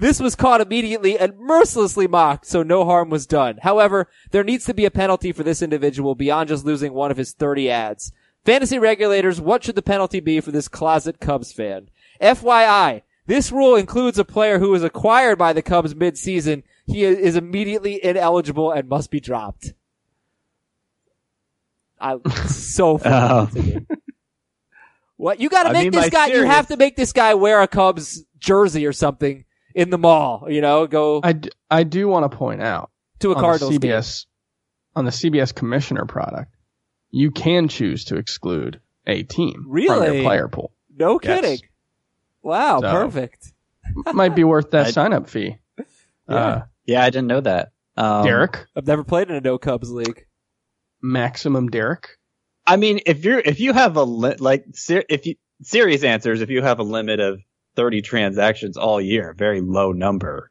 This 0.00 0.18
was 0.18 0.34
caught 0.34 0.62
immediately 0.62 1.18
and 1.18 1.38
mercilessly 1.38 2.06
mocked, 2.06 2.46
so 2.46 2.62
no 2.62 2.86
harm 2.86 3.10
was 3.10 3.26
done. 3.26 3.58
However, 3.62 4.08
there 4.30 4.42
needs 4.42 4.64
to 4.64 4.72
be 4.72 4.86
a 4.86 4.90
penalty 4.90 5.30
for 5.30 5.42
this 5.42 5.60
individual 5.60 6.14
beyond 6.14 6.48
just 6.48 6.64
losing 6.64 6.94
one 6.94 7.10
of 7.10 7.18
his 7.18 7.34
30 7.34 7.70
adds. 7.70 8.10
Fantasy 8.42 8.78
regulators, 8.78 9.42
what 9.42 9.62
should 9.62 9.74
the 9.74 9.82
penalty 9.82 10.18
be 10.18 10.40
for 10.40 10.52
this 10.52 10.68
closet 10.68 11.20
Cubs 11.20 11.52
fan? 11.52 11.90
FYI, 12.18 13.02
this 13.26 13.52
rule 13.52 13.76
includes 13.76 14.18
a 14.18 14.24
player 14.24 14.58
who 14.58 14.70
was 14.70 14.82
acquired 14.82 15.36
by 15.36 15.52
the 15.52 15.60
Cubs 15.60 15.94
mid-season. 15.94 16.62
He 16.86 17.04
is 17.04 17.36
immediately 17.36 18.02
ineligible 18.02 18.72
and 18.72 18.88
must 18.88 19.10
be 19.10 19.20
dropped. 19.20 19.74
I 22.00 22.16
so 22.46 22.96
funny 22.98 23.52
to. 23.52 23.86
What 25.18 25.40
you 25.40 25.50
got 25.50 25.64
to 25.64 25.74
make 25.74 25.92
mean, 25.92 26.00
this 26.00 26.08
guy? 26.08 26.28
You 26.28 26.46
have 26.46 26.68
to 26.68 26.78
make 26.78 26.96
this 26.96 27.12
guy 27.12 27.34
wear 27.34 27.60
a 27.60 27.68
Cubs 27.68 28.24
jersey 28.38 28.86
or 28.86 28.94
something 28.94 29.44
in 29.74 29.90
the 29.90 29.98
mall. 29.98 30.46
You 30.48 30.60
know, 30.60 30.86
go 30.86 31.20
I, 31.22 31.32
d- 31.32 31.50
I 31.70 31.82
do 31.84 32.08
want 32.08 32.30
to 32.30 32.36
point 32.36 32.62
out 32.62 32.90
to 33.20 33.32
a 33.32 33.34
on 33.34 33.40
Cardinals 33.40 33.72
the 33.74 33.78
game. 33.78 33.90
CBS 33.92 34.26
on 34.96 35.04
the 35.04 35.10
CBS 35.10 35.54
Commissioner 35.54 36.04
product, 36.06 36.54
you 37.10 37.30
can 37.30 37.68
choose 37.68 38.06
to 38.06 38.16
exclude 38.16 38.80
a 39.06 39.22
team 39.22 39.54
from 39.64 39.70
Really? 39.72 40.14
your 40.16 40.24
player 40.24 40.48
pool. 40.48 40.72
No 40.96 41.18
Yes. 41.22 41.40
kidding. 41.40 41.58
Wow, 42.42 42.80
So- 42.80 42.90
perfect. 42.92 43.52
Might 44.12 44.34
be 44.36 44.44
worth 44.44 44.70
that 44.72 44.86
I- 44.88 44.90
sign 44.90 45.12
up 45.12 45.28
fee. 45.28 45.56
Uh, 46.28 46.60
Yeah, 46.86 47.02
I 47.02 47.10
didn't 47.10 47.26
know 47.28 47.40
that. 47.40 47.72
Um, 47.96 48.24
Derek, 48.24 48.64
I've 48.76 48.86
never 48.86 49.04
played 49.04 49.28
in 49.30 49.36
a 49.36 49.40
no 49.40 49.58
Cubs 49.58 49.90
league. 49.90 50.26
maximum 51.02 51.68
Derek. 51.68 52.18
I 52.66 52.76
mean, 52.76 53.00
if 53.06 53.24
you're 53.24 53.38
if 53.40 53.60
you 53.60 53.72
have 53.72 53.96
a 53.96 54.04
li- 54.04 54.36
like 54.38 54.64
ser- 54.74 55.04
if 55.08 55.26
you 55.26 55.34
serious 55.62 56.04
answers, 56.04 56.40
if 56.40 56.50
you 56.50 56.62
have 56.62 56.78
a 56.78 56.82
limit 56.84 57.20
of 57.20 57.40
thirty 57.80 58.02
transactions 58.02 58.76
all 58.76 59.00
year, 59.00 59.34
very 59.36 59.62
low 59.62 59.92
number. 59.92 60.50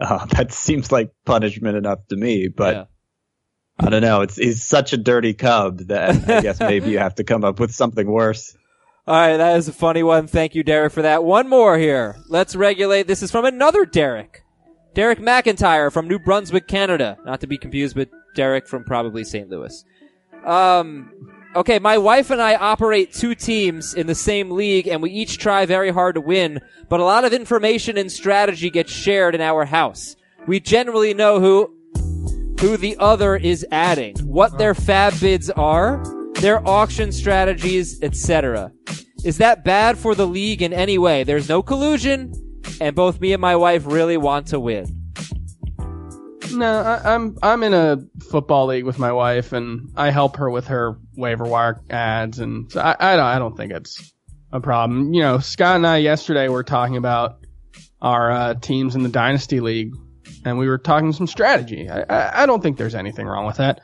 Uh, 0.00 0.24
that 0.36 0.52
seems 0.52 0.90
like 0.90 1.12
punishment 1.24 1.76
enough 1.76 2.00
to 2.08 2.16
me, 2.16 2.48
but 2.48 2.74
Yeah. 2.74 2.84
I 3.78 3.90
don't 3.90 4.02
know. 4.02 4.22
It's 4.22 4.36
he's 4.36 4.64
such 4.64 4.92
a 4.92 4.96
dirty 4.96 5.34
cub 5.34 5.78
that 5.88 6.28
I 6.28 6.40
guess 6.40 6.58
maybe 6.58 6.90
you 6.90 6.98
have 7.06 7.14
to 7.16 7.24
come 7.24 7.44
up 7.44 7.60
with 7.60 7.70
something 7.72 8.06
worse. 8.10 8.56
All 9.06 9.14
right, 9.14 9.36
that 9.36 9.56
is 9.58 9.68
a 9.68 9.72
funny 9.72 10.02
one. 10.02 10.26
Thank 10.26 10.54
you, 10.56 10.64
Derek, 10.64 10.92
for 10.92 11.02
that. 11.02 11.22
One 11.22 11.48
more 11.48 11.78
here. 11.78 12.16
Let's 12.28 12.56
regulate. 12.56 13.06
This 13.06 13.22
is 13.22 13.30
from 13.30 13.44
another 13.44 13.84
Derek. 13.84 14.42
Derek 14.94 15.20
McIntyre 15.20 15.92
from 15.92 16.08
New 16.08 16.18
Brunswick, 16.18 16.66
Canada. 16.66 17.16
Not 17.24 17.40
to 17.42 17.46
be 17.46 17.58
confused 17.58 17.94
with 17.94 18.08
Derek 18.34 18.66
from 18.66 18.82
probably 18.82 19.22
St. 19.22 19.48
Louis. 19.48 19.84
Um, 20.44 21.12
okay, 21.56 21.78
my 21.78 21.96
wife 21.96 22.30
and 22.30 22.40
I 22.40 22.54
operate 22.54 23.12
two 23.12 23.34
teams 23.34 23.94
in 23.94 24.06
the 24.06 24.14
same 24.14 24.50
league 24.50 24.86
and 24.86 25.02
we 25.02 25.10
each 25.10 25.38
try 25.38 25.64
very 25.64 25.90
hard 25.90 26.14
to 26.14 26.20
win, 26.20 26.60
but 26.88 27.00
a 27.00 27.04
lot 27.04 27.24
of 27.24 27.32
information 27.32 27.96
and 27.96 28.12
strategy 28.12 28.70
gets 28.70 28.92
shared 28.92 29.34
in 29.34 29.40
our 29.40 29.64
house. 29.64 30.16
We 30.46 30.60
generally 30.60 31.14
know 31.14 31.40
who 31.40 31.72
who 32.60 32.76
the 32.76 32.96
other 32.98 33.36
is 33.36 33.66
adding, 33.70 34.16
what 34.20 34.56
their 34.56 34.72
FAAB 34.72 35.20
bids 35.20 35.50
are, 35.50 36.02
their 36.34 36.66
auction 36.66 37.12
strategies, 37.12 38.02
etc. 38.02 38.72
Is 39.24 39.38
that 39.38 39.64
bad 39.64 39.98
for 39.98 40.14
the 40.14 40.26
league 40.26 40.62
in 40.62 40.72
any 40.72 40.96
way? 40.96 41.22
There's 41.22 41.50
no 41.50 41.62
collusion, 41.62 42.32
and 42.80 42.96
both 42.96 43.20
me 43.20 43.34
and 43.34 43.42
my 43.42 43.56
wife 43.56 43.84
really 43.84 44.16
want 44.16 44.46
to 44.48 44.60
win. 44.60 44.95
No, 46.52 46.80
I, 46.80 47.14
I'm 47.14 47.36
I'm 47.42 47.62
in 47.62 47.74
a 47.74 47.98
football 48.30 48.66
league 48.66 48.84
with 48.84 48.98
my 48.98 49.12
wife, 49.12 49.52
and 49.52 49.92
I 49.96 50.10
help 50.10 50.36
her 50.36 50.50
with 50.50 50.68
her 50.68 50.98
waiver 51.16 51.44
wire 51.44 51.80
adds, 51.90 52.38
and 52.38 52.70
so 52.70 52.80
I 52.80 52.96
I 52.98 53.16
don't, 53.16 53.24
I 53.24 53.38
don't 53.38 53.56
think 53.56 53.72
it's 53.72 54.12
a 54.52 54.60
problem. 54.60 55.12
You 55.14 55.22
know, 55.22 55.38
Scott 55.38 55.76
and 55.76 55.86
I 55.86 55.98
yesterday 55.98 56.48
were 56.48 56.62
talking 56.64 56.96
about 56.96 57.38
our 58.00 58.30
uh, 58.30 58.54
teams 58.54 58.94
in 58.94 59.02
the 59.02 59.08
dynasty 59.08 59.60
league, 59.60 59.94
and 60.44 60.58
we 60.58 60.68
were 60.68 60.78
talking 60.78 61.12
some 61.12 61.26
strategy. 61.26 61.88
I, 61.88 62.02
I 62.02 62.42
I 62.42 62.46
don't 62.46 62.62
think 62.62 62.76
there's 62.78 62.94
anything 62.94 63.26
wrong 63.26 63.46
with 63.46 63.56
that. 63.56 63.80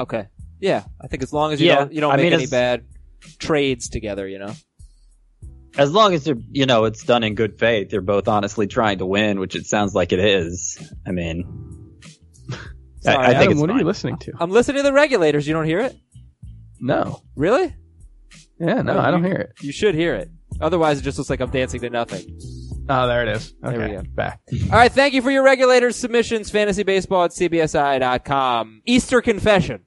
Okay. 0.00 0.26
Yeah, 0.60 0.84
I 1.00 1.06
think 1.06 1.22
as 1.22 1.32
long 1.32 1.52
as 1.52 1.60
you 1.60 1.68
Yeah, 1.68 1.76
don't 1.76 1.92
you 1.92 2.00
don't 2.00 2.12
I 2.12 2.16
make 2.16 2.24
mean, 2.24 2.32
any 2.34 2.44
it's- 2.44 2.50
bad 2.50 2.84
trades 3.38 3.88
together, 3.88 4.26
you 4.28 4.38
know. 4.38 4.52
As 5.76 5.92
long 5.92 6.12
as 6.12 6.24
they're, 6.24 6.38
you 6.50 6.66
know, 6.66 6.86
it's 6.86 7.04
done 7.04 7.22
in 7.22 7.36
good 7.36 7.56
faith, 7.58 7.90
they're 7.90 8.00
both 8.00 8.26
honestly 8.26 8.66
trying 8.66 8.98
to 8.98 9.06
win, 9.06 9.38
which 9.38 9.54
it 9.54 9.64
sounds 9.66 9.94
like 9.94 10.12
it 10.12 10.18
is. 10.18 10.76
I 11.06 11.12
mean, 11.12 11.44
I, 11.44 11.67
Sorry, 13.12 13.26
I 13.26 13.30
think 13.30 13.36
Adam, 13.42 13.52
it's 13.52 13.60
what 13.60 13.70
are 13.70 13.72
fine. 13.74 13.80
you 13.80 13.86
listening 13.86 14.16
to? 14.18 14.32
I'm 14.40 14.50
listening 14.50 14.76
to 14.78 14.82
the 14.82 14.92
regulators. 14.92 15.46
You 15.46 15.54
don't 15.54 15.64
hear 15.66 15.80
it? 15.80 15.96
No, 16.80 17.22
Really? 17.36 17.74
yeah, 18.60 18.82
no, 18.82 18.94
Oh, 18.94 19.00
I 19.00 19.10
don't 19.10 19.22
you- 19.22 19.28
hear 19.30 19.38
it. 19.38 19.52
You 19.62 19.72
should 19.72 19.94
hear 19.94 20.14
it. 20.14 20.30
Otherwise, 20.60 20.98
it 20.98 21.02
just 21.02 21.18
looks 21.18 21.30
like 21.30 21.40
I'm 21.40 21.50
dancing 21.50 21.80
to 21.82 21.90
nothing. 21.90 22.38
Oh, 22.88 23.06
there 23.06 23.22
it 23.22 23.28
is. 23.36 23.52
Okay, 23.62 23.76
There 23.76 23.88
we 23.88 23.94
go. 23.96 24.02
back. 24.14 24.40
All 24.72 24.78
right, 24.78 24.90
thank 24.90 25.12
you 25.14 25.20
for 25.22 25.30
your 25.30 25.42
regulators 25.44 25.94
submissions. 25.96 26.50
Fantasy 26.50 26.82
baseball 26.84 27.24
at 27.24 27.32
cbsi.com. 27.32 28.82
Easter 28.86 29.20
confession. 29.20 29.82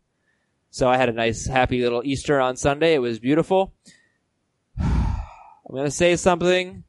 So 0.70 0.88
I 0.88 0.98
had 0.98 1.10
a 1.10 1.14
nice, 1.14 1.48
happy 1.48 1.82
little 1.82 2.02
Easter 2.06 2.40
on 2.40 2.56
Sunday. 2.58 2.94
It 2.94 3.00
was 3.00 3.20
beautiful. 3.20 3.74
I'm 4.80 5.72
going 5.72 5.86
to 5.86 5.92
say 5.92 6.16
something. 6.16 6.84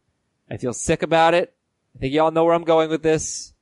I 0.51 0.57
feel 0.59 0.73
sick 0.73 1.03
about 1.03 1.35
it. 1.35 1.55
I 1.97 1.99
think 1.99 2.13
y'all 2.15 2.31
know 2.31 2.45
where 2.45 2.55
I'm 2.55 2.65
going 2.65 2.91
with 2.91 3.03
this. 3.03 3.53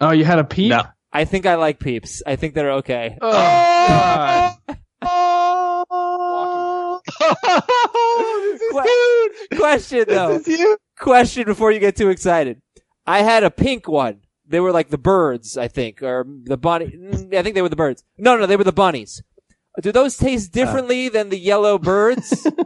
Oh, 0.00 0.12
you 0.12 0.24
had 0.24 0.38
a 0.38 0.44
peep. 0.44 0.70
No. 0.70 0.82
I 1.12 1.24
think 1.24 1.46
I 1.46 1.54
like 1.56 1.78
peeps. 1.80 2.22
I 2.26 2.36
think 2.36 2.54
they're 2.54 2.72
okay. 2.72 3.16
Oh, 3.20 3.32
God. 3.32 4.54
this 8.18 8.60
is 8.62 8.74
What? 8.74 8.88
Question 9.56 10.04
though. 10.08 10.38
This 10.38 10.48
is 10.48 10.58
huge. 10.58 10.78
question 10.98 11.44
before 11.44 11.72
you 11.72 11.80
get 11.80 11.96
too 11.96 12.10
excited. 12.10 12.60
I 13.06 13.22
had 13.22 13.42
a 13.44 13.50
pink 13.50 13.88
one. 13.88 14.20
They 14.46 14.60
were 14.60 14.72
like 14.72 14.88
the 14.88 14.98
birds, 14.98 15.56
I 15.58 15.68
think, 15.68 16.02
or 16.02 16.26
the 16.44 16.56
bunny. 16.56 16.86
mm, 16.86 17.34
I 17.34 17.42
think 17.42 17.54
they 17.54 17.62
were 17.62 17.68
the 17.68 17.76
birds. 17.76 18.02
No, 18.16 18.36
no, 18.36 18.46
they 18.46 18.56
were 18.56 18.64
the 18.64 18.72
bunnies. 18.72 19.22
Do 19.80 19.92
those 19.92 20.16
taste 20.16 20.52
differently 20.52 21.08
than 21.08 21.28
the 21.28 21.38
yellow 21.38 21.78
birds? 21.78 22.46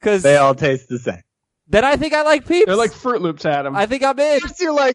Because 0.00 0.22
They 0.22 0.36
all 0.36 0.54
taste 0.54 0.88
the 0.88 0.98
same. 1.00 1.22
then 1.66 1.84
I 1.84 1.96
think 1.96 2.12
I 2.12 2.22
like 2.22 2.46
peeps. 2.46 2.66
They're 2.66 2.76
like 2.76 2.92
Fruit 2.92 3.20
Loops, 3.22 3.44
Adam. 3.44 3.74
I 3.74 3.86
think 3.86 4.04
I'm 4.04 4.16
in. 4.20 4.38
Yes, 4.44 4.60
you 4.60 4.72
like. 4.72 4.94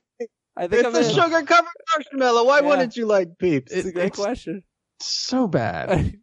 I 0.58 0.68
think 0.68 0.86
I'm 0.86 0.95
It's 0.95 1.08
a 1.08 1.10
in. 1.10 1.16
sugar 1.16 1.41
covered 1.43 1.70
marshmallow. 1.95 2.43
Why 2.45 2.60
Yeah. 2.60 2.68
wouldn't 2.68 2.95
you 2.97 3.06
like 3.06 3.38
Peeps? 3.38 3.72
It's 3.72 3.88
a 3.88 3.91
great 3.91 4.08
It's- 4.08 4.20
question. 4.20 4.64
so 4.99 5.47
bad. 5.47 6.18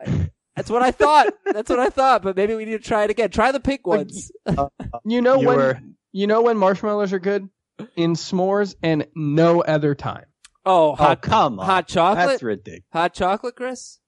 That's 0.56 0.68
what 0.68 0.82
I 0.82 0.90
thought. 0.90 1.32
That's 1.46 1.70
what 1.70 1.78
I 1.80 1.88
thought. 1.88 2.22
But 2.22 2.36
maybe 2.36 2.54
we 2.54 2.64
need 2.66 2.72
to 2.82 2.86
try 2.88 3.04
it 3.04 3.10
again. 3.10 3.30
Try 3.30 3.52
the 3.52 3.60
pink 3.60 3.80
Like, 3.86 3.98
ones. 4.00 4.30
Uh, 4.46 4.68
you 5.06 5.22
know 5.22 5.40
You 5.40 5.46
when 5.48 5.56
were- 5.56 5.80
you 6.12 6.26
know 6.26 6.42
when 6.42 6.58
marshmallows 6.58 7.12
are 7.14 7.18
good 7.18 7.48
in 7.96 8.12
s'mores 8.14 8.74
and 8.82 9.06
no 9.16 9.62
other 9.62 9.94
time. 9.94 10.26
Oh, 10.66 10.90
Oh, 10.90 10.94
hot, 10.94 11.22
come 11.22 11.58
on. 11.58 11.66
hot 11.66 11.88
chocolate. 11.88 12.28
That's 12.28 12.42
ridiculous. 12.42 12.84
hot 12.92 13.14
chocolate, 13.14 13.56
Chris. 13.56 13.98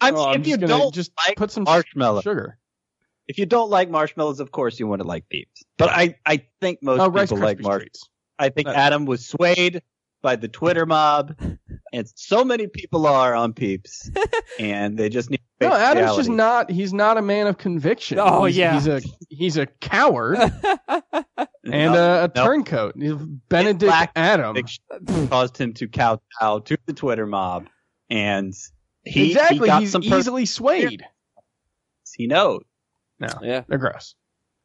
I 0.00 0.08
oh, 0.08 0.12
mean, 0.12 0.20
Oh, 0.20 0.28
I'm 0.30 0.40
if 0.40 0.46
you 0.48 0.56
gonna 0.56 0.66
don't 0.66 0.94
just 0.94 1.12
like 1.28 1.36
put 1.36 1.50
some 1.52 1.64
marshmallow, 1.64 2.22
sugar. 2.22 2.58
if 3.28 3.38
you 3.38 3.46
don't 3.46 3.68
like 3.70 3.88
marshmallows, 3.90 4.40
of 4.40 4.50
course 4.50 4.80
you 4.80 4.86
want 4.88 5.02
to 5.02 5.06
like 5.06 5.28
Peeps. 5.28 5.62
But 5.76 5.90
I, 5.90 6.16
I 6.26 6.46
think 6.60 6.78
most 6.82 7.00
Oh, 7.00 7.10
people 7.10 7.36
like 7.36 7.60
marshmallows. 7.60 8.08
Treats. 8.38 8.50
I 8.50 8.54
think 8.54 8.68
Uh, 8.68 8.72
Adam 8.72 9.04
was 9.06 9.26
swayed 9.26 9.82
by 10.22 10.36
the 10.36 10.46
Twitter 10.48 10.86
mob, 10.86 11.34
and 11.92 12.08
so 12.14 12.44
many 12.44 12.66
people 12.68 13.06
are 13.06 13.34
on 13.34 13.52
Peeps, 13.54 14.10
and 14.58 14.96
they 14.98 15.08
just 15.08 15.30
need. 15.30 15.40
No, 15.60 15.72
Adam's 15.72 15.96
reality. 16.02 16.18
just 16.20 16.30
not. 16.30 16.70
He's 16.70 16.92
not 16.92 17.18
a 17.18 17.22
man 17.22 17.46
of 17.46 17.56
conviction. 17.58 18.18
Oh, 18.20 18.44
He's- 18.44 18.56
yeah. 18.56 18.74
he's 18.74 18.86
a 18.88 19.00
he's 19.28 19.56
a 19.56 19.66
coward 19.66 20.38
and 20.88 21.12
No, 21.64 21.94
a, 21.94 22.24
a 22.24 22.30
no. 22.34 22.44
turncoat. 22.44 22.94
Benedict 23.48 23.92
Adam. 24.16 24.56
caused 25.28 25.56
him 25.58 25.72
to 25.74 25.88
kowtow 25.88 26.58
to 26.60 26.76
the 26.86 26.92
Twitter 26.92 27.26
mob, 27.26 27.68
and 28.10 28.52
he 29.04 29.30
exactly. 29.32 29.58
he 29.60 29.66
got 29.66 29.80
he's 29.82 29.90
some 29.92 30.02
easily 30.04 30.46
swayed. 30.46 31.04
he 32.16 32.26
knows. 32.26 32.62
No, 33.20 33.28
Yeah. 33.40 33.62
they're 33.68 33.78
gross. 33.78 34.14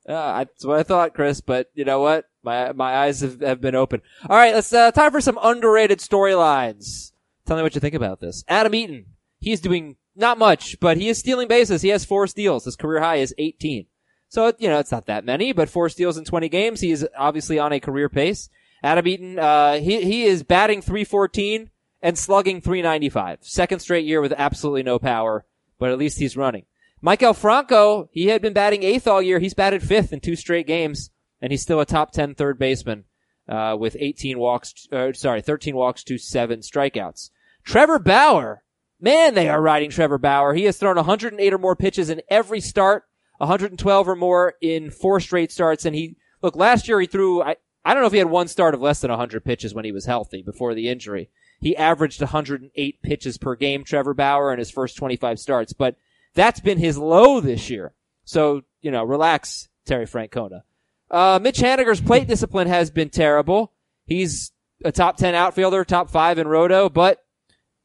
Uh, 0.07 0.37
that's 0.39 0.65
what 0.65 0.79
I 0.79 0.83
thought, 0.83 1.13
Chris. 1.13 1.41
But 1.41 1.69
you 1.73 1.85
know 1.85 1.99
what? 1.99 2.25
My 2.43 2.71
my 2.71 2.95
eyes 2.95 3.21
have, 3.21 3.41
have 3.41 3.61
been 3.61 3.75
open. 3.75 4.01
All 4.29 4.37
right, 4.37 4.53
let's 4.53 4.71
uh, 4.71 4.91
time 4.91 5.11
for 5.11 5.21
some 5.21 5.39
underrated 5.41 5.99
storylines. 5.99 7.11
Tell 7.45 7.57
me 7.57 7.63
what 7.63 7.75
you 7.75 7.81
think 7.81 7.95
about 7.95 8.19
this. 8.19 8.43
Adam 8.47 8.73
Eaton. 8.73 9.05
He's 9.39 9.61
doing 9.61 9.97
not 10.15 10.39
much, 10.39 10.79
but 10.79 10.97
he 10.97 11.09
is 11.09 11.19
stealing 11.19 11.47
bases. 11.47 11.81
He 11.81 11.89
has 11.89 12.05
four 12.05 12.25
steals. 12.25 12.65
His 12.65 12.75
career 12.75 13.01
high 13.01 13.17
is 13.17 13.35
18. 13.37 13.85
So 14.29 14.51
you 14.57 14.67
know 14.67 14.79
it's 14.79 14.91
not 14.91 15.05
that 15.05 15.25
many, 15.25 15.51
but 15.51 15.69
four 15.69 15.89
steals 15.89 16.17
in 16.17 16.25
20 16.25 16.49
games. 16.49 16.81
He 16.81 16.91
is 16.91 17.07
obviously 17.17 17.59
on 17.59 17.73
a 17.73 17.79
career 17.79 18.09
pace. 18.09 18.49
Adam 18.83 19.07
Eaton. 19.07 19.39
Uh, 19.39 19.73
he 19.73 20.03
he 20.03 20.23
is 20.23 20.43
batting 20.43 20.81
314 20.81 21.69
and 22.01 22.17
slugging 22.17 22.61
395. 22.61 23.39
Second 23.41 23.79
straight 23.79 24.05
year 24.05 24.21
with 24.21 24.33
absolutely 24.33 24.83
no 24.83 24.99
power, 24.99 25.45
but 25.79 25.91
at 25.91 25.97
least 25.97 26.19
he's 26.19 26.37
running. 26.37 26.65
Maikel 27.03 27.35
Franco, 27.35 28.09
he 28.11 28.27
had 28.27 28.41
been 28.41 28.53
batting 28.53 28.83
eighth 28.83 29.07
all 29.07 29.21
year. 29.21 29.39
He's 29.39 29.53
batted 29.53 29.83
fifth 29.83 30.11
in 30.11 30.19
two 30.19 30.35
straight 30.35 30.65
games, 30.65 31.11
and 31.41 31.51
he's 31.51 31.61
still 31.61 31.79
a 31.79 31.85
top 31.85 32.11
10 32.11 32.35
third 32.35 32.57
baseman, 32.57 33.05
uh, 33.47 33.75
with 33.79 33.95
18 33.99 34.39
walks, 34.39 34.87
uh, 34.91 35.13
sorry, 35.13 35.41
13 35.41 35.75
walks 35.75 36.03
to 36.05 36.17
seven 36.17 36.59
strikeouts. 36.59 37.29
Trevor 37.63 37.99
Bauer, 37.99 38.63
man, 38.99 39.35
they 39.35 39.47
are 39.47 39.61
riding 39.61 39.91
Trevor 39.91 40.17
Bauer. 40.17 40.53
He 40.53 40.63
has 40.63 40.77
thrown 40.77 40.95
108 40.95 41.53
or 41.53 41.57
more 41.57 41.75
pitches 41.75 42.09
in 42.09 42.21
every 42.29 42.59
start, 42.59 43.03
112 43.37 44.07
or 44.07 44.15
more 44.15 44.55
in 44.61 44.89
four 44.89 45.19
straight 45.19 45.51
starts, 45.51 45.85
and 45.85 45.95
he, 45.95 46.17
look, 46.41 46.55
last 46.55 46.87
year 46.87 46.99
he 46.99 47.05
threw, 47.05 47.43
I, 47.43 47.57
I 47.85 47.93
don't 47.93 48.01
know 48.01 48.07
if 48.07 48.13
he 48.13 48.19
had 48.19 48.29
one 48.29 48.47
start 48.47 48.73
of 48.73 48.81
less 48.81 49.01
than 49.01 49.11
100 49.11 49.45
pitches 49.45 49.73
when 49.75 49.85
he 49.85 49.91
was 49.91 50.05
healthy 50.05 50.41
before 50.41 50.73
the 50.73 50.89
injury. 50.89 51.29
He 51.59 51.77
averaged 51.77 52.21
108 52.21 53.01
pitches 53.03 53.37
per 53.37 53.55
game, 53.55 53.83
Trevor 53.83 54.15
Bauer, 54.15 54.51
in 54.51 54.59
his 54.59 54.71
first 54.71 54.97
25 54.97 55.39
starts, 55.39 55.73
but 55.73 55.95
that's 56.37 56.61
been 56.61 56.77
his 56.77 56.97
low 56.97 57.41
this 57.41 57.69
year. 57.69 57.93
So, 58.23 58.61
you 58.81 58.91
know, 58.91 59.03
relax, 59.03 59.67
Terry 59.85 60.05
Francona. 60.05 60.61
Uh, 61.09 61.39
Mitch 61.41 61.57
Haniger's 61.57 61.99
plate 61.99 62.27
discipline 62.29 62.67
has 62.67 62.91
been 62.91 63.09
terrible. 63.09 63.73
He's 64.05 64.51
a 64.85 64.91
top 64.91 65.17
10 65.17 65.35
outfielder, 65.35 65.83
top 65.83 66.09
five 66.09 66.37
in 66.37 66.47
roto, 66.47 66.89
but 66.89 67.19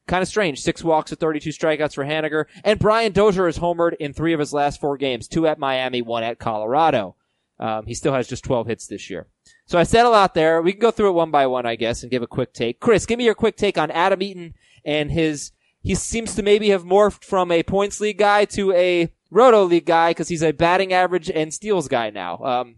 kind 0.07 0.21
of 0.21 0.27
strange. 0.27 0.61
Six 0.61 0.83
walks 0.83 1.09
to 1.09 1.15
32 1.15 1.49
strikeouts 1.49 1.95
for 1.95 2.05
Haniger. 2.05 2.45
And 2.63 2.79
Brian 2.79 3.11
Dozier 3.11 3.47
has 3.47 3.57
homered 3.57 3.95
in 3.99 4.13
three 4.13 4.33
of 4.33 4.39
his 4.39 4.53
last 4.53 4.79
four 4.79 4.97
games, 4.97 5.27
two 5.27 5.47
at 5.47 5.59
Miami, 5.59 6.01
one 6.01 6.23
at 6.23 6.39
Colorado. 6.39 7.15
Um, 7.59 7.85
he 7.85 7.93
still 7.93 8.13
has 8.13 8.27
just 8.27 8.43
12 8.43 8.67
hits 8.67 8.87
this 8.87 9.09
year. 9.09 9.27
So 9.65 9.79
I 9.79 9.83
said 9.83 10.05
a 10.05 10.09
lot 10.09 10.33
there. 10.33 10.61
We 10.61 10.73
can 10.73 10.81
go 10.81 10.91
through 10.91 11.09
it 11.09 11.13
one 11.13 11.31
by 11.31 11.47
one, 11.47 11.65
I 11.65 11.75
guess, 11.75 12.03
and 12.03 12.11
give 12.11 12.21
a 12.21 12.27
quick 12.27 12.53
take. 12.53 12.79
Chris, 12.79 13.05
give 13.05 13.17
me 13.17 13.25
your 13.25 13.35
quick 13.35 13.55
take 13.55 13.77
on 13.77 13.89
Adam 13.91 14.21
Eaton 14.21 14.53
and 14.83 15.09
his, 15.11 15.51
he 15.83 15.95
seems 15.95 16.35
to 16.35 16.43
maybe 16.43 16.69
have 16.69 16.83
morphed 16.83 17.25
from 17.25 17.51
a 17.51 17.61
points 17.61 17.99
league 17.99 18.17
guy 18.17 18.45
to 18.45 18.71
a 18.71 19.11
roto 19.29 19.63
league 19.63 19.85
guy 19.85 20.11
because 20.11 20.29
he's 20.29 20.41
a 20.41 20.53
batting 20.53 20.93
average 20.93 21.29
and 21.29 21.53
steals 21.53 21.87
guy 21.87 22.09
now. 22.09 22.37
Um, 22.37 22.75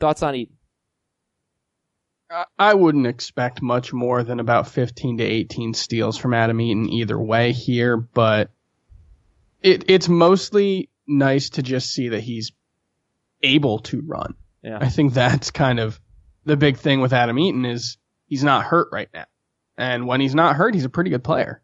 thoughts 0.00 0.22
on 0.22 0.34
Eaton? 0.34 0.56
I- 2.58 2.74
wouldn't 2.74 3.06
expect 3.06 3.62
much 3.62 3.92
more 3.92 4.22
than 4.22 4.38
about 4.38 4.68
15 4.68 5.18
to 5.18 5.24
18 5.24 5.72
steals 5.72 6.18
from 6.18 6.34
Adam 6.34 6.60
Eaton 6.60 6.90
either 6.90 7.18
way 7.18 7.52
here, 7.52 7.96
but 7.96 8.50
it, 9.62 9.84
it's 9.88 10.08
mostly 10.08 10.90
nice 11.06 11.50
to 11.50 11.62
just 11.62 11.90
see 11.90 12.10
that 12.10 12.20
he's 12.20 12.52
able 13.42 13.78
to 13.78 14.02
run. 14.04 14.34
Yeah. 14.62 14.78
I 14.78 14.88
think 14.90 15.14
that's 15.14 15.50
kind 15.50 15.80
of 15.80 15.98
the 16.44 16.56
big 16.56 16.76
thing 16.76 17.00
with 17.00 17.12
Adam 17.14 17.38
Eaton 17.38 17.64
is 17.64 17.96
he's 18.26 18.44
not 18.44 18.64
hurt 18.64 18.88
right 18.92 19.08
now. 19.14 19.24
And 19.78 20.06
when 20.06 20.20
he's 20.20 20.34
not 20.34 20.56
hurt, 20.56 20.74
he's 20.74 20.84
a 20.84 20.90
pretty 20.90 21.10
good 21.10 21.24
player. 21.24 21.62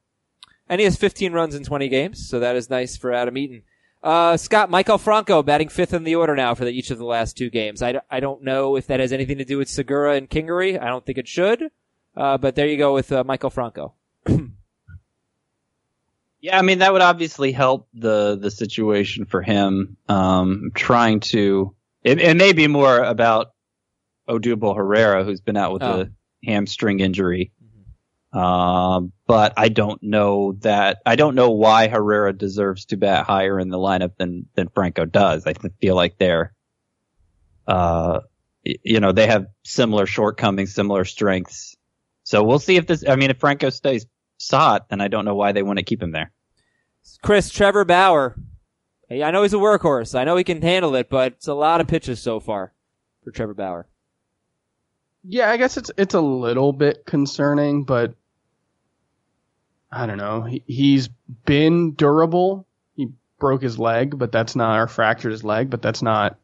And 0.69 0.81
he 0.81 0.85
has 0.85 0.97
15 0.97 1.33
runs 1.33 1.55
in 1.55 1.63
20 1.65 1.89
games, 1.89 2.29
so 2.29 2.41
that 2.41 2.57
is 2.57 2.71
nice 2.71 2.97
for 2.97 3.13
Adam 3.13 3.37
Eaton. 3.37 3.63
Uh, 4.03 4.37
Scott, 4.37 4.71
Maikel 4.71 5.01
Franco 5.01 5.43
batting 5.43 5.69
fifth 5.69 5.95
in 5.95 6.05
the 6.05 6.15
order 6.15 6.35
now 6.37 6.55
for 6.55 6.65
the, 6.65 6.71
each 6.73 6.91
of 6.91 6.99
the 6.99 7.05
last 7.05 7.37
two 7.37 7.49
games. 7.51 7.83
I, 7.83 7.93
d- 7.93 7.99
I 8.11 8.21
don't 8.21 8.43
know 8.43 8.77
if 8.77 8.87
that 8.89 9.01
has 9.01 9.13
anything 9.13 9.39
to 9.39 9.45
do 9.45 9.59
with 9.59 9.69
Segura 9.69 10.15
and 10.15 10.29
Kingery. 10.29 10.81
I 10.81 10.87
don't 10.89 11.05
think 11.05 11.19
it 11.19 11.29
should. 11.29 11.63
Uh, 12.17 12.39
but 12.39 12.55
there 12.55 12.67
you 12.67 12.77
go 12.77 12.93
with 12.95 13.11
uh, 13.13 13.25
Maikel 13.25 13.51
Franco. 13.53 13.95
Yeah, 16.41 16.59
I 16.59 16.63
mean 16.63 16.81
that 16.81 16.93
would 16.93 17.01
obviously 17.01 17.53
help 17.53 17.89
the 17.95 18.37
the 18.37 18.51
situation 18.51 19.25
for 19.25 19.41
him. 19.41 19.97
Um, 20.11 20.73
trying 20.75 21.21
to 21.21 21.75
it, 22.03 22.21
it 22.21 22.37
may 22.37 22.53
be 22.53 22.67
more 22.67 22.99
about 22.99 23.53
Odubel 24.29 24.77
Herrera, 24.77 25.25
who's 25.25 25.41
been 25.41 25.57
out 25.57 25.73
with 25.73 25.83
Oh. 25.83 26.03
a 26.03 26.11
hamstring 26.45 27.01
injury. 27.01 27.53
Um, 28.35 29.13
but 29.29 29.53
I 29.57 29.69
don't 29.69 30.03
know 30.03 30.55
that 30.63 30.99
I 31.07 31.15
don't 31.15 31.37
know 31.37 31.51
why 31.51 31.87
Herrera 31.87 32.33
deserves 32.33 32.87
to 32.87 32.97
bat 32.97 33.27
higher 33.27 33.61
in 33.61 33.69
the 33.69 33.79
lineup 33.79 34.17
than 34.17 34.47
than 34.55 34.69
Franco 34.69 35.05
does. 35.05 35.47
I 35.47 35.55
feel 35.81 35.95
like 35.95 36.19
they're, 36.19 36.53
uh, 37.69 38.21
you 38.65 38.99
know, 38.99 39.13
they 39.13 39.29
have 39.29 39.47
similar 39.63 40.07
shortcomings, 40.07 40.75
similar 40.75 41.05
strengths. 41.05 41.77
So 42.25 42.43
we'll 42.43 42.59
see 42.59 42.77
if 42.77 42.89
this. 42.89 43.05
I 43.09 43.15
mean, 43.15 43.31
if 43.31 43.39
Franco 43.39 43.71
stays 43.71 44.07
hot, 44.51 44.89
then 44.89 45.01
I 45.01 45.07
don't 45.07 45.25
know 45.25 45.37
why 45.37 45.53
they 45.53 45.63
want 45.63 45.79
to 45.79 45.85
keep 45.85 46.03
him 46.03 46.11
there. 46.11 46.33
Chris 47.23 47.51
Trevor 47.51 47.85
Bauer. 47.85 48.37
Hey, 49.09 49.23
I 49.23 49.31
know 49.31 49.43
he's 49.43 49.55
a 49.55 49.59
workhorse. 49.59 50.19
I 50.19 50.25
know 50.25 50.37
he 50.37 50.45
can 50.45 50.61
handle 50.61 50.97
it, 50.97 51.09
but 51.09 51.35
it's 51.35 51.47
a 51.47 51.55
lot 51.55 51.81
of 51.81 51.87
pitches 51.87 52.21
so 52.21 52.41
far 52.41 52.73
for 53.23 53.31
Trevor 53.31 53.55
Bauer. 53.55 53.87
Yeah, 55.23 55.51
I 55.51 55.57
guess 55.57 55.77
it's 55.77 55.93
it's 55.97 56.15
a 56.15 56.21
little 56.21 56.73
bit 56.73 57.07
concerning, 57.07 57.85
but 57.85 58.15
I 59.95 60.07
don't 60.07 60.19
know. 60.19 60.43
He, 60.43 60.63
he's 60.67 61.09
been 61.47 61.93
durable. 61.93 62.67
He 62.97 63.09
broke 63.39 63.63
his 63.63 63.79
leg, 63.79 64.19
but 64.19 64.33
that's 64.33 64.57
not 64.57 64.79
or 64.81 64.87
fractured 64.89 65.33
his 65.33 65.45
leg, 65.45 65.71
but 65.71 65.83
that's 65.83 66.03
not 66.03 66.37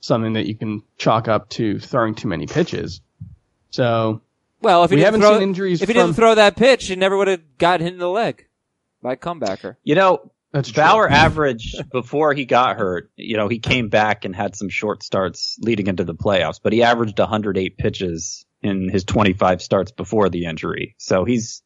something 0.00 0.32
that 0.32 0.46
you 0.46 0.54
can 0.56 0.82
chalk 0.98 1.28
up 1.28 1.48
to 1.50 1.78
throwing 1.78 2.14
too 2.14 2.28
many 2.28 2.46
pitches. 2.46 3.00
So 3.70 4.20
Well, 4.60 4.84
if 4.84 4.90
he 4.90 4.96
We 4.96 5.00
didn't 5.02 5.04
haven't 5.06 5.20
throw, 5.20 5.32
seen 5.38 5.42
injuries 5.48 5.82
if 5.82 5.88
he 5.88 5.94
from- 5.94 6.06
didn't 6.08 6.16
throw 6.16 6.34
that 6.34 6.56
pitch, 6.56 6.86
he 6.88 6.96
never 6.96 7.16
would 7.16 7.28
have 7.28 7.58
got 7.58 7.80
hit 7.80 7.92
in 7.92 7.98
the 7.98 8.08
leg 8.08 8.46
by 9.00 9.12
a 9.12 9.16
comebacker. 9.16 9.76
You 9.84 9.94
know, 9.94 10.32
that's 10.52 10.70
true. 10.70 10.82
Bauer 10.82 11.08
averaged 11.08 11.88
before 11.92 12.34
he 12.34 12.44
got 12.44 12.76
hurt. 12.78 13.10
You 13.16 13.36
know, 13.36 13.48
he 13.48 13.58
came 13.60 13.88
back 13.88 14.24
and 14.24 14.34
had 14.34 14.56
some 14.56 14.68
short 14.68 15.02
starts 15.02 15.56
leading 15.60 15.86
into 15.86 16.04
the 16.04 16.14
playoffs, 16.14 16.60
but 16.62 16.72
he 16.72 16.82
averaged 16.82 17.18
108 17.18 17.78
pitches 17.78 18.44
in 18.60 18.88
his 18.88 19.04
25 19.04 19.62
starts 19.62 19.92
before 19.92 20.28
the 20.28 20.44
injury. 20.44 20.94
So 20.98 21.24
he's 21.24 21.62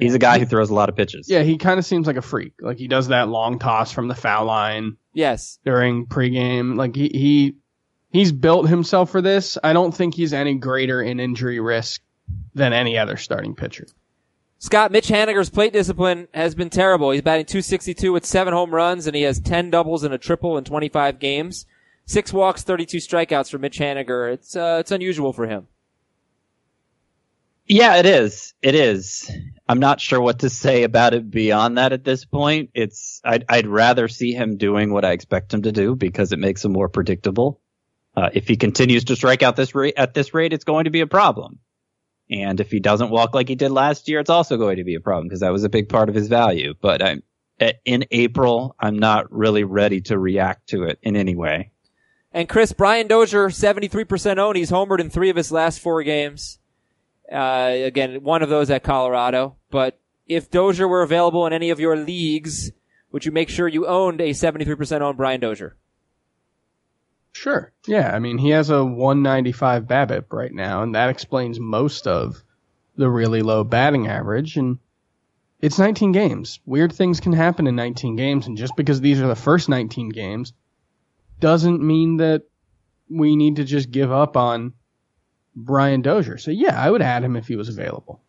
he's 0.00 0.14
a 0.14 0.18
guy 0.18 0.38
who 0.38 0.46
throws 0.46 0.70
a 0.70 0.74
lot 0.74 0.88
of 0.88 0.96
pitches. 0.96 1.28
Yeah, 1.28 1.42
he 1.42 1.56
kind 1.58 1.78
of 1.78 1.84
seems 1.84 2.06
like 2.06 2.16
a 2.16 2.22
freak. 2.22 2.54
Like 2.60 2.78
he 2.78 2.88
does 2.88 3.08
that 3.08 3.28
long 3.28 3.58
toss 3.58 3.92
from 3.92 4.08
the 4.08 4.14
foul 4.14 4.46
line 4.46 4.96
Yes. 5.12 5.58
during 5.64 6.06
pregame. 6.06 6.76
Like 6.76 6.96
he, 6.96 7.08
he 7.08 7.54
he's 8.10 8.32
built 8.32 8.68
himself 8.68 9.10
for 9.10 9.20
this. 9.22 9.56
I 9.62 9.72
don't 9.72 9.92
think 9.94 10.14
he's 10.14 10.32
any 10.32 10.54
greater 10.54 11.00
in 11.02 11.20
injury 11.20 11.60
risk 11.60 12.00
than 12.54 12.72
any 12.72 12.96
other 12.98 13.16
starting 13.16 13.54
pitcher. 13.54 13.86
Scott 14.58 14.92
Mitch 14.92 15.08
Haniger's 15.08 15.48
plate 15.48 15.72
discipline 15.72 16.28
has 16.34 16.54
been 16.54 16.68
terrible. 16.68 17.12
He's 17.12 17.22
batting 17.22 17.46
262 17.46 18.12
with 18.12 18.26
seven 18.26 18.52
home 18.52 18.74
runs, 18.74 19.06
and 19.06 19.16
he 19.16 19.22
has 19.22 19.40
10 19.40 19.70
doubles 19.70 20.04
and 20.04 20.12
a 20.12 20.18
triple 20.18 20.58
in 20.58 20.64
25 20.64 21.18
games. 21.18 21.64
Six 22.04 22.30
walks, 22.32 22.62
32 22.62 22.98
strikeouts 22.98 23.50
for 23.50 23.58
Mitch 23.58 23.78
Haniger. 23.78 24.32
It's 24.32 24.54
uh, 24.56 24.76
it's 24.80 24.90
unusual 24.90 25.32
for 25.32 25.46
him. 25.46 25.68
Yeah, 27.66 27.96
it 27.96 28.06
is. 28.06 28.52
It 28.62 28.74
is. 28.74 29.30
I'm 29.70 29.78
not 29.78 30.00
sure 30.00 30.20
what 30.20 30.40
to 30.40 30.50
say 30.50 30.82
about 30.82 31.14
it 31.14 31.30
beyond 31.30 31.78
that 31.78 31.92
at 31.92 32.02
this 32.02 32.24
point. 32.24 32.70
It's 32.74 33.20
I'd, 33.24 33.44
I'd 33.48 33.68
rather 33.68 34.08
see 34.08 34.32
him 34.32 34.56
doing 34.56 34.92
what 34.92 35.04
I 35.04 35.12
expect 35.12 35.54
him 35.54 35.62
to 35.62 35.70
do 35.70 35.94
because 35.94 36.32
it 36.32 36.40
makes 36.40 36.64
him 36.64 36.72
more 36.72 36.88
predictable. 36.88 37.60
Uh, 38.16 38.30
if 38.32 38.48
he 38.48 38.56
continues 38.56 39.04
to 39.04 39.14
strike 39.14 39.44
out 39.44 39.54
this 39.54 39.72
rate 39.72 39.94
at 39.96 40.12
this 40.12 40.34
rate, 40.34 40.52
it's 40.52 40.64
going 40.64 40.86
to 40.86 40.90
be 40.90 41.02
a 41.02 41.06
problem. 41.06 41.60
And 42.28 42.58
if 42.58 42.72
he 42.72 42.80
doesn't 42.80 43.10
walk 43.10 43.32
like 43.32 43.46
he 43.46 43.54
did 43.54 43.70
last 43.70 44.08
year, 44.08 44.18
it's 44.18 44.28
also 44.28 44.56
going 44.56 44.78
to 44.78 44.84
be 44.84 44.96
a 44.96 45.00
problem 45.00 45.28
because 45.28 45.38
that 45.38 45.52
was 45.52 45.62
a 45.62 45.68
big 45.68 45.88
part 45.88 46.08
of 46.08 46.16
his 46.16 46.26
value. 46.26 46.74
But 46.80 47.00
I'm 47.00 47.22
in 47.84 48.06
April, 48.10 48.74
I'm 48.80 48.98
not 48.98 49.30
really 49.30 49.62
ready 49.62 50.00
to 50.00 50.18
react 50.18 50.70
to 50.70 50.82
it 50.82 50.98
in 51.00 51.14
any 51.14 51.36
way. 51.36 51.70
And 52.32 52.48
Chris 52.48 52.72
Brian 52.72 53.06
Dozier, 53.06 53.50
73% 53.50 54.38
owned. 54.38 54.56
He's 54.56 54.72
homered 54.72 54.98
in 54.98 55.10
three 55.10 55.30
of 55.30 55.36
his 55.36 55.52
last 55.52 55.78
four 55.78 56.02
games. 56.02 56.58
Uh, 57.30 57.72
again, 57.84 58.22
one 58.22 58.42
of 58.42 58.48
those 58.48 58.70
at 58.70 58.82
Colorado. 58.82 59.56
But 59.70 59.98
if 60.26 60.50
Dozier 60.50 60.88
were 60.88 61.02
available 61.02 61.46
in 61.46 61.52
any 61.52 61.70
of 61.70 61.80
your 61.80 61.96
leagues, 61.96 62.72
would 63.12 63.24
you 63.24 63.32
make 63.32 63.48
sure 63.48 63.68
you 63.68 63.86
owned 63.86 64.20
a 64.20 64.30
73% 64.30 65.00
owned 65.00 65.16
Brian 65.16 65.40
Dozier? 65.40 65.76
Sure. 67.32 67.72
Yeah, 67.86 68.14
I 68.14 68.18
mean 68.18 68.38
he 68.38 68.50
has 68.50 68.70
a 68.70 68.84
195 68.84 69.84
BABIP 69.84 70.32
right 70.32 70.52
now, 70.52 70.82
and 70.82 70.94
that 70.94 71.10
explains 71.10 71.60
most 71.60 72.06
of 72.06 72.42
the 72.96 73.08
really 73.08 73.42
low 73.42 73.62
batting 73.62 74.08
average. 74.08 74.56
And 74.56 74.78
it's 75.60 75.78
19 75.78 76.12
games. 76.12 76.58
Weird 76.66 76.92
things 76.92 77.20
can 77.20 77.32
happen 77.32 77.66
in 77.66 77.76
19 77.76 78.16
games, 78.16 78.46
and 78.46 78.56
just 78.56 78.74
because 78.76 79.00
these 79.00 79.20
are 79.20 79.28
the 79.28 79.36
first 79.36 79.68
19 79.68 80.08
games, 80.08 80.52
doesn't 81.38 81.82
mean 81.82 82.16
that 82.18 82.42
we 83.08 83.36
need 83.36 83.56
to 83.56 83.64
just 83.64 83.90
give 83.90 84.10
up 84.10 84.36
on 84.36 84.74
Brian 85.64 86.02
Dozier. 86.02 86.38
So 86.38 86.50
yeah, 86.50 86.80
I 86.80 86.90
would 86.90 87.02
add 87.02 87.22
him 87.24 87.36
if 87.36 87.46
he 87.48 87.56
was 87.56 87.68
available. 87.68 88.20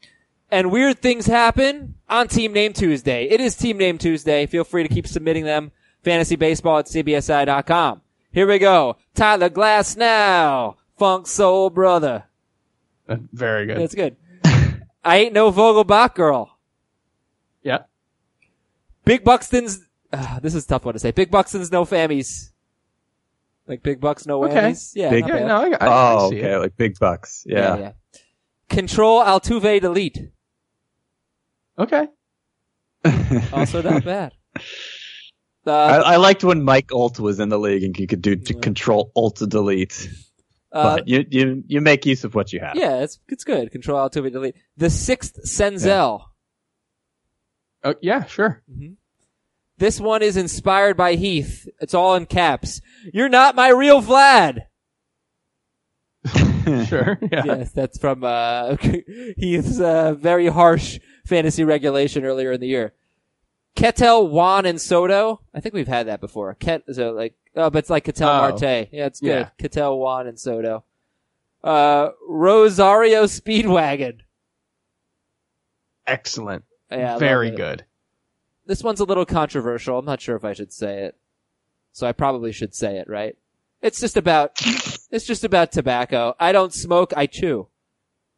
And 0.50 0.70
weird 0.72 1.00
things 1.00 1.26
happen 1.28 1.96
on 2.10 2.28
Team 2.28 2.52
Name 2.52 2.74
Tuesday. 2.74 3.26
It 3.30 3.40
is 3.40 3.56
Team 3.56 3.78
Name 3.78 3.98
Tuesday. 3.98 4.46
Feel 4.46 4.64
free 4.66 4.84
to 4.84 4.94
keep 4.94 5.08
submitting 5.08 5.46
them. 5.46 5.72
Fantasy 6.04 6.36
baseball 6.36 6.80
at 6.80 6.88
CBSI.com. 6.88 8.02
Here 8.34 8.48
we 8.48 8.60
go. 8.60 8.98
Tyler 9.14 9.50
Glasnow. 9.50 10.76
Funk 10.98 11.28
Soul 11.28 11.70
Brother. 11.70 12.26
Uh, 13.08 13.18
very 13.32 13.66
good. 13.66 13.78
That's 13.80 13.96
good. 13.96 14.18
I 15.04 15.18
ain't 15.18 15.34
no 15.34 15.52
Vogelbach 15.52 16.14
girl. 16.16 16.58
yeah. 17.64 17.84
Big 19.04 19.24
Buxton's, 19.24 19.82
uh, 20.14 20.40
this 20.42 20.54
is 20.54 20.66
a 20.66 20.68
tough 20.68 20.86
one 20.86 20.94
to 20.94 21.00
say. 21.00 21.10
Big 21.12 21.32
Buxton's 21.32 21.72
no 21.72 21.86
fammies. 21.86 22.51
Like 23.72 23.84
big 23.84 24.02
bucks, 24.02 24.26
no 24.28 24.44
Okay. 24.44 24.54
whammies. 24.72 24.92
Yeah. 24.96 25.10
Big- 25.10 25.26
not 25.28 25.40
Yeah, 25.40 25.48
no, 25.48 25.56
I, 25.56 25.68
I, 25.70 25.88
I 25.88 26.14
oh, 26.16 26.30
see 26.30 26.40
okay, 26.40 26.54
it. 26.54 26.58
like 26.60 26.76
big 26.78 27.00
bucks. 27.00 27.44
yeah, 27.48 27.58
Yeah. 27.58 27.78
yeah. 27.80 27.92
Control 28.70 29.22
Altuve 29.24 29.80
delete. 29.82 30.20
Okay. 31.80 32.08
Also 33.54 33.82
not 33.82 34.04
bad. 34.14 34.34
I, 35.66 35.70
Uh, 35.72 36.04
I 36.06 36.16
liked 36.18 36.44
when 36.44 36.64
Mike 36.64 36.92
Alt 36.94 37.20
was 37.20 37.40
in 37.40 37.48
the 37.50 37.58
league 37.58 37.84
and 37.84 37.98
you 37.98 38.08
could 38.08 38.22
do 38.22 38.36
to 38.36 38.54
control 38.56 39.12
Alt 39.16 39.38
to 39.38 39.48
delete. 39.48 40.10
uh, 40.74 40.98
But 40.98 41.08
you, 41.08 41.26
you, 41.30 41.64
you 41.68 41.80
make 41.82 42.06
use 42.06 42.24
of 42.26 42.36
what 42.36 42.52
you 42.52 42.60
have. 42.60 42.76
yeah, 42.76 43.04
it's, 43.04 43.20
it's 43.30 43.44
good. 43.46 43.72
Control 43.72 43.98
Altuve 43.98 44.32
delete. 44.34 44.56
The 44.76 44.90
sixth 44.90 45.40
Senzel. 45.46 46.24
Oh, 47.86 47.96
yeah, 48.02 48.26
sure. 48.26 48.62
This 49.82 50.00
one 50.00 50.22
is 50.22 50.38
inspired 50.38 50.96
by 50.96 51.16
Heath. 51.16 51.68
It's 51.80 51.96
all 51.96 52.14
in 52.14 52.28
caps. 52.28 52.82
You're 53.12 53.30
not 53.30 53.56
my 53.56 53.70
real 53.70 54.00
Vlad. 54.00 54.66
Sure. 56.88 57.18
Yeah. 57.24 57.44
yes, 57.44 57.72
that's 57.72 57.98
from 57.98 58.24
uh, 58.24 58.76
Heath's 59.38 59.80
uh, 59.80 60.14
very 60.14 60.46
harsh 60.46 61.00
fantasy 61.26 61.64
regulation 61.64 62.24
earlier 62.24 62.52
in 62.52 62.62
the 62.62 62.68
year. 62.68 62.94
Ketel, 63.76 64.28
Juan, 64.28 64.68
and 64.68 64.80
Soto. 64.80 65.42
I 65.56 65.60
think 65.60 65.74
we've 65.74 65.88
had 65.88 66.06
that 66.06 66.22
before. 66.22 66.54
Ket, 66.54 66.84
so 66.92 67.14
like, 67.14 67.34
oh, 67.56 67.72
but 67.72 67.80
it's 67.80 67.90
like 67.90 68.04
Ketel 68.04 68.30
Oh. 68.30 68.38
Marte. 68.50 68.90
Yeah, 68.92 69.08
it's 69.08 69.20
good. 69.20 69.28
Yeah. 69.30 69.50
Ketel, 69.58 69.98
Juan, 70.00 70.28
and 70.28 70.40
Soto. 70.40 70.84
Uh, 71.64 72.10
Rosario 72.30 73.24
Speedwagon. 73.24 74.20
Excellent. 76.06 76.66
Yeah, 76.92 77.16
I 77.16 77.18
very 77.18 77.50
good. 77.50 77.86
This 78.72 78.86
one's 78.86 79.02
a 79.02 79.04
little 79.04 79.26
controversial. 79.26 79.98
I'm 80.00 80.06
not 80.06 80.22
sure 80.22 80.38
if 80.38 80.46
I 80.46 80.54
should 80.54 80.72
say 80.72 81.04
it. 81.04 81.18
So 81.92 82.08
I 82.08 82.14
probably 82.14 82.54
should 82.54 82.74
say 82.74 83.00
it, 83.00 83.10
right? 83.10 83.36
It's 83.82 84.00
just 84.00 84.16
about, 84.16 84.54
it's 85.12 85.26
just 85.26 85.44
about 85.44 85.74
tobacco. 85.74 86.36
I 86.40 86.54
don't 86.54 86.74
smoke, 86.74 87.12
I 87.18 87.26
chew. 87.26 87.68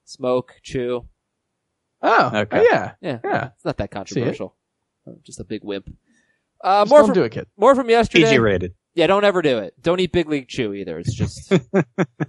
Smoke, 0.06 0.56
chew. 0.64 1.06
Oh, 2.02 2.32
Okay. 2.34 2.58
oh, 2.58 2.68
yeah. 2.72 2.94
Yeah. 3.00 3.20
Yeah. 3.24 3.50
It's 3.56 3.64
not 3.64 3.78
that 3.78 3.92
controversial. 3.92 4.56
I'm 5.06 5.20
just 5.24 5.40
a 5.40 5.44
big 5.44 5.64
wimp. 5.64 5.96
Uh, 6.64 6.82
Just 6.82 6.90
more 6.90 7.00
don't 7.02 7.08
from, 7.10 7.14
do 7.14 7.24
it, 7.26 7.32
kid. 7.32 7.46
more 7.56 7.76
from 7.76 7.92
yesterday. 7.92 8.24
PG 8.24 8.40
rated. 8.40 8.74
Yeah, 8.96 9.06
don't 9.06 9.26
ever 9.26 9.44
do 9.44 9.60
it. 9.60 9.80
Don't 9.84 10.00
eat 10.00 10.12
Big 10.14 10.28
League 10.30 10.48
Chew 10.48 10.74
either. 10.74 10.98
It's 10.98 11.14
just, 11.14 11.54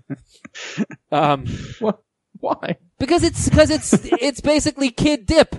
um, 1.11 1.47
What? 1.79 2.03
Why? 2.39 2.77
because 2.99 3.23
it's, 3.25 3.49
because 3.49 3.71
it's, 3.71 3.95
it's 4.21 4.43
basically 4.43 4.91
kid 4.91 5.25
dip. 5.25 5.57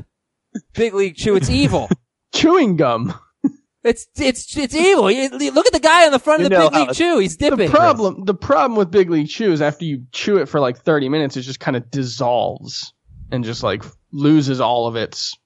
Big 0.75 0.93
League 0.93 1.15
Chew. 1.15 1.35
It's 1.35 1.49
evil. 1.49 1.89
Chewing 2.35 2.75
gum. 2.75 3.13
It's, 3.83 4.07
it's, 4.17 4.57
it's 4.57 4.73
evil. 4.75 5.11
You- 5.11 5.29
you- 5.39 5.51
Look 5.51 5.67
at 5.67 5.73
the 5.73 5.79
guy 5.79 6.05
on 6.05 6.11
the 6.11 6.17
front 6.19 6.39
You 6.39 6.45
of 6.47 6.49
the 6.51 6.57
know 6.57 6.69
Big 6.69 6.73
League 6.79 6.89
it's- 6.89 6.97
Chew. 6.97 7.19
He's 7.19 7.37
dipping. 7.37 7.67
The 7.69 7.77
problem, 7.77 8.25
the 8.25 8.33
problem 8.33 8.77
with 8.77 8.89
Big 8.89 9.09
League 9.11 9.27
Chew 9.29 9.51
is 9.51 9.61
after 9.61 9.85
you 9.85 10.05
chew 10.11 10.37
it 10.37 10.47
for 10.49 10.59
like 10.59 10.77
30 10.79 11.07
minutes, 11.09 11.37
it 11.37 11.41
just 11.41 11.59
kind 11.59 11.77
of 11.77 11.91
dissolves 11.91 12.93
and 13.31 13.43
just 13.43 13.61
like 13.63 13.83
loses 14.11 14.59
all 14.59 14.87
of 14.87 14.95
its 14.95 15.37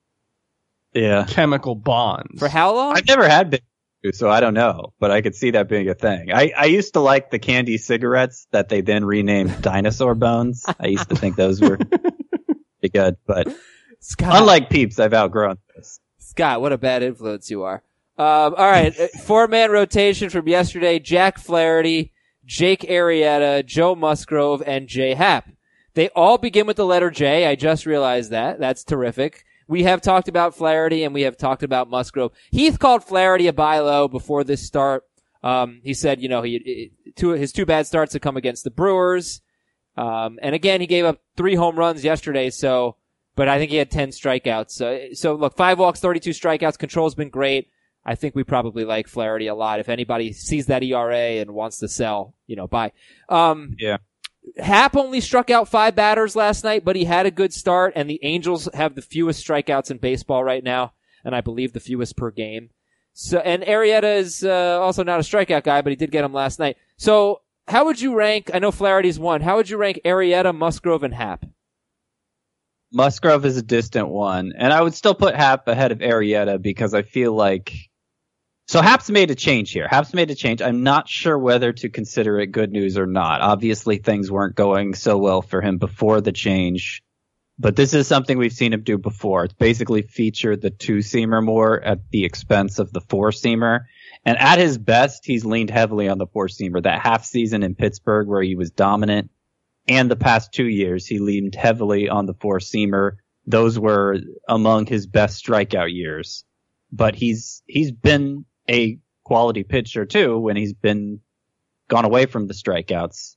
Yeah. 0.94 1.26
chemical 1.28 1.76
bonds. 1.76 2.40
For 2.40 2.48
how 2.48 2.74
long? 2.76 2.96
I've 2.96 3.08
never 3.08 3.28
had 3.28 3.50
big 3.50 3.62
Chew, 4.06 4.14
so 4.14 4.30
I 4.30 4.40
don't 4.40 4.54
know, 4.54 4.94
but 5.02 5.12
I 5.12 5.22
could 5.22 5.36
see 5.36 5.52
that 5.52 5.68
being 5.68 5.90
a 5.90 5.94
thing. 5.94 6.32
I, 6.32 6.54
I 6.58 6.66
used 6.68 6.94
to 6.94 7.02
like 7.02 7.32
the 7.32 7.40
candy 7.40 7.78
cigarettes 7.78 8.48
that 8.52 8.70
they 8.70 8.80
then 8.80 9.04
renamed 9.04 9.62
dinosaur 9.62 10.16
bones. 10.16 10.64
I 10.80 10.88
used 10.88 11.10
to 11.10 11.16
think 11.18 11.36
those 11.36 11.60
were 11.60 11.76
pretty 11.78 12.90
good, 12.94 13.18
but 13.28 13.54
Scott, 14.00 14.38
unlike 14.42 14.70
Peeps, 14.70 14.98
I've 14.98 15.14
outgrown 15.14 15.58
this. 15.68 15.69
Scott, 16.40 16.62
what 16.62 16.72
a 16.72 16.78
bad 16.78 17.04
influence 17.04 17.52
you 17.52 17.64
are. 17.64 17.84
Um, 18.18 18.56
all 18.56 18.72
right, 18.72 18.96
four 19.26 19.50
man 19.50 19.72
rotation 19.72 20.30
from 20.30 20.48
yesterday: 20.48 20.98
Jack 20.98 21.38
Flaherty, 21.38 22.14
Jake 22.46 22.84
Arrieta, 22.84 23.66
Joe 23.66 23.94
Musgrove, 23.94 24.64
and 24.66 24.88
Jay 24.88 25.16
Happ. 25.16 25.50
They 25.96 26.08
all 26.16 26.38
begin 26.38 26.66
with 26.66 26.78
the 26.78 26.86
letter 26.86 27.12
J. 27.12 27.46
I 27.46 27.56
just 27.56 27.86
realized 27.86 28.32
that. 28.32 28.58
That's 28.58 28.86
terrific. 28.86 29.44
We 29.68 29.84
have 29.84 30.00
talked 30.00 30.30
about 30.30 30.56
Flaherty 30.56 31.04
and 31.04 31.14
we 31.14 31.24
have 31.24 31.36
talked 31.36 31.62
about 31.62 31.90
Musgrove. 31.90 32.32
Heath 32.52 32.80
called 32.80 33.04
Flaherty 33.04 33.48
a 33.48 33.54
buy 33.54 33.80
low 33.80 34.08
before 34.08 34.46
this 34.46 34.66
start. 34.66 35.04
Um, 35.44 35.82
he 35.84 35.94
said, 35.94 36.22
you 36.22 36.30
know, 36.30 36.42
he, 36.42 36.94
two, 37.18 37.32
his 37.32 37.52
two 37.52 37.66
bad 37.66 37.86
starts 37.86 38.14
have 38.14 38.22
come 38.22 38.38
against 38.38 38.64
the 38.64 38.72
Brewers. 38.72 39.42
Um, 39.98 40.40
and 40.42 40.56
again, 40.56 40.80
he 40.80 40.88
gave 40.88 41.04
up 41.04 41.20
three 41.36 41.56
home 41.56 41.78
runs 41.78 42.06
yesterday. 42.06 42.50
So, 42.50 42.96
but 43.40 43.48
I 43.48 43.58
think 43.58 43.72
he 43.72 43.78
had 43.78 43.90
10 43.90 44.10
strikeouts. 44.10 44.72
So, 44.72 45.00
so 45.14 45.34
look, 45.34 45.56
five 45.56 45.80
walks, 45.80 46.02
32 46.02 46.32
strikeouts. 46.32 46.78
Control's 46.78 47.16
been 47.16 47.30
great. 47.30 47.70
I 48.06 48.16
think 48.16 48.36
we 48.36 48.44
probably 48.44 48.84
like 48.84 49.08
Flaherty 49.08 49.48
a 49.48 49.56
lot. 49.56 49.80
If 49.80 49.88
anybody 49.88 50.34
sees 50.34 50.66
that 50.66 50.84
ERA 50.84 51.40
and 51.40 51.52
wants 51.52 51.78
to 51.78 51.88
sell, 51.88 52.36
you 52.48 52.58
know, 52.58 52.68
buy. 52.68 52.92
Um, 53.30 53.78
Yeah. 53.80 54.00
Happ 54.58 54.98
only 54.98 55.22
struck 55.22 55.50
out 55.50 55.70
five 55.70 55.96
batters 55.96 56.36
last 56.36 56.66
night, 56.66 56.84
but 56.84 56.98
he 56.98 57.06
had 57.06 57.26
a 57.26 57.32
good 57.32 57.54
start, 57.54 57.94
and 57.96 58.10
the 58.10 58.20
Angels 58.24 58.68
have 58.74 58.96
the 58.96 59.02
fewest 59.02 59.48
strikeouts 59.48 59.90
in 59.90 60.00
baseball 60.00 60.44
right 60.44 60.64
now, 60.64 60.92
and 61.24 61.34
I 61.34 61.40
believe 61.40 61.72
the 61.72 61.80
fewest 61.80 62.18
per 62.18 62.32
game. 62.32 62.72
So, 63.14 63.38
and 63.38 63.64
Arrieta 63.64 64.18
is 64.18 64.44
uh, 64.44 64.82
also 64.82 65.04
not 65.04 65.22
a 65.22 65.24
strikeout 65.24 65.64
guy, 65.64 65.82
but 65.82 65.92
he 65.92 65.96
did 65.96 66.12
get 66.12 66.26
him 66.26 66.34
last 66.34 66.60
night. 66.60 66.76
So, 66.98 67.40
how 67.70 67.86
would 67.86 68.02
you 68.02 68.16
rank? 68.16 68.52
I 68.54 68.60
know 68.60 68.72
Flaherty's 68.72 69.18
one. 69.18 69.40
How 69.40 69.56
would 69.56 69.70
you 69.70 69.78
rank 69.78 70.02
Arrieta, 70.04 70.54
Musgrove, 70.54 71.04
and 71.04 71.14
Happ? 71.14 71.46
Musgrove 72.92 73.46
is 73.46 73.58
a 73.58 73.62
distant 73.62 74.08
one, 74.08 74.54
and 74.58 74.74
I 74.74 74.82
would 74.82 74.96
still 74.96 75.14
put 75.14 75.36
Happ 75.36 75.68
ahead 75.68 75.92
of 75.92 76.00
Arrieta 76.00 76.62
because 76.62 76.94
I 76.94 77.04
feel 77.04 77.34
like. 77.34 77.74
So 78.68 78.82
Happ's 78.82 79.10
made 79.10 79.32
a 79.32 79.36
change 79.36 79.72
here. 79.72 79.88
Happ's 79.88 80.14
made 80.14 80.30
a 80.30 80.36
change. 80.36 80.62
I'm 80.62 80.84
not 80.84 81.10
sure 81.10 81.38
whether 81.38 81.74
to 81.74 81.90
consider 81.90 82.40
it 82.40 82.48
good 82.48 82.72
news 82.72 83.00
or 83.00 83.08
not. 83.08 83.42
Obviously, 83.42 83.98
things 83.98 84.32
weren't 84.32 84.56
going 84.56 84.94
so 84.94 85.18
well 85.18 85.42
for 85.42 85.60
him 85.60 85.80
before 85.80 86.22
the 86.22 86.32
change, 86.32 87.02
but 87.58 87.76
this 87.76 87.94
is 87.94 88.08
something 88.08 88.38
we've 88.38 88.54
seen 88.54 88.72
him 88.74 88.84
do 88.84 88.98
before. 88.98 89.46
It's 89.46 89.54
basically 89.54 90.04
featured 90.04 90.62
the 90.62 90.70
two 90.70 91.00
seamer 91.00 91.44
more 91.44 91.82
at 91.82 92.10
the 92.12 92.26
expense 92.26 92.80
of 92.80 92.94
the 92.94 93.02
four 93.02 93.32
seamer. 93.32 93.86
And 94.24 94.38
at 94.38 94.60
his 94.60 94.78
best, 94.78 95.26
he's 95.26 95.46
leaned 95.46 95.70
heavily 95.70 96.08
on 96.08 96.20
the 96.20 96.28
four 96.28 96.48
seamer. 96.48 96.84
That 96.84 97.02
half 97.02 97.26
season 97.26 97.64
in 97.64 97.76
Pittsburgh 97.76 98.28
where 98.28 98.44
he 98.44 98.56
was 98.56 98.72
dominant, 98.72 99.32
and 99.90 100.10
the 100.10 100.16
past 100.16 100.54
two 100.54 100.68
years, 100.68 101.08
he 101.08 101.18
leaned 101.18 101.56
heavily 101.56 102.08
on 102.08 102.28
the 102.28 102.36
four 102.36 102.60
seamer. 102.60 103.18
Those 103.48 103.78
were 103.80 104.20
among 104.48 104.86
his 104.86 105.08
best 105.08 105.44
strikeout 105.44 105.92
years. 105.92 106.46
But 106.92 107.16
he's 107.16 107.64
he's 107.66 107.92
been 107.92 108.46
a 108.70 109.00
quality 109.24 109.64
pitcher 109.64 110.06
too 110.06 110.38
when 110.40 110.56
he's 110.56 110.74
been 110.74 111.22
gone 111.88 112.06
away 112.06 112.28
from 112.28 112.48
the 112.48 112.54
strikeouts. 112.54 113.36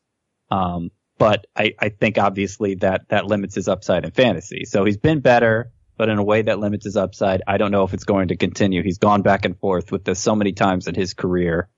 Um, 0.51 0.91
but 1.19 1.47
I, 1.57 1.75
I 1.79 1.89
think 1.89 2.19
obviously 2.19 2.77
that 2.77 3.09
that 3.09 3.27
limits 3.27 3.55
his 3.55 3.69
upside 3.69 4.05
in 4.05 4.11
fantasy. 4.11 4.65
So 4.65 4.85
he's 4.85 4.99
been 4.99 5.21
better, 5.21 5.73
but 5.97 6.11
in 6.11 6.19
a 6.19 6.25
way 6.25 6.43
that 6.43 6.59
limits 6.59 6.85
his 6.85 6.97
upside. 6.97 7.43
I 7.47 7.57
don't 7.57 7.73
know 7.73 7.85
if 7.85 7.95
it's 7.95 8.05
going 8.05 8.29
to 8.29 8.37
continue. 8.37 8.83
He's 8.83 8.99
gone 8.99 9.23
back 9.23 9.45
and 9.47 9.59
forth 9.59 9.91
with 9.91 10.05
this 10.05 10.21
so 10.21 10.35
many 10.35 10.53
times 10.53 10.87
in 10.87 10.95
his 10.95 11.15
career. 11.15 11.69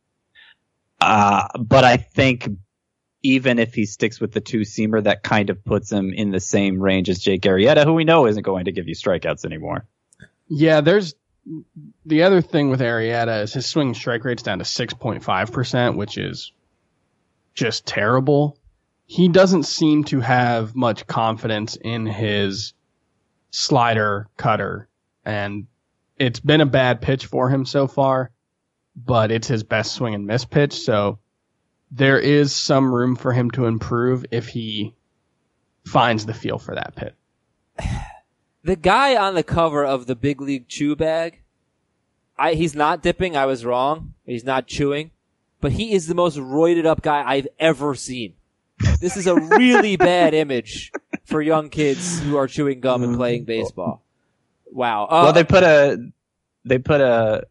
Uh, 1.00 1.48
but 1.58 1.84
I 1.84 1.96
think 1.96 2.48
even 3.24 3.58
if 3.58 3.74
he 3.74 3.86
sticks 3.86 4.20
with 4.20 4.32
the 4.32 4.40
two 4.40 4.60
seamer, 4.60 5.02
that 5.02 5.22
kind 5.22 5.48
of 5.50 5.64
puts 5.64 5.90
him 5.90 6.12
in 6.12 6.30
the 6.30 6.38
same 6.38 6.78
range 6.78 7.08
as 7.08 7.18
Jake 7.18 7.42
Arrieta, 7.42 7.84
who 7.84 7.94
we 7.94 8.04
know 8.04 8.26
isn't 8.26 8.42
going 8.42 8.66
to 8.66 8.72
give 8.72 8.86
you 8.86 8.94
strikeouts 8.94 9.46
anymore. 9.46 9.86
Yeah, 10.46 10.82
there's 10.82 11.14
the 12.06 12.22
other 12.22 12.42
thing 12.42 12.68
with 12.68 12.80
Arrieta 12.80 13.42
is 13.42 13.54
his 13.54 13.66
swing 13.66 13.94
strike 13.94 14.24
rate's 14.24 14.42
down 14.42 14.58
to 14.58 14.64
6.5%, 14.64 15.96
which 15.96 16.18
is 16.18 16.52
just 17.54 17.86
terrible. 17.86 18.58
He 19.06 19.28
doesn't 19.28 19.64
seem 19.64 20.04
to 20.04 20.20
have 20.20 20.76
much 20.76 21.06
confidence 21.06 21.76
in 21.76 22.04
his 22.06 22.74
slider 23.50 24.28
cutter, 24.36 24.88
and 25.24 25.66
it's 26.18 26.40
been 26.40 26.60
a 26.60 26.66
bad 26.66 27.00
pitch 27.00 27.24
for 27.24 27.48
him 27.48 27.64
so 27.64 27.86
far, 27.86 28.30
but 28.94 29.30
it's 29.30 29.48
his 29.48 29.62
best 29.62 29.94
swing 29.94 30.14
and 30.14 30.26
miss 30.26 30.44
pitch, 30.44 30.74
so 30.74 31.18
there 31.94 32.18
is 32.18 32.52
some 32.52 32.92
room 32.92 33.14
for 33.14 33.32
him 33.32 33.50
to 33.52 33.66
improve 33.66 34.26
if 34.32 34.48
he 34.48 34.94
finds 35.86 36.26
the 36.26 36.34
feel 36.34 36.58
for 36.58 36.74
that 36.74 36.94
pitch. 36.96 37.14
The 38.66 38.76
guy 38.76 39.14
on 39.14 39.34
the 39.34 39.42
cover 39.42 39.84
of 39.84 40.06
the 40.06 40.16
Big 40.16 40.40
League 40.40 40.68
Chew 40.68 40.96
bag, 40.96 41.42
I, 42.38 42.54
he's 42.54 42.74
not 42.74 43.02
dipping. 43.02 43.36
I 43.36 43.44
was 43.44 43.62
wrong. 43.62 44.14
He's 44.24 44.42
not 44.42 44.66
chewing, 44.66 45.10
but 45.60 45.72
he 45.72 45.92
is 45.92 46.06
the 46.06 46.14
most 46.14 46.38
roided 46.38 46.86
up 46.86 47.02
guy 47.02 47.22
I've 47.26 47.46
ever 47.58 47.94
seen. 47.94 48.32
This 49.02 49.18
is 49.18 49.26
a 49.26 49.34
really 49.34 49.96
bad 49.98 50.32
image 50.32 50.92
for 51.26 51.42
young 51.42 51.68
kids 51.68 52.20
who 52.20 52.38
are 52.38 52.48
chewing 52.48 52.80
gum 52.80 53.02
and 53.02 53.16
playing 53.16 53.44
baseball. 53.44 54.02
Wow. 54.72 55.04
Uh, 55.04 55.20
well, 55.24 55.32
they 55.34 55.44
put 55.44 55.62
a 55.62 56.10
they 56.64 56.78
put 56.78 57.02
a 57.02 57.46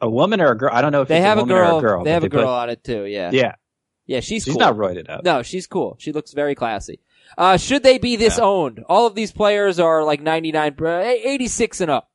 a 0.00 0.08
woman 0.08 0.40
or 0.40 0.52
a 0.52 0.56
girl. 0.56 0.70
I 0.72 0.80
don't 0.80 0.92
know 0.92 1.02
if 1.02 1.08
they 1.08 1.20
have 1.20 1.36
a 1.36 1.42
a 1.42 1.44
woman 1.44 1.56
or 1.56 1.64
girl. 1.64 1.78
a 1.78 1.80
girl. 1.82 2.04
they 2.04 2.12
have 2.12 2.24
a 2.24 2.30
girl 2.30 2.44
put- 2.44 2.48
on 2.48 2.70
it 2.70 2.82
too. 2.82 3.04
Yeah. 3.04 3.30
yeah, 3.32 3.56
Yeah. 4.10 4.20
She's 4.20 4.44
she's 4.44 4.54
cool. 4.54 4.60
not 4.60 4.76
roided 4.76 5.08
up. 5.08 5.24
No, 5.24 5.42
she's 5.42 5.66
cool. 5.66 5.96
She 5.98 6.12
looks 6.12 6.32
very 6.32 6.54
classy. 6.54 7.00
Uh, 7.38 7.56
should 7.56 7.82
they 7.82 7.98
be 7.98 8.16
this 8.16 8.38
owned? 8.38 8.82
All 8.88 9.06
of 9.06 9.14
these 9.14 9.32
players 9.32 9.78
are 9.78 10.02
like 10.02 10.20
99, 10.20 10.76
uh, 10.80 10.98
86 11.00 11.80
and 11.80 11.90
up. 11.90 12.10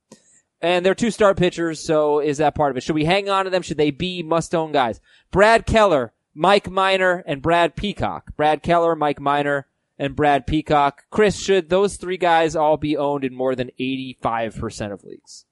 And 0.61 0.85
they're 0.85 0.95
two 0.95 1.11
star 1.11 1.35
pitchers, 1.35 1.79
so 1.79 2.19
is 2.19 2.37
that 2.39 2.55
part 2.55 2.71
of 2.71 2.77
it? 2.77 2.83
Should 2.83 2.95
we 2.95 3.05
hang 3.05 3.29
on 3.29 3.45
to 3.45 3.51
them? 3.51 3.61
Should 3.61 3.77
they 3.77 3.91
be 3.91 4.23
must 4.23 4.55
own 4.55 4.71
guys? 4.71 4.99
Brad 5.31 5.65
Keller, 5.65 6.13
Mike 6.33 6.69
Minor, 6.69 7.23
and 7.27 7.41
Brad 7.41 7.75
Peacock. 7.75 8.35
Brad 8.35 8.63
Keller, 8.63 8.95
Mike 8.95 9.19
Minor, 9.19 9.67
and 9.99 10.15
Brad 10.15 10.47
Peacock. 10.47 11.03
Chris, 11.09 11.37
should 11.39 11.69
those 11.69 11.97
three 11.97 12.17
guys 12.17 12.55
all 12.55 12.77
be 12.77 12.97
owned 12.97 13.23
in 13.23 13.33
more 13.33 13.55
than 13.55 13.71
85% 13.79 14.91
of 14.91 15.03
leagues? 15.03 15.45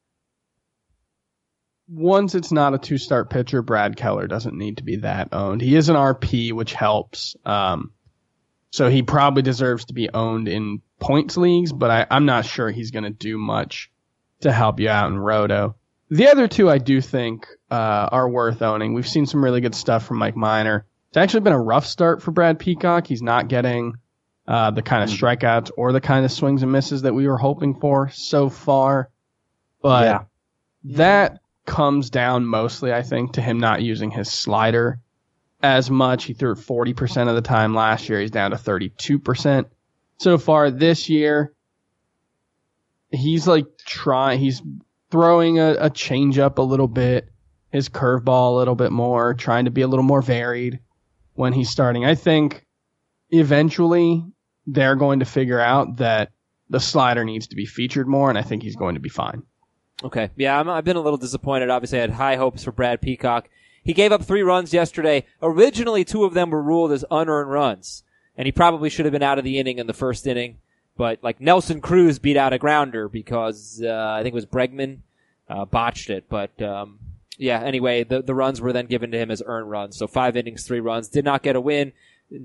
Once 1.89 2.33
it's 2.35 2.51
not 2.51 2.73
a 2.73 2.77
two 2.77 2.97
start 2.97 3.29
pitcher, 3.29 3.61
Brad 3.61 3.95
Keller 3.95 4.27
doesn't 4.27 4.57
need 4.57 4.77
to 4.77 4.83
be 4.83 4.97
that 4.97 5.29
owned. 5.33 5.61
He 5.61 5.75
is 5.75 5.89
an 5.89 5.95
RP, 5.95 6.53
which 6.53 6.73
helps. 6.73 7.35
Um, 7.45 7.91
so 8.71 8.89
he 8.89 9.03
probably 9.03 9.43
deserves 9.43 9.85
to 9.85 9.93
be 9.93 10.09
owned 10.11 10.47
in 10.47 10.81
points 10.99 11.37
leagues, 11.37 11.71
but 11.71 11.91
I, 11.91 12.07
I'm 12.09 12.25
not 12.25 12.45
sure 12.45 12.71
he's 12.71 12.91
going 12.91 13.03
to 13.03 13.09
do 13.09 13.37
much 13.37 13.91
to 14.41 14.51
help 14.51 14.79
you 14.79 14.89
out 14.89 15.11
in 15.11 15.17
Roto. 15.19 15.75
The 16.09 16.27
other 16.29 16.47
two 16.47 16.69
I 16.69 16.77
do 16.77 17.01
think 17.01 17.47
uh, 17.69 18.09
are 18.11 18.29
worth 18.29 18.61
owning. 18.61 18.93
We've 18.93 19.07
seen 19.07 19.25
some 19.25 19.43
really 19.43 19.61
good 19.61 19.75
stuff 19.75 20.05
from 20.05 20.17
Mike 20.17 20.35
Minor. 20.35 20.85
It's 21.09 21.17
actually 21.17 21.41
been 21.41 21.53
a 21.53 21.61
rough 21.61 21.85
start 21.85 22.21
for 22.23 22.31
Brad 22.31 22.59
Peacock. 22.59 23.05
He's 23.07 23.21
not 23.21 23.47
getting 23.47 23.93
uh, 24.47 24.71
the 24.71 24.81
kind 24.81 25.03
of 25.03 25.09
strikeouts 25.15 25.71
or 25.77 25.91
the 25.91 26.01
kind 26.01 26.25
of 26.25 26.31
swings 26.31 26.63
and 26.63 26.71
misses 26.71 27.03
that 27.03 27.13
we 27.13 27.27
were 27.27 27.37
hoping 27.37 27.75
for 27.79 28.09
so 28.09 28.49
far. 28.49 29.09
But 29.81 30.05
Yeah. 30.05 30.23
that 30.97 31.39
comes 31.65 32.09
down 32.09 32.45
mostly, 32.45 32.93
I 32.93 33.01
think, 33.01 33.33
to 33.33 33.41
him 33.41 33.59
not 33.59 33.81
using 33.81 34.11
his 34.11 34.31
slider 34.31 34.99
as 35.61 35.89
much. 35.89 36.25
He 36.25 36.33
threw 36.33 36.51
it 36.51 36.57
40% 36.57 37.29
of 37.29 37.35
the 37.35 37.41
time 37.41 37.73
last 37.73 38.09
year. 38.09 38.19
He's 38.19 38.31
down 38.31 38.51
to 38.51 38.57
32% 38.57 39.65
so 40.17 40.37
far 40.37 40.69
this 40.69 41.09
year. 41.09 41.53
He's 43.11 43.47
like 43.47 43.65
trying, 43.85 44.39
he's 44.39 44.61
throwing 45.11 45.59
a, 45.59 45.75
a 45.79 45.89
change 45.89 46.39
up 46.39 46.57
a 46.57 46.63
little 46.63 46.87
bit, 46.87 47.29
his 47.69 47.89
curveball 47.89 48.53
a 48.53 48.57
little 48.57 48.75
bit 48.75 48.91
more, 48.91 49.33
trying 49.33 49.65
to 49.65 49.71
be 49.71 49.81
a 49.81 49.87
little 49.87 50.03
more 50.03 50.21
varied 50.21 50.79
when 51.35 51.53
he's 51.53 51.69
starting. 51.69 52.05
I 52.05 52.15
think 52.15 52.65
eventually 53.29 54.25
they're 54.65 54.95
going 54.95 55.19
to 55.19 55.25
figure 55.25 55.59
out 55.59 55.97
that 55.97 56.31
the 56.69 56.79
slider 56.79 57.23
needs 57.23 57.47
to 57.47 57.55
be 57.55 57.65
featured 57.65 58.07
more, 58.07 58.29
and 58.29 58.37
I 58.37 58.41
think 58.41 58.63
he's 58.63 58.75
going 58.75 58.95
to 58.95 59.01
be 59.01 59.09
fine. 59.09 59.43
Okay. 60.03 60.29
Yeah, 60.35 60.59
I'm, 60.59 60.69
I've 60.69 60.85
been 60.85 60.95
a 60.95 61.01
little 61.01 61.17
disappointed. 61.17 61.69
Obviously, 61.69 61.97
I 61.97 62.01
had 62.01 62.11
high 62.11 62.35
hopes 62.35 62.63
for 62.63 62.71
Brad 62.71 63.01
Peacock. 63.01 63.49
He 63.83 63.93
gave 63.93 64.11
up 64.11 64.23
three 64.23 64.41
runs 64.41 64.73
yesterday. 64.73 65.25
Originally, 65.41 66.05
two 66.05 66.23
of 66.23 66.33
them 66.33 66.49
were 66.49 66.61
ruled 66.61 66.91
as 66.91 67.03
unearned 67.11 67.51
runs, 67.51 68.03
and 68.37 68.45
he 68.45 68.51
probably 68.51 68.89
should 68.89 69.05
have 69.05 69.11
been 69.11 69.23
out 69.23 69.37
of 69.37 69.43
the 69.43 69.59
inning 69.59 69.77
in 69.77 69.87
the 69.87 69.93
first 69.93 70.25
inning. 70.25 70.57
But 70.95 71.19
like 71.21 71.41
Nelson 71.41 71.81
Cruz 71.81 72.19
beat 72.19 72.37
out 72.37 72.53
a 72.53 72.57
grounder 72.57 73.09
because 73.09 73.81
uh, 73.83 74.15
I 74.17 74.23
think 74.23 74.33
it 74.33 74.35
was 74.35 74.45
Bregman 74.45 74.99
uh, 75.49 75.65
botched 75.65 76.09
it. 76.09 76.25
But 76.29 76.61
um, 76.61 76.99
yeah, 77.37 77.61
anyway, 77.61 78.03
the 78.03 78.21
the 78.21 78.35
runs 78.35 78.61
were 78.61 78.73
then 78.73 78.85
given 78.85 79.11
to 79.11 79.17
him 79.17 79.31
as 79.31 79.41
earned 79.45 79.69
runs. 79.69 79.97
So 79.97 80.07
five 80.07 80.37
innings, 80.37 80.65
three 80.65 80.79
runs. 80.79 81.07
Did 81.07 81.25
not 81.25 81.43
get 81.43 81.55
a 81.55 81.61
win. 81.61 81.93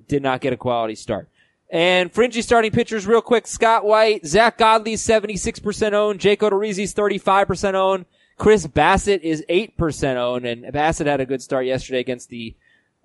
Did 0.08 0.22
not 0.22 0.40
get 0.40 0.52
a 0.52 0.56
quality 0.56 0.94
start. 0.94 1.28
And 1.70 2.12
fringy 2.12 2.40
starting 2.42 2.70
pitchers 2.70 3.06
real 3.06 3.20
quick. 3.20 3.46
Scott 3.46 3.84
White, 3.84 4.26
Zach 4.26 4.56
Godley, 4.56 4.94
76% 4.94 5.92
owned. 5.92 6.20
Jake 6.20 6.40
Odorizzi's 6.40 6.94
35% 6.94 7.74
owned. 7.74 8.06
Chris 8.38 8.66
Bassitt 8.66 9.20
is 9.20 9.44
8% 9.50 10.16
owned. 10.16 10.46
And 10.46 10.64
Bassitt 10.72 11.06
had 11.06 11.20
a 11.20 11.26
good 11.26 11.42
start 11.42 11.66
yesterday 11.66 12.00
against 12.00 12.30
the 12.30 12.56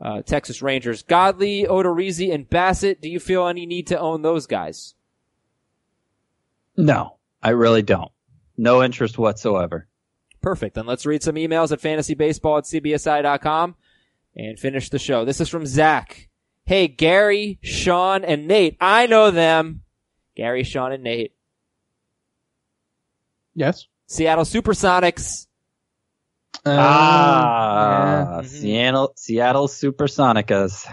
uh, 0.02 0.22
Texas 0.22 0.62
Rangers. 0.62 1.04
Godley, 1.04 1.64
Odorizzi, 1.64 2.34
and 2.34 2.50
Bassitt, 2.50 3.02
do 3.02 3.10
you 3.10 3.20
feel 3.20 3.48
any 3.48 3.66
need 3.66 3.88
to 3.88 4.00
own 4.00 4.22
those 4.22 4.48
guys? 4.48 4.96
No, 6.78 7.18
I 7.42 7.50
really 7.50 7.82
don't. 7.82 8.12
No 8.58 8.82
interest 8.82 9.18
whatsoever. 9.18 9.88
Perfect. 10.42 10.76
Then 10.76 10.86
let's 10.86 11.06
read 11.06 11.24
some 11.24 11.36
emails 11.36 11.72
at 11.72 11.80
fantasybaseball 11.80 12.58
at 12.60 12.84
cbsi.com 12.84 13.76
and 14.36 14.60
finish 14.60 14.90
the 14.90 15.00
show. 15.00 15.26
This 15.26 15.42
is 15.42 15.50
from 15.50 15.66
Zach. 15.66 16.30
Hey, 16.66 16.88
Gary, 16.88 17.60
Sean, 17.62 18.24
and 18.24 18.48
Nate. 18.48 18.78
I 18.80 19.08
know 19.08 19.32
them. 19.32 19.82
Gary, 20.36 20.64
Sean, 20.64 20.92
and 20.94 21.04
Nate. 21.04 21.34
Yes. 23.54 23.86
Seattle 24.08 24.46
Supersonics. 24.46 25.48
Uh, 26.66 26.76
ah, 26.80 28.36
yeah. 28.38 28.42
Seattle, 28.44 29.14
Seattle 29.18 29.68
Supersonicas. 29.68 30.90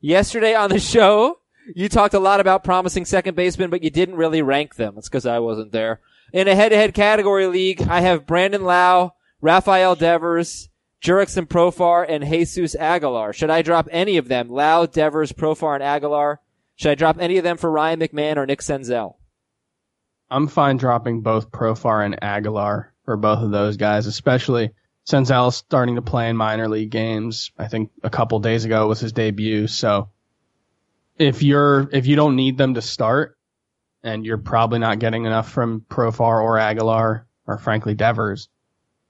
Yesterday 0.00 0.54
on 0.54 0.70
the 0.70 0.80
show, 0.80 1.38
you 1.74 1.88
talked 1.88 2.14
a 2.14 2.18
lot 2.18 2.40
about 2.40 2.64
promising 2.64 3.04
second 3.04 3.36
basemen, 3.36 3.70
but 3.70 3.84
you 3.84 3.90
didn't 3.90 4.16
really 4.16 4.42
rank 4.42 4.74
them. 4.74 4.94
It's 4.98 5.08
because 5.08 5.26
I 5.26 5.38
wasn't 5.38 5.70
there. 5.70 6.00
In 6.32 6.48
a 6.48 6.56
head-to-head 6.56 6.94
category 6.94 7.46
league, 7.46 7.82
I 7.82 8.00
have 8.00 8.26
Brandon 8.26 8.64
Lowe, 8.64 9.14
Rafael 9.40 9.94
Devers, 9.94 10.68
Jurickson 11.02 11.46
Profar, 11.46 12.06
and 12.08 12.24
Jesus 12.24 12.76
Aguilar. 12.76 13.32
Should 13.32 13.50
I 13.50 13.62
drop 13.62 13.88
any 13.90 14.18
of 14.18 14.28
them? 14.28 14.48
Lowe, 14.48 14.86
Devers, 14.86 15.32
Profar, 15.32 15.74
and 15.74 15.82
Aguilar. 15.82 16.40
Should 16.76 16.92
I 16.92 16.94
drop 16.94 17.16
any 17.18 17.38
of 17.38 17.44
them 17.44 17.56
for 17.56 17.70
Ryan 17.70 18.00
McMahon 18.00 18.36
or 18.36 18.46
Nick 18.46 18.60
Senzel? 18.60 19.16
I'm 20.30 20.46
fine 20.46 20.76
dropping 20.76 21.20
both 21.22 21.50
Profar 21.50 22.04
and 22.04 22.22
Aguilar 22.22 22.94
for 23.04 23.16
both 23.16 23.40
of 23.40 23.50
those 23.50 23.76
guys, 23.76 24.06
especially 24.06 24.70
Senzel's 25.04 25.56
starting 25.56 25.96
to 25.96 26.02
play 26.02 26.28
in 26.28 26.36
minor 26.36 26.68
league 26.68 26.90
games. 26.90 27.50
I 27.58 27.66
think 27.66 27.90
a 28.04 28.10
couple 28.10 28.38
days 28.38 28.64
ago 28.64 28.86
was 28.86 29.00
his 29.00 29.12
debut. 29.12 29.66
So 29.66 30.08
if 31.18 31.42
you're 31.42 31.88
if 31.92 32.06
you 32.06 32.16
don't 32.16 32.36
need 32.36 32.56
them 32.56 32.74
to 32.74 32.82
start, 32.82 33.36
and 34.04 34.24
you're 34.24 34.38
probably 34.38 34.78
not 34.78 35.00
getting 35.00 35.24
enough 35.24 35.50
from 35.50 35.84
Profar 35.88 36.42
or 36.42 36.58
Aguilar 36.58 37.26
or 37.46 37.58
frankly 37.58 37.94
Devers 37.94 38.48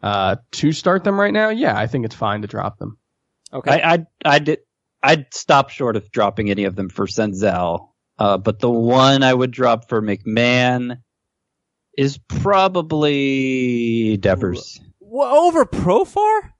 uh, 0.02 0.36
to 0.52 0.72
start 0.72 1.04
them 1.04 1.18
right 1.18 1.32
now, 1.32 1.50
yeah, 1.50 1.76
I 1.78 1.86
think 1.86 2.04
it's 2.04 2.14
fine 2.14 2.42
to 2.42 2.48
drop 2.48 2.78
them. 2.78 2.98
Okay. 3.52 3.70
I, 3.82 3.94
I, 3.94 4.06
I 4.24 4.38
did, 4.38 4.58
I'd 5.02 5.32
stop 5.34 5.70
short 5.70 5.96
of 5.96 6.10
dropping 6.10 6.50
any 6.50 6.64
of 6.64 6.74
them 6.76 6.88
for 6.88 7.06
Senzel. 7.06 7.88
Uh, 8.18 8.38
but 8.38 8.60
the 8.60 8.70
one 8.70 9.22
I 9.22 9.32
would 9.34 9.50
drop 9.50 9.88
for 9.88 10.00
McMahon 10.02 10.98
is 11.96 12.18
probably 12.28 14.16
Devers. 14.16 14.80
Wha- 15.00 15.30
over 15.30 15.64
Profar? 15.64 16.52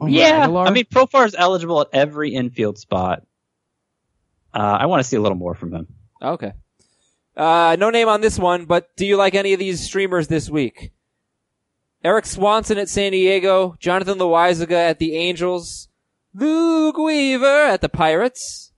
Over 0.00 0.08
Yeah, 0.10 0.44
Aguilar? 0.44 0.66
I 0.66 0.70
mean 0.70 0.84
Profar 0.84 1.26
is 1.26 1.34
eligible 1.36 1.80
at 1.82 1.88
every 1.92 2.34
infield 2.34 2.78
spot. 2.78 3.22
Uh, 4.54 4.58
I 4.80 4.86
want 4.86 5.00
to 5.02 5.08
see 5.08 5.16
a 5.16 5.20
little 5.20 5.36
more 5.36 5.54
from 5.54 5.74
him. 5.74 5.86
Okay. 6.22 6.52
Uh, 7.36 7.76
no 7.78 7.90
name 7.90 8.08
on 8.08 8.20
this 8.20 8.38
one, 8.38 8.64
but 8.64 8.88
do 8.96 9.06
you 9.06 9.16
like 9.16 9.34
any 9.34 9.52
of 9.52 9.58
these 9.60 9.80
streamers 9.80 10.26
this 10.28 10.48
week? 10.50 10.92
Erik 12.04 12.26
Swanson 12.26 12.78
at 12.78 12.88
San 12.88 13.12
Diego, 13.12 13.76
Jonathan 13.80 14.18
Loaisiga 14.18 14.90
at 14.90 14.98
the 14.98 15.16
Angels, 15.16 15.88
Luke 16.32 16.96
Weaver 16.96 17.66
at 17.66 17.80
the 17.80 17.88
Pirates, 17.88 18.72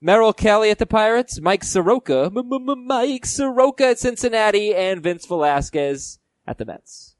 Merrill 0.00 0.32
Kelly 0.32 0.70
at 0.70 0.78
the 0.78 0.86
Pirates, 0.86 1.40
Mike 1.40 1.64
Soroka, 1.64 2.30
Mike 2.32 3.26
Soroka 3.26 3.88
at 3.88 3.98
Cincinnati, 3.98 4.74
and 4.74 5.02
Vince 5.02 5.26
Velasquez 5.26 6.20
at 6.46 6.58
the 6.58 6.64
Mets. 6.64 7.16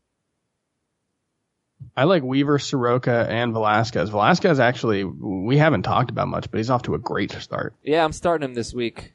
I 1.96 2.04
like 2.04 2.22
Weaver, 2.22 2.58
Soroka, 2.58 3.26
and 3.28 3.52
Velasquez. 3.52 4.10
Velasquez 4.10 4.60
actually 4.60 5.02
we 5.04 5.58
haven't 5.58 5.82
talked 5.82 6.10
about 6.10 6.28
much, 6.28 6.50
but 6.50 6.58
he's 6.58 6.70
off 6.70 6.82
to 6.82 6.94
a 6.94 6.98
great 6.98 7.32
start. 7.32 7.74
Yeah, 7.82 8.04
I'm 8.04 8.12
starting 8.12 8.48
him 8.48 8.54
this 8.54 8.72
week. 8.72 9.12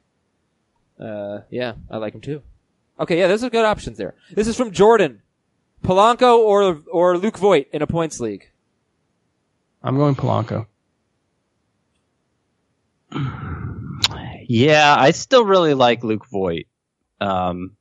Uh, 1.00 1.40
yeah, 1.50 1.74
I 1.90 1.96
like 1.96 2.14
him 2.14 2.20
too. 2.20 2.42
Okay, 3.00 3.18
yeah, 3.18 3.26
those 3.26 3.42
are 3.42 3.50
good 3.50 3.64
options 3.64 3.98
there. 3.98 4.14
This 4.30 4.46
is 4.46 4.56
from 4.56 4.72
Jordan. 4.72 5.22
Polanco 5.86 6.38
or 6.38 6.82
or 6.90 7.16
Luke 7.16 7.38
Voit 7.38 7.68
in 7.72 7.80
a 7.80 7.86
points 7.86 8.18
league. 8.18 8.50
I'm 9.82 9.96
going 9.96 10.16
Polanco. 10.16 10.66
Yeah, 14.48 14.94
I 14.98 15.12
still 15.12 15.44
really 15.44 15.74
like 15.74 16.04
Luke 16.04 16.26
Voit. 16.30 16.66
Um, 17.20 17.76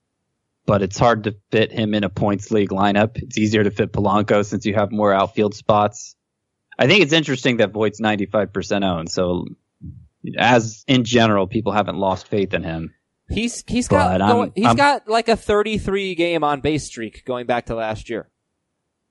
but 0.65 0.81
it's 0.81 0.97
hard 0.97 1.25
to 1.25 1.35
fit 1.51 1.71
him 1.71 1.93
in 1.93 2.03
a 2.03 2.09
points 2.09 2.51
league 2.51 2.69
lineup. 2.69 3.17
It's 3.21 3.37
easier 3.37 3.63
to 3.63 3.71
fit 3.71 3.91
Polanco 3.91 4.45
since 4.45 4.65
you 4.65 4.73
have 4.73 4.91
more 4.91 5.13
outfield 5.13 5.55
spots. 5.55 6.15
I 6.77 6.87
think 6.87 7.03
it's 7.03 7.13
interesting 7.13 7.57
that 7.57 7.71
Voit's 7.71 8.01
95% 8.01 8.83
owned. 8.83 9.11
So 9.11 9.45
as 10.37 10.83
in 10.87 11.03
general, 11.03 11.47
people 11.47 11.71
haven't 11.71 11.97
lost 11.97 12.27
faith 12.27 12.53
in 12.53 12.63
him. 12.63 12.93
He's 13.29 13.63
he's 13.67 13.87
got 13.87 14.11
But 14.11 14.21
I'm- 14.21 14.35
going, 14.35 14.51
he's 14.55 14.65
I'm- 14.67 14.75
got 14.75 15.07
like 15.07 15.27
a 15.29 15.35
33 15.35 16.15
game 16.15 16.43
on 16.43 16.61
base 16.61 16.85
streak 16.85 17.25
going 17.25 17.45
back 17.47 17.67
to 17.67 17.75
last 17.75 18.09
year. 18.09 18.29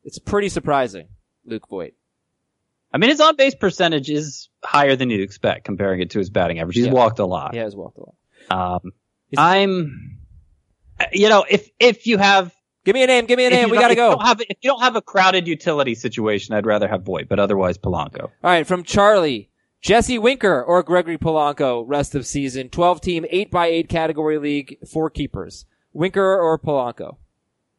It's 0.04 0.18
pretty 0.18 0.48
surprising, 0.50 1.08
Luke 1.44 1.66
Voit. 1.68 1.94
I 2.92 2.98
mean, 2.98 3.10
his 3.10 3.20
on 3.20 3.34
base 3.36 3.54
percentage 3.56 4.08
is 4.10 4.50
higher 4.62 4.94
than 4.94 5.10
you'd 5.10 5.20
expect 5.20 5.64
comparing 5.64 6.00
it 6.00 6.10
to 6.10 6.18
his 6.18 6.30
batting 6.30 6.60
average. 6.60 6.76
He's 6.76 6.86
Yeah. 6.86 6.92
walked 6.92 7.18
a 7.18 7.26
lot. 7.26 7.54
He 7.54 7.58
has 7.58 7.74
walked 7.74 7.98
a 7.98 8.02
lot. 8.02 8.74
Um, 8.84 8.92
I'm, 9.36 10.18
you 11.12 11.28
know, 11.28 11.44
if, 11.48 11.68
if 11.80 12.06
you 12.06 12.18
have, 12.18 12.54
Give 12.84 12.92
me 12.94 13.02
a 13.02 13.06
name. 13.06 13.24
Give 13.24 13.38
me 13.38 13.46
a 13.46 13.50
name. 13.50 13.70
We 13.70 13.78
gotta 13.78 13.94
go. 13.94 14.18
have- 14.18 14.42
if 14.42 14.58
you 14.60 14.68
don't 14.70 14.82
have 14.82 14.94
a 14.94 15.00
crowded 15.00 15.48
utility 15.48 15.94
situation, 15.94 16.54
I'd 16.54 16.66
rather 16.66 16.86
have 16.86 17.02
Voit, 17.02 17.28
but 17.30 17.38
otherwise 17.40 17.78
Polanco. 17.78 18.24
All 18.24 18.30
right, 18.42 18.66
from 18.66 18.84
Charlie, 18.84 19.48
Jesse 19.84 20.18
Winker 20.18 20.62
or 20.64 20.82
Gregory 20.82 21.18
Polanco 21.18 21.84
rest 21.86 22.14
of 22.14 22.24
season. 22.26 22.70
12 22.70 23.02
team, 23.02 23.26
8 23.28 23.50
by 23.50 23.66
8 23.66 23.88
category 23.90 24.38
league, 24.38 24.78
four 24.88 25.10
keepers. 25.10 25.66
Winker 25.92 26.40
or 26.40 26.58
Polanco? 26.58 27.18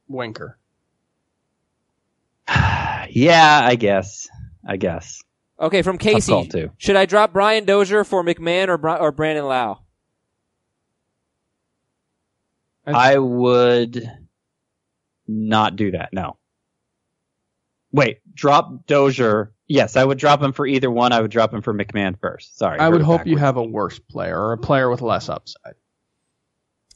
Winker. 0.07 0.59
Yeah, 3.07 3.61
I 3.63 3.75
guess. 3.75 4.27
I 4.67 4.77
guess. 4.77 5.21
Okay, 5.59 5.83
from 5.83 5.97
Casey. 5.99 6.49
Should 6.77 6.95
I 6.95 7.05
drop 7.05 7.33
Brian 7.33 7.63
Dozier 7.63 8.03
for 8.03 8.23
McMahon 8.23 8.67
or 8.67 8.77
Bri- 8.79 8.97
or 8.99 9.11
Brandon 9.11 9.45
Lowe? 9.45 9.79
I 12.85 13.17
would 13.19 14.11
not 15.27 15.75
do 15.75 15.91
that. 15.91 16.13
No. 16.13 16.37
Wait, 17.91 18.19
drop 18.33 18.85
Dozier. 18.87 19.53
Yes, 19.67 19.95
I 19.95 20.03
would 20.03 20.19
drop 20.19 20.41
him 20.41 20.53
for 20.53 20.67
either 20.67 20.91
one. 20.91 21.11
I 21.11 21.21
would 21.21 21.31
drop 21.31 21.53
him 21.53 21.61
for 21.61 21.73
McMahon 21.73 22.19
first. 22.19 22.57
Sorry. 22.57 22.79
I 22.79 22.89
would 22.89 23.01
heard 23.01 23.01
it 23.01 23.05
hope 23.05 23.27
you 23.27 23.37
have 23.37 23.57
a 23.57 23.63
worse 23.63 23.97
player 23.97 24.39
or 24.39 24.53
a 24.53 24.57
player 24.57 24.89
with 24.89 25.01
less 25.01 25.27
upside. 25.27 25.73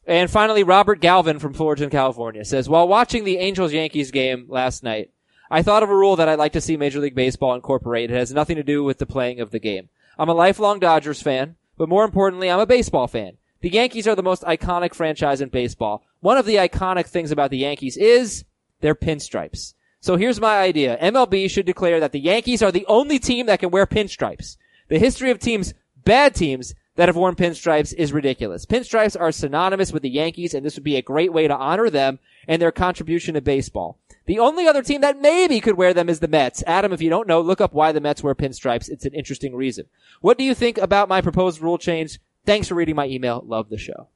And 0.06 0.30
finally, 0.30 0.64
Robert 0.64 1.02
Galvin 1.02 1.40
from 1.40 1.54
Fullerton, 1.54 1.90
California 1.90 2.44
says, 2.46 2.70
while 2.70 2.88
watching 2.88 3.24
the 3.24 3.38
Angels 3.38 3.74
Yankees 3.74 4.12
game 4.12 4.46
last 4.48 4.84
night, 4.84 5.12
I 5.52 5.64
thought 5.64 5.84
of 5.84 5.90
a 5.90 5.96
rule 5.96 6.16
that 6.16 6.30
I'd 6.30 6.40
like 6.40 6.54
to 6.54 6.62
see 6.62 6.78
Major 6.78 7.00
League 7.00 7.16
Baseball 7.16 7.56
incorporate. 7.56 8.12
It 8.12 8.16
has 8.16 8.34
nothing 8.34 8.56
to 8.56 8.64
do 8.64 8.84
with 8.84 9.00
the 9.00 9.06
playing 9.06 9.40
of 9.40 9.52
the 9.52 9.60
game. 9.60 9.90
I'm 10.18 10.30
a 10.30 10.34
lifelong 10.34 10.80
Dodgers 10.80 11.22
fan, 11.22 11.56
but 11.78 11.90
more 11.90 12.04
importantly, 12.04 12.52
I'm 12.52 12.60
a 12.60 12.66
baseball 12.66 13.08
fan. 13.08 13.38
The 13.62 13.70
Yankees 13.70 14.08
are 14.08 14.16
the 14.16 14.24
most 14.24 14.44
iconic 14.44 14.94
franchise 14.94 15.42
in 15.42 15.50
baseball. 15.50 16.04
One 16.22 16.38
of 16.38 16.46
the 16.46 16.56
iconic 16.56 17.08
things 17.08 17.32
about 17.32 17.52
the 17.52 17.58
Yankees 17.58 17.98
is 17.98 18.46
their 18.82 18.96
pinstripes. 18.96 19.74
So 20.02 20.16
here's 20.16 20.40
my 20.40 20.60
idea. 20.60 20.98
MLB 21.02 21.50
should 21.50 21.66
declare 21.66 22.00
that 22.00 22.12
the 22.12 22.20
Yankees 22.20 22.62
are 22.64 22.72
the 22.72 22.86
only 22.88 23.20
team 23.20 23.48
that 23.48 23.60
can 23.60 23.72
wear 23.72 23.86
pinstripes. 23.86 24.58
The 24.88 25.00
history 25.00 25.30
of 25.30 25.40
teams, 25.40 25.74
bad 26.06 26.36
teams, 26.36 26.74
that 27.00 27.08
have 27.08 27.16
worn 27.16 27.36
pinstripes 27.36 27.94
is 27.94 28.12
ridiculous. 28.12 28.66
Pinstripes 28.66 29.18
are 29.18 29.32
synonymous 29.32 29.94
with 29.94 30.04
the 30.04 30.10
Yankees, 30.10 30.54
and 30.54 30.66
this 30.66 30.76
would 30.76 30.84
be 30.84 30.98
a 30.98 31.02
great 31.02 31.32
way 31.32 31.48
to 31.48 31.56
honor 31.56 31.90
them 31.90 32.20
and 32.46 32.62
their 32.62 32.74
contribution 32.74 33.36
to 33.36 33.42
baseball. 33.42 33.98
The 34.26 34.40
only 34.40 34.68
other 34.68 34.84
team 34.84 35.00
that 35.00 35.22
maybe 35.22 35.62
could 35.62 35.78
wear 35.78 35.94
them 35.94 36.10
is 36.10 36.20
the 36.20 36.28
Mets. 36.28 36.62
Adam, 36.68 36.92
if 36.92 37.02
you 37.02 37.10
don't 37.10 37.28
know, 37.28 37.40
look 37.40 37.62
up 37.62 37.74
why 37.74 37.94
the 37.94 38.02
Mets 38.02 38.22
wear 38.22 38.36
pinstripes. 38.36 38.90
It's 38.90 39.06
an 39.06 39.14
interesting 39.14 39.56
reason. 39.56 39.86
What 40.20 40.38
do 40.38 40.44
you 40.44 40.54
think 40.54 40.78
about 40.78 41.08
my 41.08 41.22
proposed 41.22 41.62
rule 41.62 41.78
change? 41.78 42.20
Thanks 42.46 42.68
for 42.68 42.76
reading 42.76 42.98
my 42.98 43.08
email. 43.08 43.44
Love 43.46 43.70
the 43.70 43.78
show. 43.78 44.10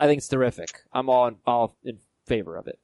I 0.00 0.06
think 0.06 0.18
it's 0.18 0.28
terrific. 0.28 0.82
I'm 0.94 1.10
all 1.10 1.26
in, 1.28 1.36
all 1.46 1.76
in 1.84 1.98
favor 2.24 2.56
of 2.56 2.66
it. 2.68 2.78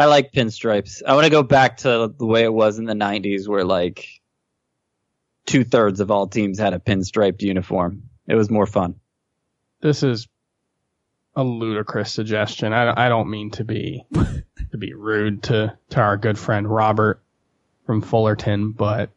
I 0.00 0.06
like 0.06 0.32
pinstripes. 0.32 1.02
I 1.06 1.12
want 1.12 1.24
to 1.24 1.30
go 1.30 1.42
back 1.42 1.76
to 1.78 2.10
the 2.16 2.24
way 2.24 2.42
it 2.42 2.52
was 2.52 2.78
in 2.78 2.86
the 2.86 2.94
90s 2.94 3.46
where 3.46 3.66
like 3.66 4.08
two 5.44 5.62
thirds 5.62 6.00
of 6.00 6.10
all 6.10 6.26
teams 6.26 6.58
had 6.58 6.72
a 6.72 6.78
pinstriped 6.78 7.42
uniform. 7.42 8.04
It 8.26 8.34
was 8.34 8.48
more 8.48 8.64
fun. 8.64 8.94
This 9.82 10.02
is 10.02 10.26
a 11.36 11.44
ludicrous 11.44 12.10
suggestion. 12.10 12.72
I, 12.72 13.06
I 13.06 13.08
don't 13.10 13.28
mean 13.28 13.50
to 13.50 13.64
be 13.64 14.06
to 14.70 14.78
be 14.78 14.94
rude 14.94 15.42
to 15.44 15.76
to 15.90 16.00
our 16.00 16.16
good 16.16 16.38
friend 16.38 16.66
Robert 16.66 17.22
from 17.84 18.00
Fullerton, 18.00 18.72
but 18.72 19.10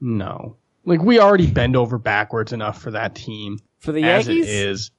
no. 0.00 0.56
Like 0.84 1.00
we 1.00 1.20
already 1.20 1.48
bend 1.48 1.76
over 1.76 1.96
backwards 1.96 2.52
enough 2.52 2.82
for 2.82 2.90
that 2.90 3.14
team 3.14 3.60
For 3.78 3.92
the 3.92 4.02
as 4.02 4.26
Yankees? 4.26 4.48
it 4.48 4.50
is. 4.50 4.90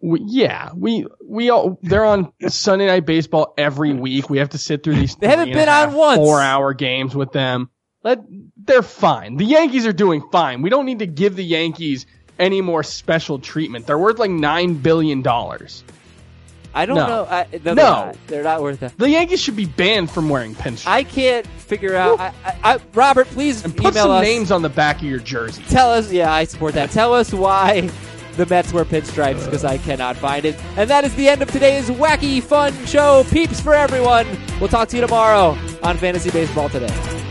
We, 0.00 0.20
yeah, 0.26 0.70
we 0.76 1.06
we 1.24 1.50
all 1.50 1.78
they're 1.82 2.04
on 2.04 2.32
Sunday 2.48 2.86
night 2.86 3.04
baseball 3.04 3.52
every 3.58 3.92
week. 3.92 4.30
We 4.30 4.38
have 4.38 4.50
to 4.50 4.58
sit 4.58 4.84
through 4.84 4.94
these. 4.94 5.16
They 5.16 5.26
haven't 5.26 5.52
been 5.52 5.68
on 5.68 5.92
once. 5.94 6.18
Four 6.18 6.40
hour 6.40 6.72
games 6.72 7.16
with 7.16 7.32
them. 7.32 7.68
Let 8.04 8.20
they're 8.64 8.82
fine. 8.82 9.36
The 9.36 9.44
Yankees 9.44 9.86
are 9.86 9.92
doing 9.92 10.22
fine. 10.30 10.62
We 10.62 10.70
don't 10.70 10.86
need 10.86 11.00
to 11.00 11.06
give 11.06 11.34
the 11.34 11.44
Yankees 11.44 12.06
any 12.38 12.60
more 12.60 12.84
special 12.84 13.40
treatment. 13.40 13.88
They're 13.88 13.98
worth 13.98 14.20
like 14.20 14.30
nine 14.30 14.74
billion 14.74 15.22
dollars. 15.22 15.82
I 16.72 16.86
don't 16.86 16.96
No. 16.96 17.06
know. 17.08 17.24
I, 17.28 17.46
no, 17.50 17.58
they're 17.58 17.74
No. 17.74 17.82
not. 17.82 18.16
They're 18.28 18.44
not 18.44 18.62
worth 18.62 18.82
it. 18.84 18.96
The 18.98 19.10
Yankees 19.10 19.40
should 19.40 19.56
be 19.56 19.64
banned 19.64 20.12
from 20.12 20.28
wearing 20.28 20.54
pinstripes. 20.54 20.86
I 20.86 21.02
can't 21.02 21.44
figure 21.46 21.96
out. 21.96 22.20
I, 22.20 22.32
I, 22.44 22.56
I, 22.74 22.78
Robert, 22.94 23.26
please 23.28 23.64
and 23.64 23.74
put 23.76 23.94
email 23.94 24.04
some 24.04 24.10
us. 24.12 24.22
names 24.22 24.52
on 24.52 24.62
the 24.62 24.68
back 24.68 24.98
of 24.98 25.04
your 25.04 25.18
jersey. 25.18 25.62
Tell 25.70 25.90
us. 25.90 26.12
Yeah, 26.12 26.32
I 26.32 26.44
support 26.44 26.74
that. 26.74 26.90
Tell 26.92 27.14
us 27.14 27.32
why 27.32 27.90
the 28.38 28.46
Mets 28.46 28.72
wear 28.72 28.84
pinstripes 28.84 29.44
because 29.44 29.64
I 29.64 29.78
cannot 29.78 30.16
find 30.16 30.46
it. 30.46 30.56
And 30.76 30.88
that 30.88 31.04
is 31.04 31.14
the 31.16 31.28
end 31.28 31.42
of 31.42 31.50
today's 31.50 31.90
wacky, 31.90 32.42
fun 32.42 32.72
show. 32.86 33.24
Peeps 33.30 33.60
for 33.60 33.74
everyone. 33.74 34.26
We'll 34.60 34.68
talk 34.68 34.88
to 34.88 34.96
you 34.96 35.02
tomorrow 35.02 35.58
on 35.82 35.98
Fantasy 35.98 36.30
Baseball 36.30 36.68
Today. 36.68 37.27